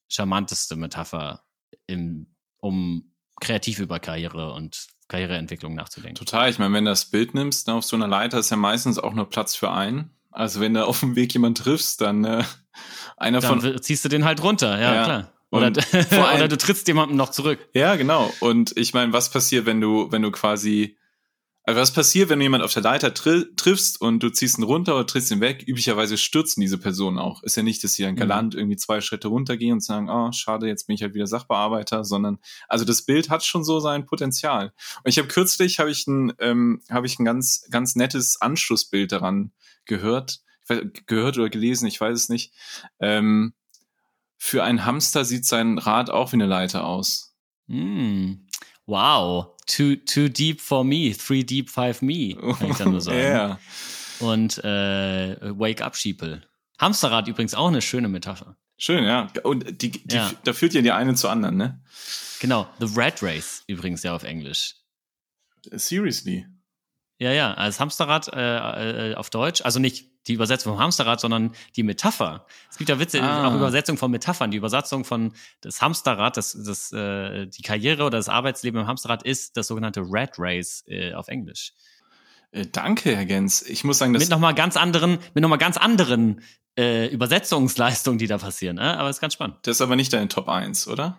charmanteste 0.09 0.77
Metapher, 0.77 1.45
im, 1.87 2.35
um 2.59 3.12
kreativ 3.43 3.79
über 3.81 3.99
Karriere 3.99 4.53
und 4.55 4.87
Karriereentwicklung 5.09 5.75
nachzudenken. 5.75 6.15
Total. 6.17 6.49
Ich 6.49 6.59
meine, 6.59 6.73
wenn 6.75 6.85
du 6.87 6.91
das 6.91 7.05
Bild 7.07 7.35
nimmst, 7.35 7.67
ne, 7.67 7.75
auf 7.75 7.85
so 7.85 7.97
einer 7.97 8.09
Leiter 8.09 8.39
ist 8.39 8.51
ja 8.51 8.57
meistens 8.57 8.99
auch 8.99 9.13
nur 9.13 9.29
Platz 9.29 9.55
für 9.55 9.71
einen. 9.71 10.11
Also 10.31 10.61
wenn 10.61 10.73
du 10.75 10.87
auf 10.87 11.01
dem 11.01 11.17
Weg 11.17 11.33
jemand 11.35 11.59
triffst, 11.59 12.01
dann 12.01 12.25
äh, 12.25 12.43
einer 13.19 13.41
Dann 13.41 13.61
von. 13.61 13.83
ziehst 13.83 14.05
du 14.05 14.09
den 14.09 14.25
halt 14.25 14.43
runter, 14.43 14.81
ja, 14.81 14.95
Ja. 14.95 15.05
klar. 15.05 15.33
Oder, 15.51 15.67
oder 16.35 16.49
du 16.49 16.57
trittst 16.57 16.89
jemandem 16.89 17.19
noch 17.19 17.29
zurück. 17.31 17.69
Ja, 17.75 17.97
genau. 17.97 18.33
Und 18.41 18.75
ich 18.79 18.95
meine, 18.95 19.13
was 19.13 19.29
passiert, 19.31 19.67
wenn 19.67 19.83
du, 19.83 20.11
wenn 20.11 20.23
du 20.23 20.31
quasi. 20.31 20.97
Also 21.65 21.81
was 21.81 21.93
passiert, 21.93 22.29
wenn 22.29 22.41
du 22.41 22.45
jemand 22.45 22.65
auf 22.65 22.73
der 22.73 22.83
Leiter 22.83 23.15
tri 23.15 23.45
triffst 23.55 24.01
und 24.01 24.21
du 24.21 24.31
ziehst 24.31 24.59
ihn 24.59 24.65
runter 24.65 24.97
oder 24.97 25.07
trittst 25.07 25.31
ihn 25.31 25.41
weg? 25.41 25.63
Üblicherweise 25.67 26.19
stürzen 26.19 26.61
diese 26.61 26.77
Personen 26.77 27.19
auch. 27.19 27.43
Ist 27.45 27.57
ja 27.57 27.63
nicht, 27.63 27.85
dass 27.85 27.93
sie 27.95 28.03
dann 28.03 28.15
Mhm. 28.15 28.19
galant 28.19 28.55
irgendwie 28.57 28.77
zwei 28.77 29.01
Schritte 29.01 29.29
runtergehen 29.29 29.75
und 29.75 29.81
sagen, 29.85 30.11
oh, 30.11 30.33
schade, 30.33 30.67
jetzt 30.67 30.89
bin 30.89 30.95
ich 30.95 31.03
halt 31.03 31.15
wieder 31.15 31.29
Sachbearbeiter, 31.29 32.05
sondern 32.05 32.39
also 32.69 32.85
das 32.85 33.03
Bild 33.03 33.31
hat 33.31 33.45
schon 33.45 33.63
so 33.63 33.79
sein 33.79 34.07
Potenzial. 34.07 34.73
Und 35.05 35.09
ich 35.09 35.19
habe 35.19 35.29
kürzlich 35.29 35.79
habe 35.79 35.91
ich 35.91 36.07
ein 36.09 36.33
ähm, 36.41 36.83
habe 36.91 37.07
ich 37.07 37.19
ein 37.21 37.25
ganz 37.25 37.65
ganz 37.71 37.95
nettes 37.95 38.41
Anschlussbild 38.41 39.13
daran 39.13 39.53
gehört, 39.85 40.41
gehört 41.07 41.39
oder 41.39 41.49
gelesen, 41.49 41.87
ich 41.87 42.01
weiß 42.01 42.17
es 42.19 42.29
nicht. 42.29 42.53
Ähm, 42.99 43.55
für 44.37 44.65
einen 44.65 44.85
Hamster 44.85 45.25
sieht 45.25 45.47
sein 45.47 45.79
Rad 45.79 46.11
auch 46.11 46.33
wie 46.33 46.37
eine 46.37 46.47
Leiter 46.47 46.85
aus. 46.85 47.37
Mm. 47.69 48.33
Wow. 48.87 49.57
Too, 49.67 49.97
too 49.97 50.29
deep 50.29 50.61
for 50.61 50.85
me. 50.85 51.13
Three 51.13 51.45
deep, 51.45 51.71
five 51.71 52.03
me. 52.03 52.35
Kann 52.59 52.71
ich 52.71 52.77
dann 52.77 52.91
nur 52.91 53.01
sagen. 53.03 53.19
Ja. 53.19 53.59
Und 54.21 54.59
äh, 54.65 55.37
Wake 55.59 55.83
up, 55.83 55.97
Sheeple. 55.97 56.43
Hamsterrad 56.79 57.29
übrigens 57.29 57.55
auch 57.55 57.69
eine 57.69 57.81
schöne 57.83 58.09
Metapher. 58.09 58.57
Schön, 58.77 59.05
ja. 59.05 59.29
Und 59.45 59.81
die, 59.83 59.91
die, 59.93 60.15
Ja. 60.17 60.31
da 60.45 60.53
führt 60.53 60.75
ja 60.75 60.83
die 60.83 60.91
eine 60.91 61.15
zur 61.15 61.31
anderen, 61.31 61.57
ne? 61.57 61.81
Genau. 62.41 62.67
The 62.81 62.87
Red 62.99 63.23
Race 63.23 63.63
übrigens 63.69 64.03
ja 64.03 64.15
auf 64.15 64.25
Englisch. 64.25 64.75
Seriously. 65.71 66.47
Ja, 67.19 67.31
ja, 67.31 67.55
als 67.55 67.79
Hamsterrad 67.79 68.29
äh, 68.33 69.11
äh, 69.13 69.15
auf 69.15 69.31
Deutsch, 69.31 69.63
also 69.63 69.79
nicht 69.79 70.11
die 70.27 70.35
Übersetzung 70.35 70.75
vom 70.75 70.83
Hamsterrad, 70.83 71.21
sondern 71.21 71.53
die 71.77 71.83
Metapher. 71.83 72.47
Es 72.71 72.79
gibt 72.79 72.91
ja 72.91 72.99
Witze, 72.99 73.23
Ah. 73.23 73.49
auch 73.49 73.55
Übersetzung 73.55 73.97
von 73.97 74.11
Metaphern. 74.11 74.51
Die 74.51 74.57
Übersetzung 74.57 75.05
von 75.05 75.33
das 75.61 75.81
Hamsterrad, 75.83 76.37
das, 76.37 76.57
das, 76.65 76.93
äh, 76.93 77.47
die 77.47 77.63
Karriere 77.63 78.05
oder 78.05 78.19
das 78.19 78.29
Arbeitsleben 78.29 78.81
im 78.81 78.87
Hamsterrad 78.87 79.23
ist 79.23 79.57
das 79.57 79.67
sogenannte 79.67 80.01
Red 80.01 80.33
Race 80.39 80.85
äh, 80.87 81.15
auf 81.15 81.29
Englisch. 81.29 81.73
Äh, 82.53 82.67
danke, 82.71 83.17
Herr 83.17 83.25
Gens. 83.25 83.63
Ich 83.63 83.83
muss 83.85 83.99
sagen, 83.99 84.13
das 84.13 84.23
mit 84.23 84.31
nochmal 84.31 84.55
ganz 84.55 84.77
anderen, 84.77 85.19
mit 85.35 85.43
nochmal 85.43 85.59
ganz 85.59 85.77
anderen 85.77 86.43
äh, 86.79 87.07
Übersetzungsleistungen, 87.09 88.19
die 88.19 88.27
da 88.27 88.39
passieren. 88.39 88.79
Äh? 88.79 88.83
Aber 88.83 89.11
ist 89.11 89.21
ganz 89.21 89.35
spannend. 89.35 89.57
das 89.63 89.77
ist 89.77 89.81
aber 89.83 89.97
nicht 89.97 90.13
deine 90.13 90.29
Top 90.29 90.49
1, 90.49 90.89
oder? 90.89 91.19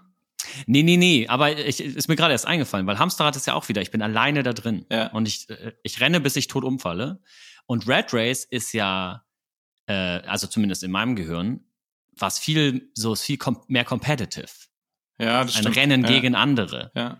Nee, 0.66 0.84
nee, 0.84 0.98
nee, 0.98 1.28
aber 1.28 1.58
ich, 1.58 1.80
ist 1.80 2.10
mir 2.10 2.16
gerade 2.16 2.34
erst 2.34 2.46
eingefallen, 2.46 2.86
weil 2.86 3.00
Hamsterrad 3.00 3.36
ist 3.36 3.48
ja 3.48 3.54
auch 3.54 3.70
wieder, 3.70 3.82
ich 3.82 3.92
bin 3.92 4.02
alleine 4.02 4.44
da 4.44 4.54
drin. 4.54 4.86
Ja. 4.92 5.08
Und 5.12 5.28
ich, 5.28 5.50
äh, 5.50 5.74
ich 5.84 6.00
renne, 6.02 6.20
bis 6.20 6.36
ich 6.36 6.48
tot 6.48 6.64
umfalle. 6.64 7.20
Und 7.66 7.88
Red 7.88 8.14
Race 8.14 8.44
ist 8.44 8.74
ja, 8.74 9.24
äh, 9.88 9.94
also 9.94 10.48
zumindest 10.48 10.84
in 10.84 10.92
meinem 10.92 11.16
Gehirn, 11.16 11.66
was 12.12 12.40
viel, 12.40 12.92
so 12.94 13.14
ist 13.14 13.24
viel 13.24 13.38
kom 13.38 13.64
mehr 13.68 13.86
competitive. 13.86 14.48
Ja, 15.18 15.44
das 15.44 15.56
Ein 15.56 15.62
stimmt. 15.62 15.78
Rennen 15.78 16.02
ja. 16.04 16.10
gegen 16.10 16.36
andere. 16.36 16.92
Ja. 16.96 17.20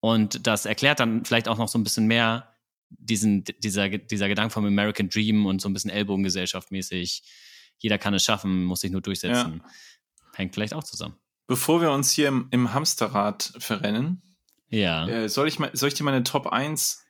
Und 0.00 0.46
das 0.46 0.66
erklärt 0.66 1.00
dann 1.00 1.24
vielleicht 1.24 1.48
auch 1.48 1.58
noch 1.58 1.68
so 1.68 1.78
ein 1.78 1.84
bisschen 1.84 2.06
mehr 2.06 2.54
diesen, 2.90 3.44
dieser, 3.44 3.88
dieser 3.88 4.28
Gedanke 4.28 4.52
vom 4.52 4.66
American 4.66 5.08
Dream 5.08 5.46
und 5.46 5.60
so 5.60 5.68
ein 5.68 5.72
bisschen 5.72 5.90
Ellbogengesellschaft 5.90 6.70
mäßig. 6.70 7.22
Jeder 7.78 7.98
kann 7.98 8.14
es 8.14 8.24
schaffen, 8.24 8.64
muss 8.64 8.80
sich 8.80 8.92
nur 8.92 9.00
durchsetzen. 9.00 9.62
Hängt 10.34 10.54
vielleicht 10.54 10.74
auch 10.74 10.84
zusammen. 10.84 11.16
Bevor 11.46 11.80
wir 11.80 11.90
uns 11.90 12.10
hier 12.10 12.28
im, 12.28 12.48
im 12.50 12.72
Hamsterrad 12.72 13.52
verrennen, 13.58 14.22
Ja, 14.68 15.06
äh, 15.06 15.28
soll, 15.28 15.48
ich 15.48 15.58
mal, 15.58 15.70
soll 15.74 15.88
ich 15.88 15.94
dir 15.94 16.04
meine 16.04 16.22
Top 16.22 16.46
1, 16.46 17.04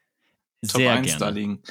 Top 0.66 0.80
sehr 0.80 0.92
1 0.92 1.06
gerne. 1.06 1.20
darlegen? 1.20 1.62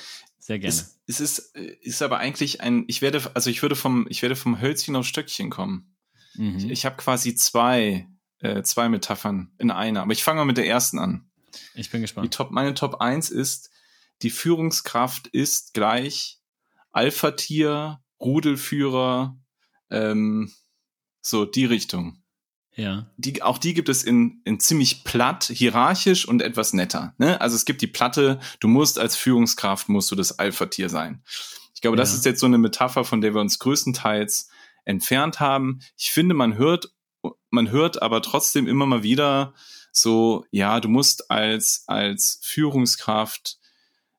Sehr 0.43 0.59
gerne. 0.59 0.75
Es, 0.75 0.99
es 1.07 1.21
ist, 1.21 1.55
äh, 1.55 1.77
ist 1.79 2.01
aber 2.01 2.17
eigentlich 2.17 2.59
ein, 2.59 2.83
ich 2.87 3.01
werde, 3.01 3.33
also 3.33 3.49
ich 3.49 3.61
würde 3.61 3.77
vom, 3.77 4.05
ich 4.09 4.21
werde 4.21 4.35
vom 4.35 4.59
Hölzchen 4.59 4.97
auf 4.97 5.05
Stöckchen 5.05 5.49
kommen. 5.49 5.95
Mhm. 6.35 6.57
Ich, 6.57 6.69
ich 6.69 6.85
habe 6.85 6.97
quasi 6.97 7.33
zwei, 7.33 8.09
äh, 8.39 8.61
zwei 8.61 8.89
Metaphern 8.89 9.53
in 9.57 9.71
einer, 9.71 10.01
aber 10.01 10.11
ich 10.11 10.21
fange 10.21 10.39
mal 10.39 10.45
mit 10.45 10.57
der 10.57 10.67
ersten 10.67 10.99
an. 10.99 11.31
Ich 11.75 11.91
bin 11.91 11.99
Die 11.99 12.03
gespannt. 12.03 12.33
Top, 12.33 12.51
meine 12.51 12.73
Top 12.73 12.95
1 12.99 13.29
ist, 13.29 13.69
die 14.21 14.31
Führungskraft 14.31 15.27
ist 15.27 15.73
gleich 15.73 16.41
Alpha-Tier, 16.91 18.01
Rudelführer, 18.19 19.39
ähm, 19.91 20.51
so 21.21 21.45
die 21.45 21.65
Richtung. 21.65 22.21
Ja. 22.75 23.07
Die, 23.17 23.41
auch 23.41 23.57
die 23.57 23.73
gibt 23.73 23.89
es 23.89 24.03
in, 24.03 24.41
in 24.45 24.59
ziemlich 24.59 25.03
platt, 25.03 25.45
hierarchisch 25.45 26.27
und 26.27 26.41
etwas 26.41 26.73
netter. 26.73 27.13
Ne? 27.17 27.39
Also 27.39 27.55
es 27.55 27.65
gibt 27.65 27.81
die 27.81 27.87
Platte, 27.87 28.39
du 28.59 28.67
musst 28.67 28.97
als 28.99 29.15
Führungskraft, 29.15 29.89
musst 29.89 30.09
du 30.11 30.15
das 30.15 30.39
Alpha-Tier 30.39 30.89
sein. 30.89 31.23
Ich 31.75 31.81
glaube, 31.81 31.97
das 31.97 32.11
Ja. 32.11 32.17
ist 32.17 32.25
jetzt 32.25 32.39
so 32.39 32.45
eine 32.45 32.57
Metapher, 32.57 33.03
von 33.03 33.21
der 33.21 33.33
wir 33.33 33.41
uns 33.41 33.59
größtenteils 33.59 34.49
entfernt 34.85 35.39
haben. 35.39 35.79
Ich 35.97 36.11
finde, 36.11 36.33
man 36.33 36.57
hört, 36.57 36.91
man 37.49 37.69
hört 37.69 38.01
aber 38.01 38.21
trotzdem 38.21 38.67
immer 38.67 38.85
mal 38.85 39.03
wieder 39.03 39.53
so, 39.91 40.45
ja, 40.49 40.79
du 40.79 40.89
musst 40.89 41.29
als, 41.29 41.83
als 41.87 42.39
Führungskraft 42.41 43.59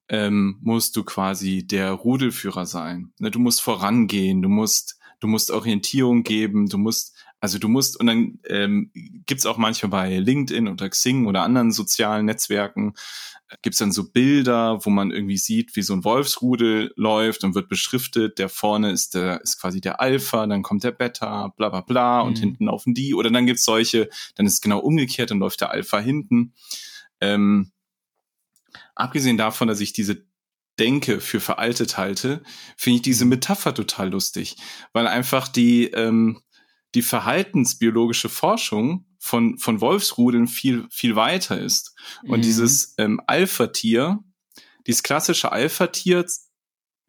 ähm, 0.09 0.59
musst 0.62 0.97
du 0.97 1.03
quasi 1.03 1.67
der 1.67 1.90
Rudelführer 1.90 2.67
sein. 2.67 3.12
Ne, 3.19 3.31
du 3.31 3.38
musst 3.40 3.61
vorangehen, 3.62 4.43
du 4.43 4.49
musst, 4.49 4.99
du 5.21 5.27
musst 5.27 5.51
Orientierung 5.51 6.23
geben, 6.23 6.69
du 6.69 6.79
musst, 6.79 7.14
also 7.45 7.59
du 7.59 7.69
musst, 7.69 8.01
und 8.01 8.07
dann 8.07 8.39
ähm, 8.49 8.91
gibt 8.95 9.47
auch 9.47 9.59
manchmal 9.59 9.91
bei 9.91 10.19
LinkedIn 10.19 10.67
oder 10.67 10.89
Xing 10.89 11.27
oder 11.27 11.43
anderen 11.43 11.73
sozialen 11.73 12.25
Netzwerken, 12.25 12.95
äh, 13.51 13.57
gibt's 13.61 13.81
dann 13.81 13.93
so 13.93 14.11
Bilder, 14.11 14.79
wo 14.87 14.89
man 14.89 15.11
irgendwie 15.11 15.37
sieht, 15.37 15.77
wie 15.77 15.83
so 15.83 15.93
ein 15.93 16.05
Wolfsrudel 16.05 16.95
läuft 16.97 17.45
und 17.45 17.55
wird 17.55 17.69
beschriftet, 17.69 18.39
der 18.39 18.49
vorne 18.49 18.93
ist 18.93 19.15
der, 19.15 19.43
ist 19.43 19.61
quasi 19.61 19.83
der 19.83 20.01
Alpha, 20.01 20.47
dann 20.47 20.63
kommt 20.63 20.85
der 20.85 20.93
Beta, 20.93 21.49
bla 21.49 21.69
bla 21.69 21.83
bla, 21.83 22.23
und 22.23 22.39
Mhm. 22.39 22.41
hinten 22.41 22.65
laufen 22.65 22.95
die, 22.95 23.13
oder 23.15 23.31
dann 23.31 23.45
gibt's 23.45 23.67
solche, 23.67 24.09
dann 24.37 24.47
ist 24.47 24.55
es 24.55 24.61
genau 24.63 24.79
umgekehrt, 24.79 25.31
dann 25.31 25.39
läuft 25.39 25.61
der 25.61 25.71
Alpha 25.71 25.99
hinten. 25.99 26.55
Ähm, 27.21 27.73
abgesehen 28.95 29.37
davon, 29.37 29.69
dass 29.69 29.81
ich 29.81 29.93
diese 29.93 30.25
Denke 30.79 31.21
für 31.21 31.41
veraltet 31.41 31.99
halte, 31.99 32.43
finde 32.79 32.97
ich 32.97 33.03
diese 33.03 33.27
Metapher 33.27 33.75
total 33.75 34.11
lustig, 34.11 34.57
weil 34.95 35.07
einfach 35.07 35.47
die, 35.47 35.89
ähm, 35.89 36.41
die 36.95 37.03
verhaltensbiologische 37.03 38.29
Forschung 38.29 39.07
von, 39.19 39.59
von 39.59 39.81
Wolfsrudeln 39.81 40.47
viel, 40.47 40.87
viel 40.91 41.17
weiter 41.17 41.59
ist. 41.59 41.95
Und 42.23 42.39
Mhm. 42.39 42.43
dieses 42.43 42.95
ähm, 42.99 43.21
Alpha-Tier, 43.27 44.19
dieses 44.87 45.03
klassische 45.03 45.51
Alpha-Tier 45.53 46.25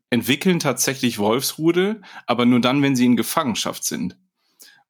entwickeln 0.10 0.60
tatsächlich 0.60 1.18
Wolfsrudel, 1.18 2.02
aber 2.26 2.46
nur 2.46 2.62
dann, 2.62 2.82
wenn 2.82 2.96
sie 2.96 3.06
in 3.06 3.16
Gefangenschaft 3.18 3.84
sind. 3.84 4.18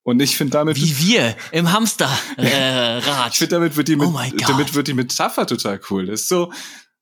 Und 0.04 0.22
ich 0.22 0.38
finde 0.38 0.52
damit 0.52 0.78
Wie 0.78 1.00
wir 1.08 1.36
im 1.52 1.72
Hamsterrad. 1.72 2.20
Äh, 2.38 3.00
ich 3.00 3.38
finde, 3.40 3.56
damit 3.56 3.76
wird 3.76 3.88
die, 3.88 3.98
Oh 3.98 4.10
mit, 4.12 4.38
Gott. 4.38 4.50
damit 4.50 4.76
wird 4.76 4.88
die 4.88 4.94
Metapher 4.94 5.48
total 5.48 5.80
cool. 5.90 6.06
Das 6.06 6.22
ist 6.22 6.28
so, 6.30 6.54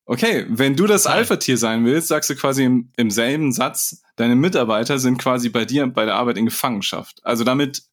okay, 0.06 0.46
wenn 0.50 0.76
du 0.76 0.88
das. 0.88 1.06
Alpha-Tier 1.08 1.58
sein 1.58 1.86
willst, 1.86 2.08
sagst 2.08 2.30
du 2.30 2.36
quasi 2.36 2.64
im, 2.64 2.92
im 2.98 3.10
selben 3.12 3.52
Satz, 3.52 4.02
deine 4.16 4.36
Mitarbeiter 4.36 5.00
sind 5.00 5.18
quasi 5.18 5.50
bei 5.50 5.66
dir 5.66 5.86
bei 5.88 6.06
der 6.06 6.16
Arbeit 6.16 6.38
in 6.38 6.46
Gefangenschaft. 6.46 7.20
Also 7.24 7.44
damit, 7.44 7.84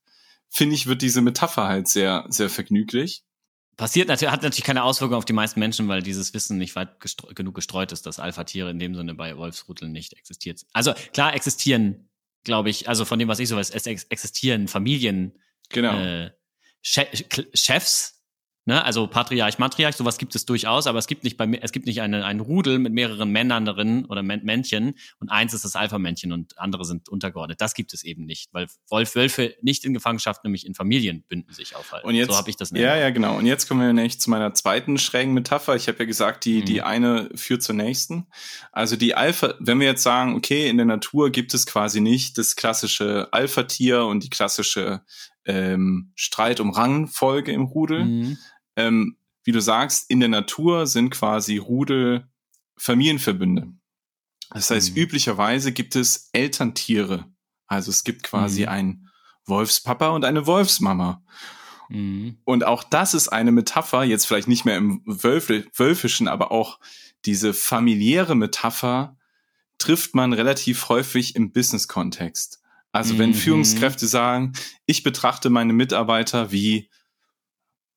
finde 0.48 0.74
ich, 0.74 0.86
wird 0.86 1.02
diese 1.02 1.20
Metapher 1.22 1.66
halt 1.66 1.88
sehr, 1.88 2.24
sehr 2.28 2.50
vergnüglich. 2.50 3.22
Passiert 3.76 4.08
natürlich, 4.08 4.32
hat 4.32 4.42
natürlich 4.42 4.64
keine 4.64 4.82
Auswirkung 4.82 5.16
auf 5.16 5.24
die 5.24 5.32
meisten 5.32 5.58
Menschen, 5.58 5.88
weil 5.88 6.02
dieses 6.02 6.34
Wissen 6.34 6.58
nicht 6.58 6.76
weit 6.76 7.00
gestre 7.00 7.32
genug 7.34 7.54
gestreut 7.54 7.92
ist, 7.92 8.04
dass 8.04 8.18
Alpha-Tiere 8.18 8.70
in 8.70 8.78
dem 8.78 8.94
Sinne 8.94 9.14
bei 9.14 9.36
Wolfsrudeln 9.38 9.90
nicht 9.90 10.12
existiert. 10.12 10.66
Also 10.74 10.92
klar 11.14 11.34
existieren, 11.34 12.10
glaube 12.44 12.68
ich, 12.68 12.88
also 12.88 13.04
von 13.06 13.18
dem, 13.18 13.28
was 13.28 13.38
ich 13.38 13.48
so 13.48 13.56
weiß, 13.56 13.70
es 13.70 13.86
ex 13.86 14.04
existieren 14.04 14.68
Familien, 14.68 15.38
Genau. 15.70 15.94
äh, 15.98 16.30
Che 16.82 17.06
Chefs, 17.54 18.19
ne? 18.70 18.84
also 18.84 19.06
Patriarch, 19.06 19.58
Matriarch, 19.58 19.96
sowas 19.96 20.16
gibt 20.18 20.34
es 20.34 20.46
durchaus, 20.46 20.86
aber 20.86 20.98
es 20.98 21.06
gibt 21.06 21.24
nicht 21.24 21.36
bei 21.36 21.46
mir, 21.46 21.62
es 21.62 21.72
gibt 21.72 21.86
nicht 21.86 22.00
eine, 22.00 22.24
ein 22.24 22.40
Rudel 22.40 22.78
mit 22.78 22.92
mehreren 22.92 23.30
Männern 23.30 23.64
darin 23.64 24.04
oder 24.06 24.22
Män 24.22 24.44
Männchen 24.44 24.94
und 25.18 25.28
eins 25.28 25.52
ist 25.52 25.64
das 25.64 25.76
Alpha-Männchen 25.76 26.32
und 26.32 26.58
andere 26.58 26.84
sind 26.84 27.08
untergeordnet. 27.08 27.60
Das 27.60 27.74
gibt 27.74 27.92
es 27.92 28.02
eben 28.04 28.24
nicht, 28.24 28.48
weil 28.52 28.68
Wolf 28.88 29.14
Wölfe 29.14 29.54
nicht 29.60 29.84
in 29.84 29.92
Gefangenschaft, 29.92 30.44
nämlich 30.44 30.64
in 30.66 30.74
Familienbünden 30.74 31.52
sich 31.52 31.76
aufhalten. 31.76 32.06
Und 32.08 32.14
jetzt, 32.14 32.30
so 32.30 32.36
habe 32.36 32.48
ich 32.48 32.56
das 32.56 32.70
ja, 32.70 32.96
ja, 32.96 33.10
genau. 33.10 33.36
Und 33.36 33.46
jetzt 33.46 33.68
kommen 33.68 33.80
wir 33.80 33.92
nämlich 33.92 34.20
zu 34.20 34.30
meiner 34.30 34.54
zweiten 34.54 34.98
schrägen 34.98 35.34
Metapher. 35.34 35.74
Ich 35.74 35.88
habe 35.88 35.98
ja 35.98 36.04
gesagt, 36.04 36.44
die, 36.44 36.60
Mhm. 36.60 36.64
die 36.64 36.82
eine 36.82 37.30
führt 37.34 37.62
zur 37.62 37.74
nächsten. 37.74 38.26
Also 38.72 38.96
die 38.96 39.14
Alpha, 39.14 39.54
wenn 39.58 39.80
wir 39.80 39.88
jetzt 39.88 40.02
sagen, 40.02 40.36
okay, 40.36 40.68
in 40.68 40.76
der 40.76 40.86
Natur 40.86 41.30
gibt 41.30 41.52
es 41.54 41.66
quasi 41.66 42.00
nicht 42.00 42.38
das 42.38 42.54
klassische 42.54 43.28
Alpha-Tier 43.32 44.04
und 44.04 44.22
die 44.22 44.30
klassische 44.30 45.02
ähm, 45.46 46.12
Streit 46.14 46.60
um 46.60 46.70
Rangfolge 46.70 47.52
im 47.52 47.64
Rudel. 47.64 48.04
Mhm. 48.04 48.38
Ähm, 48.76 49.16
wie 49.44 49.52
du 49.52 49.60
sagst, 49.60 50.10
in 50.10 50.20
der 50.20 50.28
Natur 50.28 50.86
sind 50.86 51.10
quasi 51.10 51.56
Rudel 51.58 52.26
Familienverbünde. 52.76 53.72
Das 54.50 54.70
heißt, 54.70 54.90
Mhm. 54.92 54.96
üblicherweise 55.02 55.72
gibt 55.72 55.96
es 55.96 56.28
Elterntiere. 56.32 57.26
Also 57.66 57.90
es 57.90 58.04
gibt 58.04 58.22
quasi 58.22 58.62
Mhm. 58.62 58.68
ein 58.68 59.08
Wolfspapa 59.46 60.08
und 60.08 60.24
eine 60.24 60.46
Wolfsmama. 60.46 61.22
Mhm. 61.88 62.38
Und 62.44 62.64
auch 62.64 62.82
das 62.82 63.14
ist 63.14 63.28
eine 63.28 63.52
Metapher, 63.52 64.02
jetzt 64.04 64.26
vielleicht 64.26 64.48
nicht 64.48 64.64
mehr 64.64 64.76
im 64.76 65.02
Wölfe, 65.04 65.66
Wölfischen, 65.74 66.26
aber 66.28 66.50
auch 66.52 66.80
diese 67.24 67.52
familiäre 67.54 68.34
Metapher 68.34 69.16
trifft 69.78 70.14
man 70.14 70.32
relativ 70.32 70.88
häufig 70.88 71.36
im 71.36 71.52
Business-Kontext. 71.52 72.60
Also 72.92 73.18
wenn 73.18 73.30
Mhm. 73.30 73.34
Führungskräfte 73.34 74.06
sagen, 74.06 74.52
ich 74.86 75.02
betrachte 75.04 75.48
meine 75.48 75.72
Mitarbeiter 75.72 76.50
wie, 76.50 76.90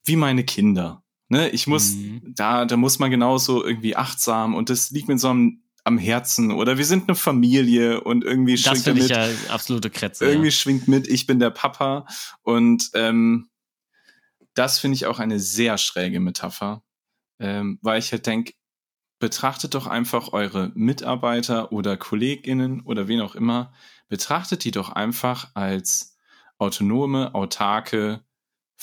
wie 0.06 0.16
meine 0.16 0.44
Kinder. 0.44 1.04
Ne? 1.30 1.50
Ich 1.50 1.68
muss, 1.68 1.94
Mhm. 1.94 2.34
da, 2.36 2.66
da 2.66 2.78
muss 2.78 3.00
man 3.00 3.10
genauso 3.12 3.63
irgendwie 3.63 3.96
achtsam 3.96 4.56
und 4.56 4.70
das 4.70 4.92
liegt 4.92 5.08
mir 5.08 5.18
so 5.18 5.30
am, 5.30 5.62
am 5.86 5.98
Herzen. 5.98 6.52
Oder 6.52 6.78
wir 6.78 6.86
sind 6.86 7.08
eine 7.10 7.16
Familie 7.16 8.02
und 8.02 8.24
irgendwie 8.24 8.54
Das 8.54 8.62
schwingt 8.62 8.84
finde 8.84 9.02
ich 9.02 9.08
damit, 9.10 9.38
ja 9.48 9.54
absolute 9.54 9.89
Kretze. 9.89 10.26
irgendwie 10.26 10.48
ja. 10.48 10.52
schwingt 10.52 10.88
mit, 10.88 11.08
ich 11.08 11.26
bin 11.26 11.39
der 11.39 11.50
Papa. 11.50 12.06
Und 12.42 12.89
ähm, 12.94 13.50
das 14.54 14.80
finde 14.80 14.96
ich 14.96 15.06
auch 15.08 15.20
eine 15.20 15.39
sehr 15.39 15.78
schräge 15.78 16.20
Metapher, 16.20 16.84
ähm, 17.39 17.80
weil 17.82 18.00
ich 18.00 18.12
halt 18.12 18.26
denke, 18.28 18.54
betrachtet 19.20 19.74
doch 19.74 19.88
einfach 19.88 20.34
eure 20.34 20.72
Mitarbeiter 20.76 21.72
oder 21.72 21.98
KollegInnen 21.98 22.82
oder 22.82 23.08
wen 23.08 23.22
auch 23.22 23.36
immer, 23.36 23.74
betrachtet 24.10 24.63
die 24.66 24.72
doch 24.72 24.89
einfach 24.89 25.50
als 25.56 26.18
autonome, 26.58 27.34
autarke, 27.34 28.22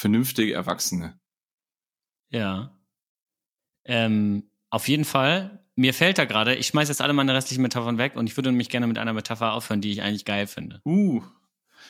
vernünftige 0.00 0.54
Erwachsene. 0.54 1.20
Ja. 2.30 2.76
Ähm, 3.84 4.50
auf 4.70 4.88
jeden 4.88 5.04
Fall. 5.04 5.64
Mir 5.76 5.94
fällt 5.94 6.18
da 6.18 6.24
gerade, 6.24 6.56
ich 6.56 6.68
schmeiß 6.68 6.88
jetzt 6.88 7.00
alle 7.00 7.12
meine 7.12 7.34
restlichen 7.34 7.62
Metaphern 7.62 7.98
weg 7.98 8.16
und 8.16 8.26
ich 8.26 8.36
würde 8.36 8.50
nämlich 8.50 8.68
gerne 8.68 8.86
mit 8.86 8.98
einer 8.98 9.12
Metapher 9.12 9.52
aufhören, 9.52 9.80
die 9.80 9.92
ich 9.92 10.02
eigentlich 10.02 10.24
geil 10.24 10.46
finde. 10.46 10.80
Uh, 10.84 11.22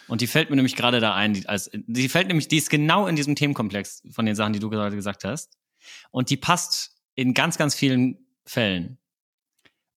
Und 0.07 0.21
die 0.21 0.27
fällt 0.27 0.51
mir 0.51 0.57
nämlich 0.57 0.77
gerade 0.77 1.01
da 1.01 1.15
ein. 1.15 1.35
Die, 1.35 1.49
als, 1.49 1.71
die 1.73 2.09
fällt 2.09 2.29
nämlich, 2.29 2.49
die 2.49 2.59
ist 2.59 2.71
genau 2.71 3.07
in 3.07 3.17
diesem 3.17 3.37
Themenkomplex 3.37 4.03
von 4.11 4.27
den 4.27 4.35
Sachen, 4.35 4.53
die 4.53 4.61
du 4.61 4.71
gerade 4.71 4.97
gesagt 4.97 5.25
hast. 5.25 5.59
Und 6.11 6.31
die 6.31 6.37
passt 6.37 7.01
in 7.15 7.35
ganz, 7.35 7.59
ganz 7.59 7.75
vielen 7.75 8.19
Fällen. 8.45 8.99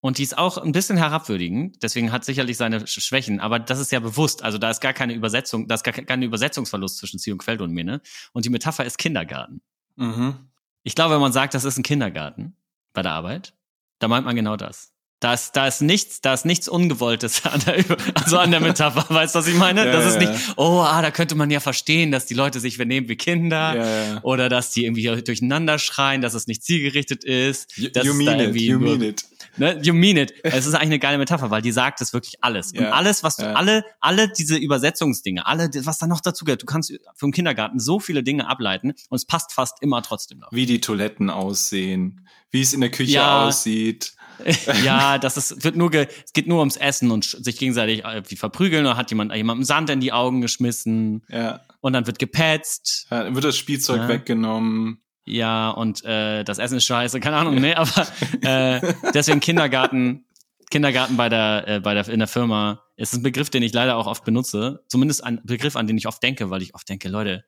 Und 0.03 0.17
die 0.17 0.23
ist 0.23 0.37
auch 0.37 0.57
ein 0.57 0.73
bisschen 0.73 0.97
herabwürdigend, 0.97 1.81
deswegen 1.81 2.11
hat 2.11 2.25
sicherlich 2.25 2.57
seine 2.57 2.79
Sch- 2.81 2.99
Schwächen, 2.99 3.39
aber 3.39 3.57
das 3.57 3.79
ist 3.79 3.89
ja 3.93 4.01
bewusst. 4.01 4.43
Also 4.43 4.57
da 4.57 4.69
ist 4.69 4.81
gar 4.81 4.91
keine 4.91 5.13
Übersetzung, 5.13 5.69
da 5.69 5.75
ist 5.75 5.83
gar 5.85 5.93
keine 5.93 6.25
Übersetzungsverlust 6.25 6.97
zwischen 6.97 7.19
Ziel 7.19 7.31
und 7.31 7.39
Quelldomäne. 7.39 8.01
Und 8.33 8.43
die 8.43 8.49
Metapher 8.49 8.83
ist 8.83 8.97
Kindergarten. 8.97 9.61
mhm. 9.95 10.35
Ich 10.83 10.95
glaube, 10.95 11.13
wenn 11.13 11.21
man 11.21 11.31
sagt, 11.31 11.53
das 11.53 11.63
ist 11.63 11.77
ein 11.77 11.83
Kindergarten 11.83 12.57
bei 12.91 13.01
der 13.01 13.13
Arbeit, 13.13 13.53
da 13.99 14.09
meint 14.09 14.25
man 14.25 14.35
genau 14.35 14.57
das. 14.57 14.91
Da 15.21 15.33
ist, 15.33 15.53
da 15.55 15.67
ist 15.67 15.81
nichts, 15.81 16.19
da 16.19 16.33
ist 16.33 16.43
nichts 16.45 16.67
Ungewolltes 16.67 17.45
an 17.45 17.61
der, 17.65 17.85
also 18.15 18.37
an 18.39 18.51
der 18.51 18.59
Metapher. 18.59 19.05
Weißt 19.15 19.33
du, 19.35 19.39
was 19.39 19.47
ich 19.47 19.55
meine? 19.55 19.85
Ja, 19.85 19.91
das 19.93 20.05
ist 20.05 20.19
nicht, 20.19 20.53
oh, 20.57 20.81
ah, 20.85 21.01
da 21.01 21.11
könnte 21.11 21.35
man 21.35 21.49
ja 21.49 21.61
verstehen, 21.61 22.11
dass 22.11 22.25
die 22.25 22.33
Leute 22.33 22.59
sich 22.59 22.77
benehmen 22.77 23.07
wie 23.07 23.15
Kinder 23.15 23.73
Ja, 23.77 24.13
ja. 24.15 24.23
oder 24.23 24.49
dass 24.49 24.71
die 24.71 24.83
irgendwie 24.83 25.07
durcheinander 25.23 25.79
schreien, 25.79 26.19
dass 26.21 26.33
es 26.33 26.47
nicht 26.47 26.61
zielgerichtet 26.65 27.23
ist. 27.23 27.77
You, 27.77 27.87
dass 27.87 28.05
you 28.05 28.13
mean 28.13 28.41
it, 28.41 28.53
you 28.57 28.77
mean 28.79 29.01
it. 29.01 29.23
Ne? 29.57 29.79
You 29.83 29.93
mean 29.93 30.17
it. 30.17 30.33
Es 30.43 30.65
ist 30.65 30.73
eigentlich 30.73 30.83
eine 30.87 30.99
geile 30.99 31.17
Metapher, 31.17 31.51
weil 31.51 31.61
die 31.61 31.71
sagt 31.71 32.01
es 32.01 32.11
wirklich 32.13 32.43
alles. 32.43 32.71
Und 32.71 32.81
Ja. 32.81 32.91
alles, 32.91 33.23
was 33.23 33.35
du, 33.37 33.43
Ja. 33.43 33.53
alle, 33.53 33.83
alle 33.99 34.27
diese 34.29 34.55
Übersetzungsdinge, 34.57 35.45
alle, 35.45 35.69
was 35.85 35.97
da 35.99 36.07
noch 36.07 36.21
dazu 36.21 36.43
gehört, 36.45 36.61
du 36.63 36.65
kannst 36.65 36.91
vom 37.15 37.31
Kindergarten 37.31 37.79
so 37.79 37.99
viele 37.99 38.23
Dinge 38.23 38.47
ableiten 38.47 38.93
und 39.09 39.15
es 39.15 39.25
passt 39.25 39.53
fast 39.53 39.81
immer 39.81 40.01
trotzdem 40.01 40.39
noch. 40.39 40.51
Wie 40.51 40.65
die 40.65 40.81
Toiletten 40.81 41.29
aussehen, 41.29 42.27
wie 42.51 42.61
es 42.61 42.73
in 42.73 42.81
der 42.81 42.91
Küche 42.91 43.13
Ja. 43.13 43.45
aussieht. 43.47 44.13
ja, 44.83 45.19
das 45.19 45.37
ist, 45.37 45.63
wird 45.63 45.75
nur, 45.75 45.91
ge, 45.91 46.07
es 46.25 46.33
geht 46.33 46.47
nur 46.47 46.59
ums 46.59 46.75
Essen 46.75 47.11
und 47.11 47.23
sich 47.23 47.55
gegenseitig 47.57 48.03
irgendwie 48.03 48.35
verprügeln 48.35 48.85
oder 48.85 48.97
hat 48.97 49.11
jemand 49.11 49.33
jemandem 49.35 49.63
Sand 49.63 49.91
in 49.91 49.99
die 49.99 50.11
Augen 50.11 50.41
geschmissen 50.41 51.23
Ja. 51.29 51.61
und 51.81 51.93
dann 51.93 52.07
wird 52.07 52.17
gepetzt. 52.17 53.05
Ja, 53.11 53.23
Dann 53.23 53.35
wird 53.35 53.45
das 53.45 53.55
Spielzeug 53.55 54.01
Ja. 54.01 54.07
weggenommen. 54.07 55.02
Ja, 55.25 55.69
und 55.69 56.03
äh, 56.03 56.43
das 56.43 56.59
Essen 56.59 56.77
ist 56.77 56.85
scheiße, 56.85 57.19
keine 57.19 57.37
Ahnung, 57.37 57.55
ne, 57.55 57.77
aber 57.77 58.07
äh, 58.41 58.93
deswegen 59.13 59.39
Kindergarten, 59.39 60.25
Kindergarten 60.69 61.15
bei 61.15 61.29
der, 61.29 61.67
äh, 61.67 61.79
bei 61.79 61.93
der, 61.93 62.07
in 62.09 62.19
der 62.19 62.27
Firma 62.27 62.83
ist 62.97 63.13
ein 63.13 63.23
Begriff, 63.23 63.49
den 63.49 63.63
ich 63.63 63.73
leider 63.73 63.95
auch 63.95 64.07
oft 64.07 64.25
benutze. 64.25 64.83
Zumindest 64.87 65.23
ein 65.23 65.41
Begriff, 65.43 65.75
an 65.75 65.87
den 65.87 65.97
ich 65.97 66.07
oft 66.07 66.21
denke, 66.21 66.49
weil 66.49 66.61
ich 66.61 66.75
oft 66.75 66.87
denke, 66.89 67.07
Leute, 67.07 67.45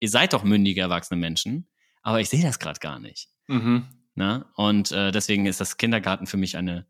ihr 0.00 0.10
seid 0.10 0.32
doch 0.32 0.42
mündige, 0.42 0.80
erwachsene 0.80 1.18
Menschen, 1.18 1.68
aber 2.02 2.20
ich 2.20 2.28
sehe 2.28 2.42
das 2.42 2.58
gerade 2.58 2.80
gar 2.80 2.98
nicht. 2.98 3.28
Mhm. 3.46 3.86
Ne? 4.14 4.46
Und 4.56 4.90
äh, 4.92 5.12
deswegen 5.12 5.46
ist 5.46 5.60
das 5.60 5.76
Kindergarten 5.76 6.26
für 6.26 6.36
mich 6.36 6.56
eine, 6.56 6.86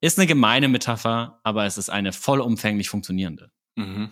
ist 0.00 0.18
eine 0.18 0.26
gemeine 0.26 0.68
Metapher, 0.68 1.40
aber 1.42 1.64
es 1.64 1.78
ist 1.78 1.88
eine 1.88 2.12
vollumfänglich 2.12 2.88
funktionierende 2.88 3.50
Mhm. 3.76 4.10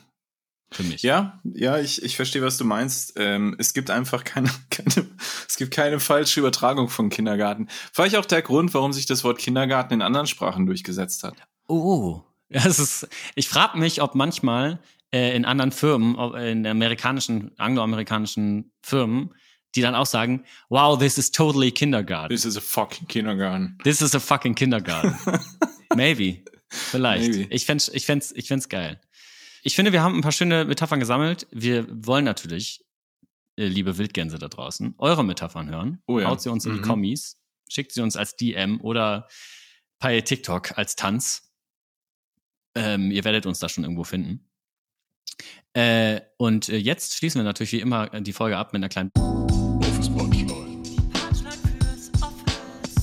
Für 0.72 0.82
mich. 0.82 1.02
Ja, 1.02 1.40
ja, 1.44 1.78
ich, 1.78 2.02
ich 2.02 2.16
verstehe, 2.16 2.42
was 2.42 2.56
du 2.58 2.64
meinst. 2.64 3.14
Ähm, 3.16 3.56
es 3.58 3.74
gibt 3.74 3.90
einfach 3.90 4.24
keine, 4.24 4.50
keine, 4.70 5.06
es 5.48 5.56
gibt 5.56 5.72
keine 5.72 6.00
falsche 6.00 6.40
Übertragung 6.40 6.88
von 6.88 7.10
Kindergarten. 7.10 7.68
Vielleicht 7.92 8.16
auch 8.16 8.26
der 8.26 8.42
Grund, 8.42 8.74
warum 8.74 8.92
sich 8.92 9.06
das 9.06 9.24
Wort 9.24 9.38
Kindergarten 9.38 9.94
in 9.94 10.02
anderen 10.02 10.26
Sprachen 10.26 10.66
durchgesetzt 10.66 11.24
hat. 11.24 11.34
Oh, 11.68 12.22
das 12.48 12.78
ist, 12.78 13.08
ich 13.34 13.48
frage 13.48 13.78
mich, 13.78 14.02
ob 14.02 14.14
manchmal 14.14 14.80
äh, 15.12 15.36
in 15.36 15.44
anderen 15.44 15.72
Firmen, 15.72 16.16
ob, 16.16 16.34
in 16.34 16.66
amerikanischen, 16.66 17.52
angloamerikanischen 17.58 18.72
Firmen, 18.82 19.34
die 19.74 19.80
dann 19.80 19.94
auch 19.94 20.06
sagen, 20.06 20.44
wow, 20.68 20.98
this 20.98 21.18
is 21.18 21.30
totally 21.30 21.70
kindergarten. 21.70 22.34
This 22.34 22.44
is 22.44 22.56
a 22.56 22.60
fucking 22.60 23.08
kindergarten. 23.08 23.78
This 23.84 24.02
is 24.02 24.14
a 24.14 24.20
fucking 24.20 24.54
kindergarten. 24.54 25.16
Maybe. 25.94 26.44
Vielleicht. 26.68 27.30
Maybe. 27.30 27.46
Ich 27.50 27.66
fänd's, 27.66 27.88
ich 27.88 28.06
fänd's, 28.06 28.32
ich 28.32 28.48
fänd's 28.48 28.68
geil. 28.68 29.00
Ich 29.64 29.76
finde, 29.76 29.92
wir 29.92 30.02
haben 30.02 30.16
ein 30.16 30.22
paar 30.22 30.32
schöne 30.32 30.64
Metaphern 30.64 30.98
gesammelt. 31.00 31.46
Wir 31.52 31.86
wollen 31.88 32.24
natürlich, 32.24 32.84
äh, 33.56 33.66
liebe 33.66 33.96
Wildgänse 33.96 34.38
da 34.38 34.48
draußen, 34.48 34.94
eure 34.98 35.24
Metaphern 35.24 35.70
hören. 35.70 36.02
Oh 36.06 36.18
ja. 36.18 36.28
Haut 36.28 36.40
sie 36.42 36.50
uns 36.50 36.66
in 36.66 36.74
die 36.74 36.80
Mhm. 36.80 36.84
Kommis, 36.84 37.40
schickt 37.68 37.92
sie 37.92 38.00
uns 38.00 38.16
als 38.16 38.34
DM 38.36 38.80
oder 38.80 39.28
bei 40.00 40.20
TikTok 40.20 40.76
als 40.76 40.96
Tanz. 40.96 41.52
Ähm, 42.74 43.10
ihr 43.12 43.22
werdet 43.24 43.46
uns 43.46 43.60
da 43.60 43.68
schon 43.68 43.84
irgendwo 43.84 44.02
finden. 44.02 44.50
Äh, 45.74 46.20
und 46.38 46.68
äh, 46.68 46.76
jetzt 46.76 47.16
schließen 47.16 47.38
wir 47.38 47.44
natürlich 47.44 47.72
wie 47.72 47.80
immer 47.80 48.08
die 48.20 48.32
Folge 48.32 48.58
ab 48.58 48.72
mit 48.72 48.80
einer 48.80 48.88
kleinen 48.88 49.10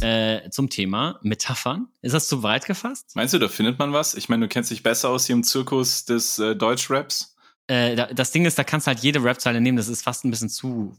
äh, 0.09 0.49
zum 0.49 0.69
Thema 0.69 1.19
Metaphern. 1.21 1.87
Ist 2.01 2.13
das 2.13 2.27
zu 2.27 2.41
weit 2.41 2.65
gefasst? 2.65 3.11
Meinst 3.15 3.33
du, 3.33 3.39
da 3.39 3.47
findet 3.47 3.77
man 3.77 3.93
was? 3.93 4.15
Ich 4.15 4.27
meine, 4.29 4.45
du 4.45 4.49
kennst 4.49 4.71
dich 4.71 4.81
besser 4.81 5.09
aus 5.09 5.25
hier 5.25 5.35
im 5.35 5.43
Zirkus 5.43 6.05
des 6.05 6.39
äh, 6.39 6.55
Deutschraps. 6.55 7.35
Äh, 7.67 7.95
da, 7.95 8.07
das 8.07 8.31
Ding 8.31 8.45
ist, 8.45 8.57
da 8.57 8.63
kannst 8.63 8.87
du 8.87 8.89
halt 8.89 8.99
jede 8.99 9.23
Rapzeile 9.23 9.61
nehmen, 9.61 9.77
das 9.77 9.87
ist 9.87 10.01
fast 10.01 10.25
ein 10.25 10.31
bisschen 10.31 10.49
zu 10.49 10.97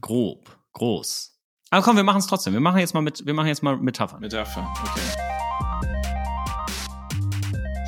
grob, 0.00 0.50
groß. 0.74 1.38
Aber 1.70 1.82
komm, 1.82 1.96
wir 1.96 2.02
machen 2.02 2.18
es 2.18 2.26
trotzdem. 2.26 2.52
Wir 2.52 2.60
machen 2.60 2.78
jetzt 2.78 2.92
mal 2.92 3.00
mit, 3.00 3.24
wir 3.24 3.32
machen 3.32 3.46
jetzt 3.46 3.62
mal 3.62 3.76
Metaphern. 3.76 4.20
Metapher, 4.20 4.70
okay. 4.82 5.00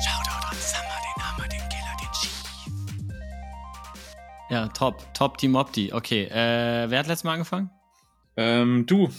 Shoutout 0.01 0.47
an 0.49 0.57
Summer, 0.57 0.99
den 1.03 1.23
Hammer, 1.23 1.47
den 1.49 1.59
Killer, 1.69 1.95
den 2.01 2.11
Chief. 2.13 2.43
Ja, 4.49 4.67
top, 4.69 5.13
top 5.13 5.37
Team 5.37 5.55
Opti. 5.55 5.93
Okay, 5.93 6.23
äh, 6.25 6.89
wer 6.89 6.99
hat 6.99 7.07
letztes 7.07 7.25
Mal 7.25 7.33
angefangen? 7.33 7.69
Ähm, 8.37 8.85
du. 8.87 9.09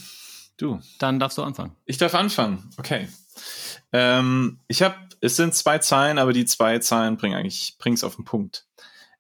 Du. 0.57 0.81
Dann 0.99 1.19
darfst 1.19 1.39
du 1.39 1.43
anfangen. 1.43 1.75
Ich 1.85 1.99
darf 1.99 2.15
anfangen. 2.15 2.71
Okay. 2.77 3.09
Ähm, 3.93 4.61
ich 4.69 4.83
habe, 4.83 4.97
es 5.21 5.37
sind 5.37 5.55
zwei 5.55 5.79
Zeilen, 5.79 6.19
aber 6.19 6.33
die 6.33 6.45
zwei 6.45 6.79
Zeilen 6.79 7.17
bringen 7.17 7.37
eigentlich, 7.37 7.77
bringen 7.79 7.95
es 7.95 8.05
auf 8.05 8.17
den 8.17 8.25
Punkt. 8.25 8.67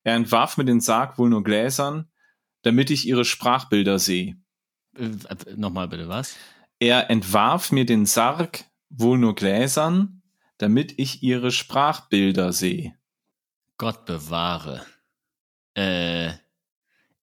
Er 0.04 0.14
entwarf 0.14 0.56
mir 0.56 0.64
den 0.64 0.80
Sarg 0.80 1.18
wohl 1.18 1.30
nur 1.30 1.42
Gläsern, 1.42 2.08
damit 2.62 2.90
ich 2.90 3.06
ihre 3.06 3.24
Sprachbilder 3.24 3.98
sehe. 3.98 4.36
Äh, 4.96 5.10
Nochmal 5.56 5.88
bitte, 5.88 6.08
was? 6.08 6.36
Er 6.78 7.10
entwarf 7.10 7.72
mir 7.72 7.86
den 7.86 8.06
Sarg 8.06 8.64
wohl 8.90 9.18
nur 9.18 9.34
Gläsern, 9.34 10.22
damit 10.58 10.98
ich 10.98 11.22
ihre 11.22 11.50
Sprachbilder 11.50 12.52
sehe. 12.52 12.94
Gott 13.78 14.04
bewahre. 14.06 14.84
Äh, 15.74 16.32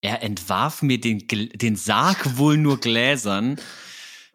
er 0.02 0.24
entwarf 0.24 0.82
mir 0.82 1.00
den, 1.00 1.28
den 1.28 1.76
Sarg 1.76 2.38
wohl 2.38 2.58
nur 2.58 2.80
Gläsern. 2.80 3.60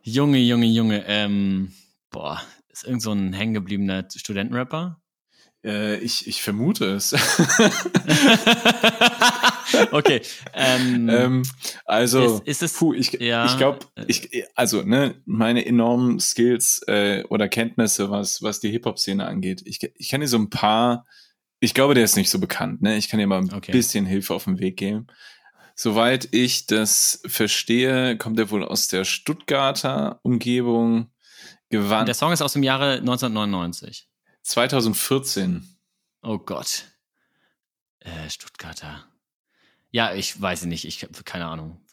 Junge, 0.08 0.38
Junge, 0.38 0.66
Junge. 0.66 1.04
Ähm, 1.08 1.72
boah, 2.10 2.40
ist 2.68 2.84
irgend 2.84 3.02
so 3.02 3.10
ein 3.10 3.32
hängengebliebener 3.32 4.06
Studentenrapper? 4.14 5.02
Äh, 5.64 5.96
ich, 5.96 6.28
ich 6.28 6.42
vermute 6.42 6.84
es. 6.84 7.12
okay. 9.90 10.22
Ähm, 10.54 11.08
ähm, 11.08 11.42
also, 11.84 12.36
ist, 12.36 12.46
ist 12.46 12.62
es, 12.62 12.74
puh, 12.74 12.94
ich, 12.94 13.14
ja, 13.14 13.46
ich 13.46 13.56
glaube, 13.56 13.80
ich, 14.06 14.44
also, 14.54 14.82
ne, 14.82 15.20
meine 15.24 15.66
enormen 15.66 16.20
Skills 16.20 16.82
äh, 16.86 17.24
oder 17.28 17.48
Kenntnisse, 17.48 18.08
was, 18.08 18.42
was 18.42 18.60
die 18.60 18.70
Hip-Hop-Szene 18.70 19.26
angeht. 19.26 19.62
Ich, 19.64 19.80
ich 19.96 20.08
kann 20.08 20.20
dir 20.20 20.28
so 20.28 20.38
ein 20.38 20.50
paar, 20.50 21.04
ich 21.58 21.74
glaube, 21.74 21.94
der 21.94 22.04
ist 22.04 22.14
nicht 22.14 22.30
so 22.30 22.38
bekannt, 22.38 22.80
ne? 22.80 22.96
Ich 22.96 23.08
kann 23.08 23.18
dir 23.18 23.26
mal 23.26 23.40
ein 23.40 23.52
Okay. 23.52 23.72
bisschen 23.72 24.06
Hilfe 24.06 24.34
auf 24.34 24.44
den 24.44 24.60
Weg 24.60 24.76
geben. 24.76 25.08
Soweit 25.78 26.28
ich 26.32 26.66
das 26.66 27.20
verstehe, 27.26 28.16
kommt 28.16 28.38
er 28.38 28.50
wohl 28.50 28.64
aus 28.64 28.88
der 28.88 29.04
Stuttgarter 29.04 30.20
Umgebung, 30.22 31.10
gewann 31.68 32.06
der 32.06 32.14
Song 32.14 32.32
ist 32.32 32.40
aus 32.40 32.54
dem 32.54 32.62
Jahre 32.62 32.94
1999. 32.94 34.08
2014. 34.42 35.78
Oh 36.22 36.38
Gott. 36.38 36.84
Äh, 38.00 38.30
Stuttgarter. 38.30 39.04
Ja, 39.90 40.14
ich 40.14 40.40
weiß 40.40 40.64
nicht, 40.64 40.86
ich 40.86 41.02
habe 41.02 41.12
keine 41.24 41.46
Ahnung. 41.46 41.84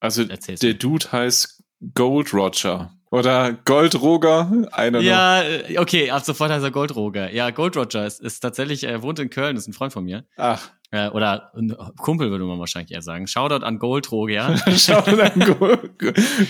Also 0.00 0.22
Erzähl's 0.22 0.60
der 0.60 0.72
mir. 0.72 0.78
Dude 0.78 1.12
heißt 1.12 1.62
Gold 1.92 2.32
Roger 2.32 2.95
oder 3.10 3.52
Gold 3.64 4.00
Roger, 4.00 4.48
I 4.76 4.80
don't 4.82 4.90
know. 4.90 5.00
Ja, 5.00 5.42
äh, 5.42 5.78
okay, 5.78 6.10
ab 6.10 6.24
sofort 6.24 6.50
heißt 6.50 6.64
er 6.64 6.70
Gold 6.70 6.94
Roger. 6.96 7.32
Ja, 7.32 7.50
Gold 7.50 7.76
Roger 7.76 8.06
ist, 8.06 8.20
ist 8.20 8.40
tatsächlich, 8.40 8.84
er 8.84 9.02
wohnt 9.02 9.18
in 9.18 9.30
Köln, 9.30 9.56
ist 9.56 9.68
ein 9.68 9.72
Freund 9.72 9.92
von 9.92 10.04
mir. 10.04 10.24
Ach, 10.36 10.70
Äh, 10.92 11.08
oder 11.10 11.52
ein 11.56 11.76
Kumpel 11.96 12.30
würde 12.30 12.44
man 12.44 12.58
wahrscheinlich 12.60 12.92
eher 12.92 13.02
sagen. 13.02 13.26
Shoutout 13.26 13.64
an 13.64 13.78
Gold 13.78 14.10
Roger. 14.12 14.56
schau 14.76 15.02
mal 15.16 15.30
Gold, 15.30 15.98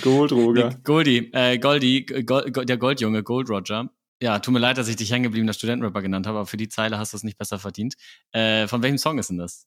Gold 0.03 0.33
Roger. 0.33 0.69
Nee, 0.71 0.77
Goldie, 0.85 1.31
äh, 1.33 1.59
Goldie, 1.59 2.05
Gold, 2.05 2.53
Gold, 2.53 2.69
der 2.69 2.77
Goldjunge, 2.77 3.23
Gold 3.23 3.49
Roger. 3.51 3.89
Ja, 4.23 4.39
tut 4.39 4.55
mir 4.55 4.61
leid, 4.61 4.79
dass 4.79 4.89
ich 4.89 4.97
dich 4.97 5.11
hängengebliebener 5.11 5.53
Studentenrapper 5.53 6.01
genannt 6.03 6.27
habe, 6.27 6.39
aber 6.39 6.47
für 6.47 6.57
die 6.57 6.69
Zeile 6.69 6.99
hast 6.99 7.13
du 7.13 7.19
es 7.19 7.23
nicht 7.23 7.37
besser 7.39 7.59
verdient. 7.59 7.95
Äh, 8.33 8.67
von 8.67 8.83
welchem 8.83 8.99
Song 8.99 9.19
ist 9.19 9.29
denn 9.31 9.39
das? 9.39 9.67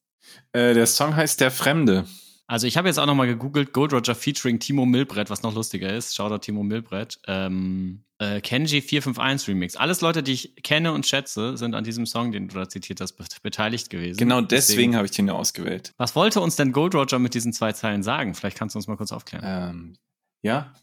Äh, 0.54 0.74
der 0.74 0.88
Song 0.88 1.16
heißt 1.16 1.40
Der 1.42 1.52
Fremde. 1.52 2.06
Also 2.50 2.66
ich 2.66 2.78
habe 2.78 2.88
jetzt 2.88 2.98
auch 2.98 3.06
nochmal 3.06 3.28
gegoogelt, 3.28 3.74
Gold 3.74 3.94
Roger 3.94 4.16
featuring 4.16 4.60
Timo 4.60 4.84
Milbrett, 4.86 5.30
was 5.30 5.44
noch 5.44 5.54
lustiger 5.54 5.94
ist. 5.94 6.16
Shoutout 6.16 6.40
Timo 6.40 6.64
Milbrett. 6.64 7.20
Ähm, 7.28 8.04
äh, 8.18 8.42
Kenji 8.42 8.82
451 8.82 9.48
Remix. 9.50 9.76
Alles 9.76 10.02
Leute, 10.02 10.24
die 10.24 10.32
ich 10.34 10.56
kenne 10.64 10.92
und 10.94 11.06
schätze, 11.06 11.58
sind 11.58 11.76
an 11.76 11.84
diesem 11.84 12.08
Song, 12.08 12.32
den 12.32 12.48
du 12.48 12.56
da 12.56 12.68
zitiert 12.68 13.02
hast, 13.02 13.14
bet- 13.14 13.42
beteiligt 13.44 13.92
gewesen. 13.92 14.18
Genau 14.18 14.42
deswegen 14.42 14.96
habe 14.96 15.06
ich 15.06 15.12
den 15.12 15.28
ja 15.28 15.34
ausgewählt. 15.36 15.94
Was 15.98 16.16
wollte 16.16 16.42
uns 16.42 16.56
denn 16.56 16.72
Gold 16.72 16.96
Roger 16.96 17.20
mit 17.20 17.36
diesen 17.36 17.54
zwei 17.54 17.72
Zeilen 17.72 18.02
sagen? 18.02 18.34
Vielleicht 18.34 18.58
kannst 18.58 18.74
du 18.74 18.80
uns 18.80 18.88
mal 18.88 18.98
kurz 18.98 19.12
aufklären. 19.12 19.44
Ähm, 19.46 19.96
ja, 20.42 20.74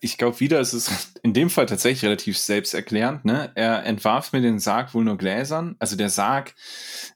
ich 0.00 0.18
glaube 0.18 0.40
wieder, 0.40 0.58
es 0.58 0.74
ist 0.74 0.90
in 1.22 1.32
dem 1.32 1.48
Fall 1.48 1.66
tatsächlich 1.66 2.04
relativ 2.04 2.36
selbsterklärend. 2.38 3.24
Ne? 3.24 3.52
Er 3.54 3.84
entwarf 3.84 4.32
mir 4.32 4.40
den 4.40 4.58
Sarg 4.58 4.94
wohl 4.94 5.04
nur 5.04 5.16
Gläsern. 5.16 5.76
Also 5.78 5.94
der 5.94 6.08
Sarg, 6.10 6.54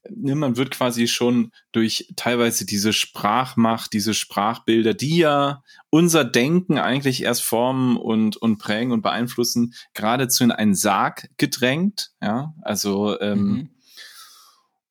ne, 0.09 0.37
man 0.37 0.57
wird 0.57 0.71
quasi 0.71 1.09
schon 1.09 1.51
durch 1.73 2.13
teilweise 2.15 2.65
diese 2.65 2.93
Sprachmacht, 2.93 3.93
diese 3.93 4.15
Sprachbilder, 4.15 4.95
die 4.95 5.19
ja 5.19 5.65
unser 5.91 6.25
Denken 6.25 6.79
eigentlich 6.79 7.25
erst 7.25 7.43
formen 7.43 7.97
und, 7.97 8.37
und 8.37 8.59
prägen 8.59 8.93
und 8.93 9.03
beeinflussen, 9.03 9.75
geradezu 9.93 10.45
in 10.45 10.53
einen 10.53 10.77
Sarg 10.77 11.29
gedrängt. 11.39 12.13
Ja, 12.23 12.55
also 12.63 13.19
ähm, 13.21 13.41
Mhm. 13.41 13.71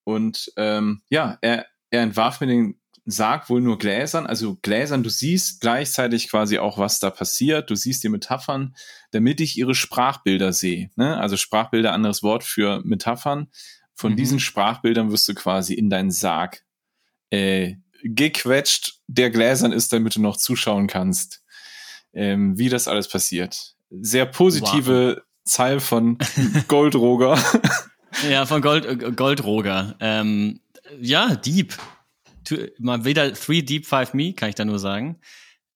und 0.04 0.52
ähm, 0.58 1.02
ja, 1.10 1.38
er, 1.42 1.66
er 1.92 2.02
entwarf 2.02 2.42
mir 2.42 2.48
den 2.48 2.80
Sarg 3.12 3.50
wohl 3.50 3.62
nur 3.62 3.78
Gläsern, 3.78 4.26
also 4.28 4.58
Gläsern, 4.62 5.04
du 5.04 5.10
siehst 5.10 5.62
gleichzeitig 5.62 6.30
quasi 6.30 6.58
auch, 6.60 6.78
was 6.78 7.00
da 7.00 7.10
passiert, 7.10 7.70
du 7.70 7.76
siehst 7.76 8.04
die 8.04 8.10
Metaphern, 8.10 8.76
damit 9.12 9.42
ich 9.42 9.58
ihre 9.58 9.76
Sprachbilder 9.76 10.54
sehe. 10.54 10.90
Ne? 10.96 11.18
Also 11.18 11.38
Sprachbilder, 11.38 11.94
anderes 11.94 12.24
Wort 12.24 12.44
für 12.44 12.82
Metaphern. 12.84 13.48
Von 13.96 14.14
Mhm. 14.14 14.18
diesen 14.18 14.40
Sprachbildern 14.40 15.12
wirst 15.12 15.28
du 15.28 15.34
quasi 15.34 15.74
in 15.74 15.90
deinen 15.90 16.12
Sarg 16.12 16.64
äh, 17.32 17.76
gequetscht, 18.04 19.00
der 19.08 19.30
Gläsern 19.30 19.72
ist, 19.72 19.92
damit 19.94 20.16
du 20.16 20.22
noch 20.22 20.38
zuschauen 20.38 20.88
kannst, 20.88 21.42
ähm, 22.14 22.58
wie 22.58 22.70
das 22.70 22.88
alles 22.88 23.08
passiert. 23.08 23.76
Sehr 23.92 24.26
positive 24.26 25.24
Zeile 25.44 25.80
von 25.80 26.18
Goldroger. 26.68 27.38
Ja, 28.30 28.46
von 28.46 28.62
Gold, 28.62 28.86
äh, 28.86 28.96
Gold 29.12 29.44
Roger. 29.44 29.96
Ähm, 30.00 30.60
ja, 31.00 31.36
Deep. 31.36 31.76
Mal 32.80 33.06
wieder 33.06 33.34
Three 33.34 33.62
Deep, 33.62 33.86
Five 33.86 34.14
Me, 34.14 34.34
kann 34.34 34.50
ich 34.50 34.56
da 34.56 34.66
nur 34.66 34.80
sagen. 34.80 35.20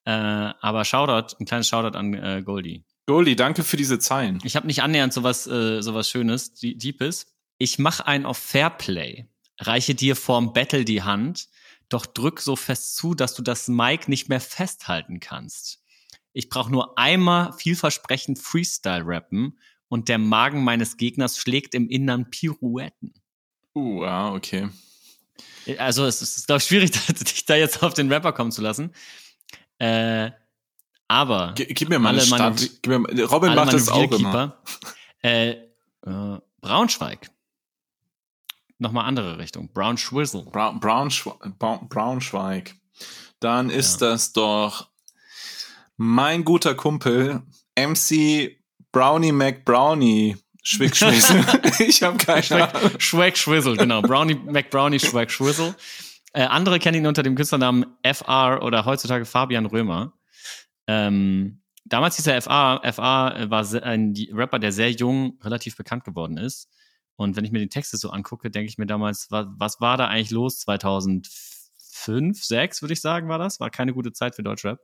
Äh, 0.06 0.12
aber 0.12 0.86
Shoutout, 0.86 1.36
ein 1.40 1.46
kleines 1.46 1.68
Shoutout 1.68 1.98
an 1.98 2.14
äh, 2.14 2.42
Goldie. 2.44 2.84
Goldie, 3.06 3.36
danke 3.36 3.64
für 3.64 3.78
diese 3.78 4.00
Zeilen. 4.00 4.40
Ich 4.44 4.56
habe 4.56 4.68
nicht 4.68 4.82
annähernd 4.82 5.14
sowas, 5.14 5.46
äh, 5.48 5.82
sowas 5.82 6.10
Schönes, 6.10 6.54
die- 6.54 6.78
Deepes. 6.78 7.28
Ich 7.58 7.80
mache 7.80 8.08
ein 8.08 8.26
auf 8.26 8.38
Fairplay, 8.38 9.28
reiche 9.60 9.96
dir 9.96 10.16
vorm 10.16 10.54
Battle 10.54 10.86
die 10.86 11.04
Hand, 11.04 11.48
doch 11.90 12.06
drück 12.06 12.40
so 12.42 12.56
fest 12.56 12.96
zu, 12.96 13.14
dass 13.14 13.36
du 13.36 13.42
das 13.44 13.68
Mic 13.68 14.08
nicht 14.08 14.30
mehr 14.30 14.42
festhalten 14.42 15.20
kannst. 15.20 15.82
Ich 16.34 16.50
brauche 16.50 16.72
nur 16.72 16.98
einmal 16.98 17.54
vielversprechend 17.54 18.40
Freestyle 18.40 19.04
rappen 19.06 19.60
und 19.88 20.10
der 20.10 20.18
Magen 20.18 20.64
meines 20.64 20.98
Gegners 20.98 21.38
schlägt 21.38 21.76
im 21.76 21.88
Innern 21.90 22.30
Pirouetten. 22.32 23.14
Uh, 23.76 24.04
ah, 24.04 24.34
okay. 24.34 24.70
Also 25.78 26.06
es 26.06 26.22
ist, 26.22 26.48
glaube 26.48 26.60
ich, 26.60 26.66
schwierig, 26.66 26.92
dich 27.08 27.46
da 27.46 27.56
jetzt 27.56 27.84
auf 27.84 27.94
den 27.94 28.12
Rapper 28.12 28.34
kommen 28.34 28.52
zu 28.52 28.62
lassen. 28.62 28.94
Äh, 29.80 30.32
aber 31.08 31.54
G 31.56 31.66
gib 31.66 31.90
mir 31.90 32.00
mal 32.00 32.10
eine 32.10 32.22
Stadt. 32.22 32.70
Gib 32.82 32.88
mir, 32.88 33.26
Robin 33.26 33.52
alle 33.52 33.62
macht 33.62 33.74
das 33.74 33.90
auch 33.90 34.12
immer. 34.12 34.62
Äh, 35.22 35.52
äh, 36.06 36.40
Braunschweig. 36.62 37.30
Nochmal 38.78 39.06
andere 39.06 39.38
Richtung. 39.38 39.72
Brown 39.72 39.98
Schwizzle. 39.98 40.44
Braun, 40.44 40.80
Braunschwe 40.80 41.36
Braun, 41.58 41.88
Braunschweig. 41.88 42.76
Dann 43.40 43.70
ist 43.70 44.02
das 44.02 44.34
doch 44.34 44.90
mein 45.98 46.44
guter 46.44 46.76
Kumpel 46.76 47.44
MC 47.78 48.58
Brownie 48.92 49.32
McBrownie. 49.32 50.38
Schwick 50.64 50.96
Schwizzle. 50.96 51.44
ich 51.80 52.02
habe 52.04 52.18
keine 52.18 52.74
Ahnung. 52.74 52.92
Schwack 52.98 53.38
Schwizzle, 53.38 53.76
genau. 53.76 54.02
Brownie 54.02 54.36
McBrownie 54.36 55.00
Schwack 55.00 55.30
Schwizzle. 55.30 55.76
Äh, 56.32 56.44
andere 56.44 56.80
kennen 56.80 57.00
ihn 57.00 57.08
unter 57.08 57.22
dem 57.22 57.36
Künstlernamen 57.36 57.86
FR 58.02 58.64
oder 58.64 58.86
heutzutage 58.86 59.26
Fabian 59.26 59.66
Römer. 59.66 60.14
Ähm, 60.88 61.62
damals 61.86 62.16
hieß 62.16 62.28
er 62.28 62.42
FA. 62.42 62.82
FA 62.92 63.50
war 63.50 63.84
ein 63.84 64.16
Rapper, 64.32 64.60
der 64.60 64.72
sehr 64.72 64.92
jung 64.92 65.38
relativ 65.44 65.76
bekannt 65.76 66.06
geworden 66.06 66.38
ist. 66.38 66.70
Und 67.16 67.36
wenn 67.36 67.46
ich 67.46 67.52
mir 67.52 67.60
die 67.60 67.70
Texte 67.70 67.98
so 67.98 68.10
angucke, 68.10 68.50
denke 68.50 68.70
ich 68.70 68.78
mir 68.78 68.88
damals, 68.88 69.30
was, 69.30 69.46
was 69.50 69.82
war 69.82 69.98
da 69.98 70.08
eigentlich 70.08 70.32
los? 70.32 70.60
2005, 70.62 72.44
6 72.44 72.82
würde 72.82 72.94
ich 72.94 73.02
sagen, 73.02 73.30
war 73.30 73.38
das. 73.38 73.60
War 73.60 73.70
keine 73.70 73.94
gute 73.94 74.14
Zeit 74.14 74.36
für 74.36 74.44
Deutschrap. 74.44 74.80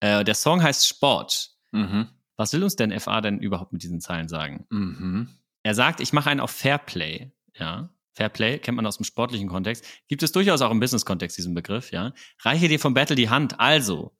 Äh, 0.00 0.24
der 0.24 0.34
Song 0.34 0.62
heißt 0.62 0.86
Sport. 0.86 1.52
Mhm. 1.70 2.08
Was 2.36 2.52
will 2.52 2.62
uns 2.64 2.76
denn 2.76 2.98
FA 2.98 3.20
denn 3.20 3.38
überhaupt 3.38 3.72
mit 3.72 3.82
diesen 3.82 4.00
Zeilen 4.00 4.28
sagen? 4.28 4.66
Mhm. 4.70 5.28
Er 5.62 5.74
sagt, 5.74 6.00
ich 6.00 6.12
mache 6.12 6.30
einen 6.30 6.40
auf 6.40 6.50
Fairplay. 6.50 7.30
Ja. 7.54 7.90
Fairplay 8.14 8.58
kennt 8.58 8.76
man 8.76 8.86
aus 8.86 8.96
dem 8.98 9.04
sportlichen 9.04 9.48
Kontext. 9.48 9.84
Gibt 10.08 10.22
es 10.22 10.32
durchaus 10.32 10.60
auch 10.62 10.70
im 10.70 10.80
Business-Kontext 10.80 11.36
diesen 11.38 11.54
Begriff, 11.54 11.92
ja. 11.92 12.12
Reiche 12.40 12.68
dir 12.68 12.78
vom 12.80 12.94
Battle 12.94 13.16
die 13.16 13.30
Hand. 13.30 13.58
Also, 13.60 14.16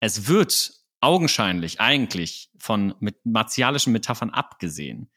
es 0.00 0.26
wird 0.28 0.72
augenscheinlich 1.00 1.80
eigentlich 1.80 2.50
von 2.58 2.94
mit 3.00 3.24
martialischen 3.24 3.92
Metaphern 3.92 4.30
abgesehen. 4.30 5.10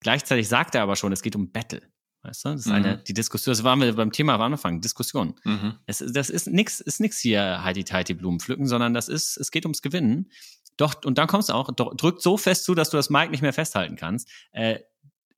Gleichzeitig 0.00 0.48
sagt 0.48 0.74
er 0.74 0.82
aber 0.82 0.96
schon, 0.96 1.12
es 1.12 1.22
geht 1.22 1.36
um 1.36 1.50
Battle. 1.52 1.82
Weißt 2.22 2.44
du? 2.44 2.48
Das 2.50 2.60
ist 2.66 2.72
eine, 2.72 2.96
Mhm. 2.96 3.04
die 3.04 3.14
Diskussion, 3.14 3.52
das 3.52 3.64
waren 3.64 3.80
wir 3.80 3.92
beim 3.94 4.12
Thema 4.12 4.34
am 4.34 4.40
Anfang, 4.42 4.80
Diskussion. 4.80 5.34
Mhm. 5.44 5.74
Es, 5.86 5.98
das 5.98 6.28
ist 6.30 6.48
nix, 6.48 6.80
ist 6.80 7.00
nix 7.00 7.18
hier 7.20 7.62
heidi 7.62 7.84
tighty 7.84 8.14
Blumen 8.14 8.40
pflücken, 8.40 8.66
sondern 8.66 8.94
das 8.94 9.08
ist, 9.08 9.36
es 9.36 9.50
geht 9.50 9.64
ums 9.64 9.82
Gewinnen. 9.82 10.30
Doch, 10.76 10.94
und 11.04 11.18
dann 11.18 11.26
kommst 11.26 11.48
du 11.48 11.52
auch, 11.54 11.70
doch, 11.72 11.94
drückt 11.96 12.22
so 12.22 12.36
fest 12.36 12.64
zu, 12.64 12.74
dass 12.74 12.90
du 12.90 12.96
das 12.96 13.10
Mic 13.10 13.30
nicht 13.30 13.42
mehr 13.42 13.52
festhalten 13.52 13.96
kannst. 13.96 14.28
Äh, 14.52 14.80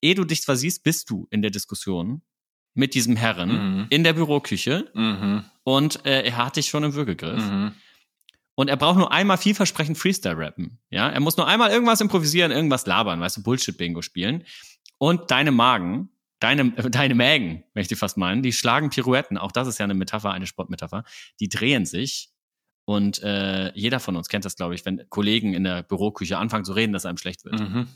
ehe 0.01 0.15
du 0.15 0.25
dich 0.25 0.43
versiehst, 0.43 0.83
bist 0.85 1.11
du 1.11 1.27
in 1.31 1.43
der 1.43 1.51
Diskussion 1.51 2.23
mit 2.75 2.95
diesem 2.95 3.17
Herren 3.17 3.49
Mhm. 3.79 3.87
in 3.91 4.05
der 4.05 4.13
Büroküche 4.13 4.91
Mhm. 4.95 5.45
und 5.65 6.05
äh, 6.07 6.23
er 6.23 6.37
hat 6.37 6.57
dich 6.57 6.69
schon 6.69 6.85
im 6.85 6.95
Würgegriff. 6.95 7.43
Mhm. 7.43 7.73
Und 8.55 8.69
er 8.69 8.77
braucht 8.77 8.99
nur 8.99 9.13
einmal 9.13 9.39
vielversprechend 9.39 9.99
Freestyle 9.99 10.37
rappen. 10.37 10.79
Ja, 10.91 11.09
er 11.09 11.21
muss 11.21 11.37
nur 11.37 11.47
einmal 11.47 11.71
irgendwas 11.71 12.01
improvisieren, 12.01 12.51
irgendwas 12.51 12.87
labern, 12.87 13.21
weißt 13.21 13.37
du, 13.39 13.43
Bullshit-Bingo 13.45 14.03
spielen. 14.03 14.45
Und 14.99 15.31
deine 15.31 15.53
Magen, 15.53 16.11
deine, 16.41 16.77
äh, 16.77 16.91
deine 16.91 17.15
Mägen, 17.15 17.63
möchte 17.75 17.95
ich 17.95 18.01
fast 18.01 18.17
meinen, 18.17 18.43
die 18.43 18.53
schlagen 18.53 18.91
Pirouetten. 18.91 19.39
Auch 19.39 19.53
das 19.53 19.69
ist 19.69 19.79
ja 19.79 19.85
eine 19.85 19.95
Metapher, 19.95 20.33
eine 20.33 20.47
Sportmetapher. 20.47 21.05
Die 21.39 21.49
drehen 21.49 21.87
sich. 21.87 22.31
Und 22.89 23.23
äh, 23.23 23.71
jeder 23.75 24.01
von 24.01 24.17
uns 24.17 24.31
kennt 24.31 24.47
das, 24.47 24.57
glaube 24.57 24.75
ich, 24.75 24.87
wenn 24.87 25.03
Kollegen 25.11 25.53
in 25.53 25.65
der 25.65 25.83
Büroküche 25.83 26.39
anfangen 26.39 26.65
zu 26.65 26.73
reden, 26.73 26.95
dass 26.95 27.05
einem 27.05 27.19
schlecht 27.19 27.45
wird. 27.45 27.61
Mhm. 27.61 27.87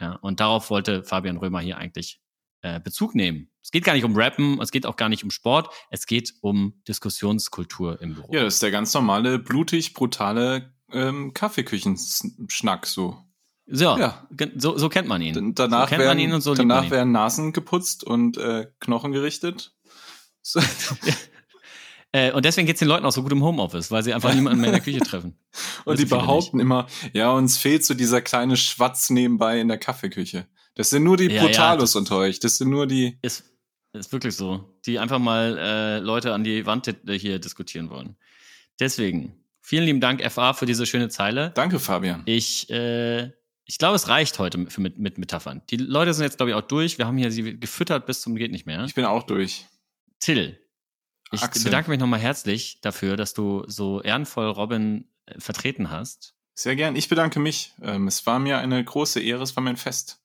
Ja, 0.00 0.14
und 0.22 0.40
darauf 0.40 0.70
wollte 0.70 1.02
Fabian 1.04 1.36
Römer 1.36 1.60
hier 1.60 1.76
eigentlich 1.76 2.22
äh, 2.62 2.80
Bezug 2.80 3.14
nehmen. 3.14 3.50
Es 3.62 3.70
geht 3.72 3.84
gar 3.84 3.92
nicht 3.92 4.04
um 4.04 4.16
Rappen, 4.16 4.58
es 4.62 4.70
geht 4.70 4.86
auch 4.86 4.96
gar 4.96 5.10
nicht 5.10 5.22
um 5.22 5.30
Sport, 5.30 5.68
es 5.90 6.06
geht 6.06 6.32
um 6.40 6.80
Diskussionskultur 6.88 8.00
im 8.00 8.14
Büro. 8.14 8.32
Ja, 8.32 8.42
das 8.42 8.54
ist 8.54 8.62
der 8.62 8.70
ganz 8.70 8.94
normale, 8.94 9.38
blutig, 9.38 9.92
brutale 9.92 10.72
ähm, 10.92 11.34
Kaffeeküchenschnack 11.34 12.86
so. 12.86 13.18
So, 13.66 13.98
Ja. 13.98 14.26
so, 14.56 14.78
so 14.78 14.88
kennt 14.88 15.08
man 15.08 15.20
ihn. 15.20 15.34
D- 15.34 15.52
Danach, 15.56 15.82
so 15.82 15.88
kennt 15.90 15.98
werden, 16.00 16.08
man 16.08 16.18
ihn 16.20 16.32
und 16.32 16.40
so 16.40 16.54
danach 16.54 16.90
werden 16.90 17.12
Nasen 17.12 17.52
geputzt 17.52 18.02
und 18.02 18.38
äh, 18.38 18.68
Knochen 18.80 19.12
gerichtet. 19.12 19.74
So. 20.40 20.60
Äh, 22.12 22.32
und 22.32 22.44
deswegen 22.44 22.66
geht's 22.66 22.78
den 22.78 22.88
Leuten 22.88 23.04
auch 23.04 23.12
so 23.12 23.22
gut 23.22 23.32
im 23.32 23.42
Homeoffice, 23.42 23.90
weil 23.90 24.02
sie 24.02 24.14
einfach 24.14 24.34
niemanden 24.34 24.60
mehr 24.60 24.68
in 24.70 24.74
der 24.76 24.82
Küche 24.82 25.00
treffen. 25.00 25.38
Und 25.84 25.98
die 25.98 26.06
behaupten 26.06 26.58
immer, 26.58 26.86
ja, 27.12 27.30
uns 27.32 27.58
fehlt 27.58 27.84
so 27.84 27.92
dieser 27.92 28.22
kleine 28.22 28.56
Schwatz 28.56 29.10
nebenbei 29.10 29.60
in 29.60 29.68
der 29.68 29.76
Kaffeeküche. 29.78 30.46
Das 30.74 30.88
sind 30.90 31.02
nur 31.02 31.16
die 31.18 31.24
Ja, 31.26 31.32
ja, 31.34 31.42
Brutalos 31.42 31.92
das- 31.92 31.96
unter 31.96 32.16
euch. 32.16 32.40
Das 32.40 32.56
sind 32.56 32.70
nur 32.70 32.86
die. 32.86 33.18
Ist, 33.20 33.44
ist 33.92 34.10
wirklich 34.12 34.36
so. 34.36 34.78
Die 34.86 34.98
einfach 34.98 35.18
mal 35.18 35.58
äh, 35.58 35.98
Leute 35.98 36.32
an 36.32 36.44
die 36.44 36.64
Wand 36.64 36.88
äh, 36.88 37.18
hier 37.18 37.38
diskutieren 37.40 37.90
wollen. 37.90 38.16
Deswegen, 38.80 39.44
vielen 39.60 39.84
lieben 39.84 40.00
Dank, 40.00 40.22
FA, 40.30 40.54
für 40.54 40.64
diese 40.66 40.86
schöne 40.86 41.08
Zeile. 41.10 41.50
Danke, 41.56 41.78
Fabian. 41.78 42.22
Ich, 42.24 42.70
äh, 42.70 43.30
ich 43.64 43.76
glaube, 43.76 43.96
es 43.96 44.08
reicht 44.08 44.38
heute 44.38 44.66
für, 44.70 44.80
mit, 44.80 44.98
mit 44.98 45.18
Metaphern. 45.18 45.60
Die 45.68 45.76
Leute 45.76 46.14
sind 46.14 46.24
jetzt, 46.24 46.38
glaube 46.38 46.50
ich, 46.50 46.56
auch 46.56 46.62
durch. 46.62 46.96
Wir 46.96 47.06
haben 47.06 47.18
hier 47.18 47.30
sie 47.30 47.58
gefüttert 47.58 48.06
bis 48.06 48.22
zum 48.22 48.34
geht 48.36 48.50
nicht 48.52 48.64
mehr. 48.64 48.82
Ich 48.84 48.94
bin 48.94 49.04
auch 49.04 49.24
durch. 49.24 49.66
Till, 50.20 50.58
ich 51.32 51.42
Axel. 51.42 51.64
bedanke 51.64 51.90
mich 51.90 52.00
nochmal 52.00 52.20
herzlich 52.20 52.80
dafür, 52.80 53.16
dass 53.16 53.34
du 53.34 53.64
so 53.66 54.00
ehrenvoll 54.00 54.46
Robin 54.46 55.08
äh, 55.26 55.40
vertreten 55.40 55.90
hast. 55.90 56.34
Sehr 56.54 56.74
gern. 56.76 56.96
Ich 56.96 57.08
bedanke 57.08 57.38
mich. 57.38 57.72
Ähm, 57.82 58.08
es 58.08 58.26
war 58.26 58.38
mir 58.38 58.58
eine 58.58 58.82
große 58.82 59.20
Ehre. 59.20 59.42
Es 59.42 59.54
war 59.56 59.62
mein 59.62 59.76
Fest. 59.76 60.20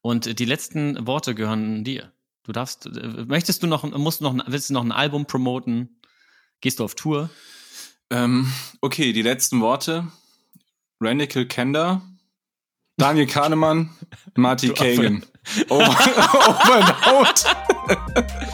Und 0.00 0.38
die 0.38 0.44
letzten 0.44 1.06
Worte 1.06 1.34
gehören 1.34 1.84
dir. 1.84 2.12
Du 2.42 2.52
darfst, 2.52 2.86
äh, 2.86 3.24
möchtest 3.26 3.62
du 3.62 3.66
noch, 3.66 3.84
musst 3.84 4.20
noch, 4.20 4.36
willst 4.46 4.68
du 4.70 4.74
noch 4.74 4.84
ein 4.84 4.92
Album 4.92 5.26
promoten? 5.26 6.00
Gehst 6.60 6.80
du 6.80 6.84
auf 6.84 6.94
Tour? 6.94 7.30
Ähm, 8.10 8.52
okay, 8.80 9.12
die 9.12 9.22
letzten 9.22 9.60
Worte. 9.60 10.08
Radical 11.00 11.46
Kender, 11.46 12.02
Daniel 12.96 13.26
Kahnemann, 13.26 13.90
Marty. 14.36 14.68
Kagan. 14.70 15.24
Over, 15.68 15.88
over 15.88 16.74
and 16.76 17.06
out. 17.06 18.48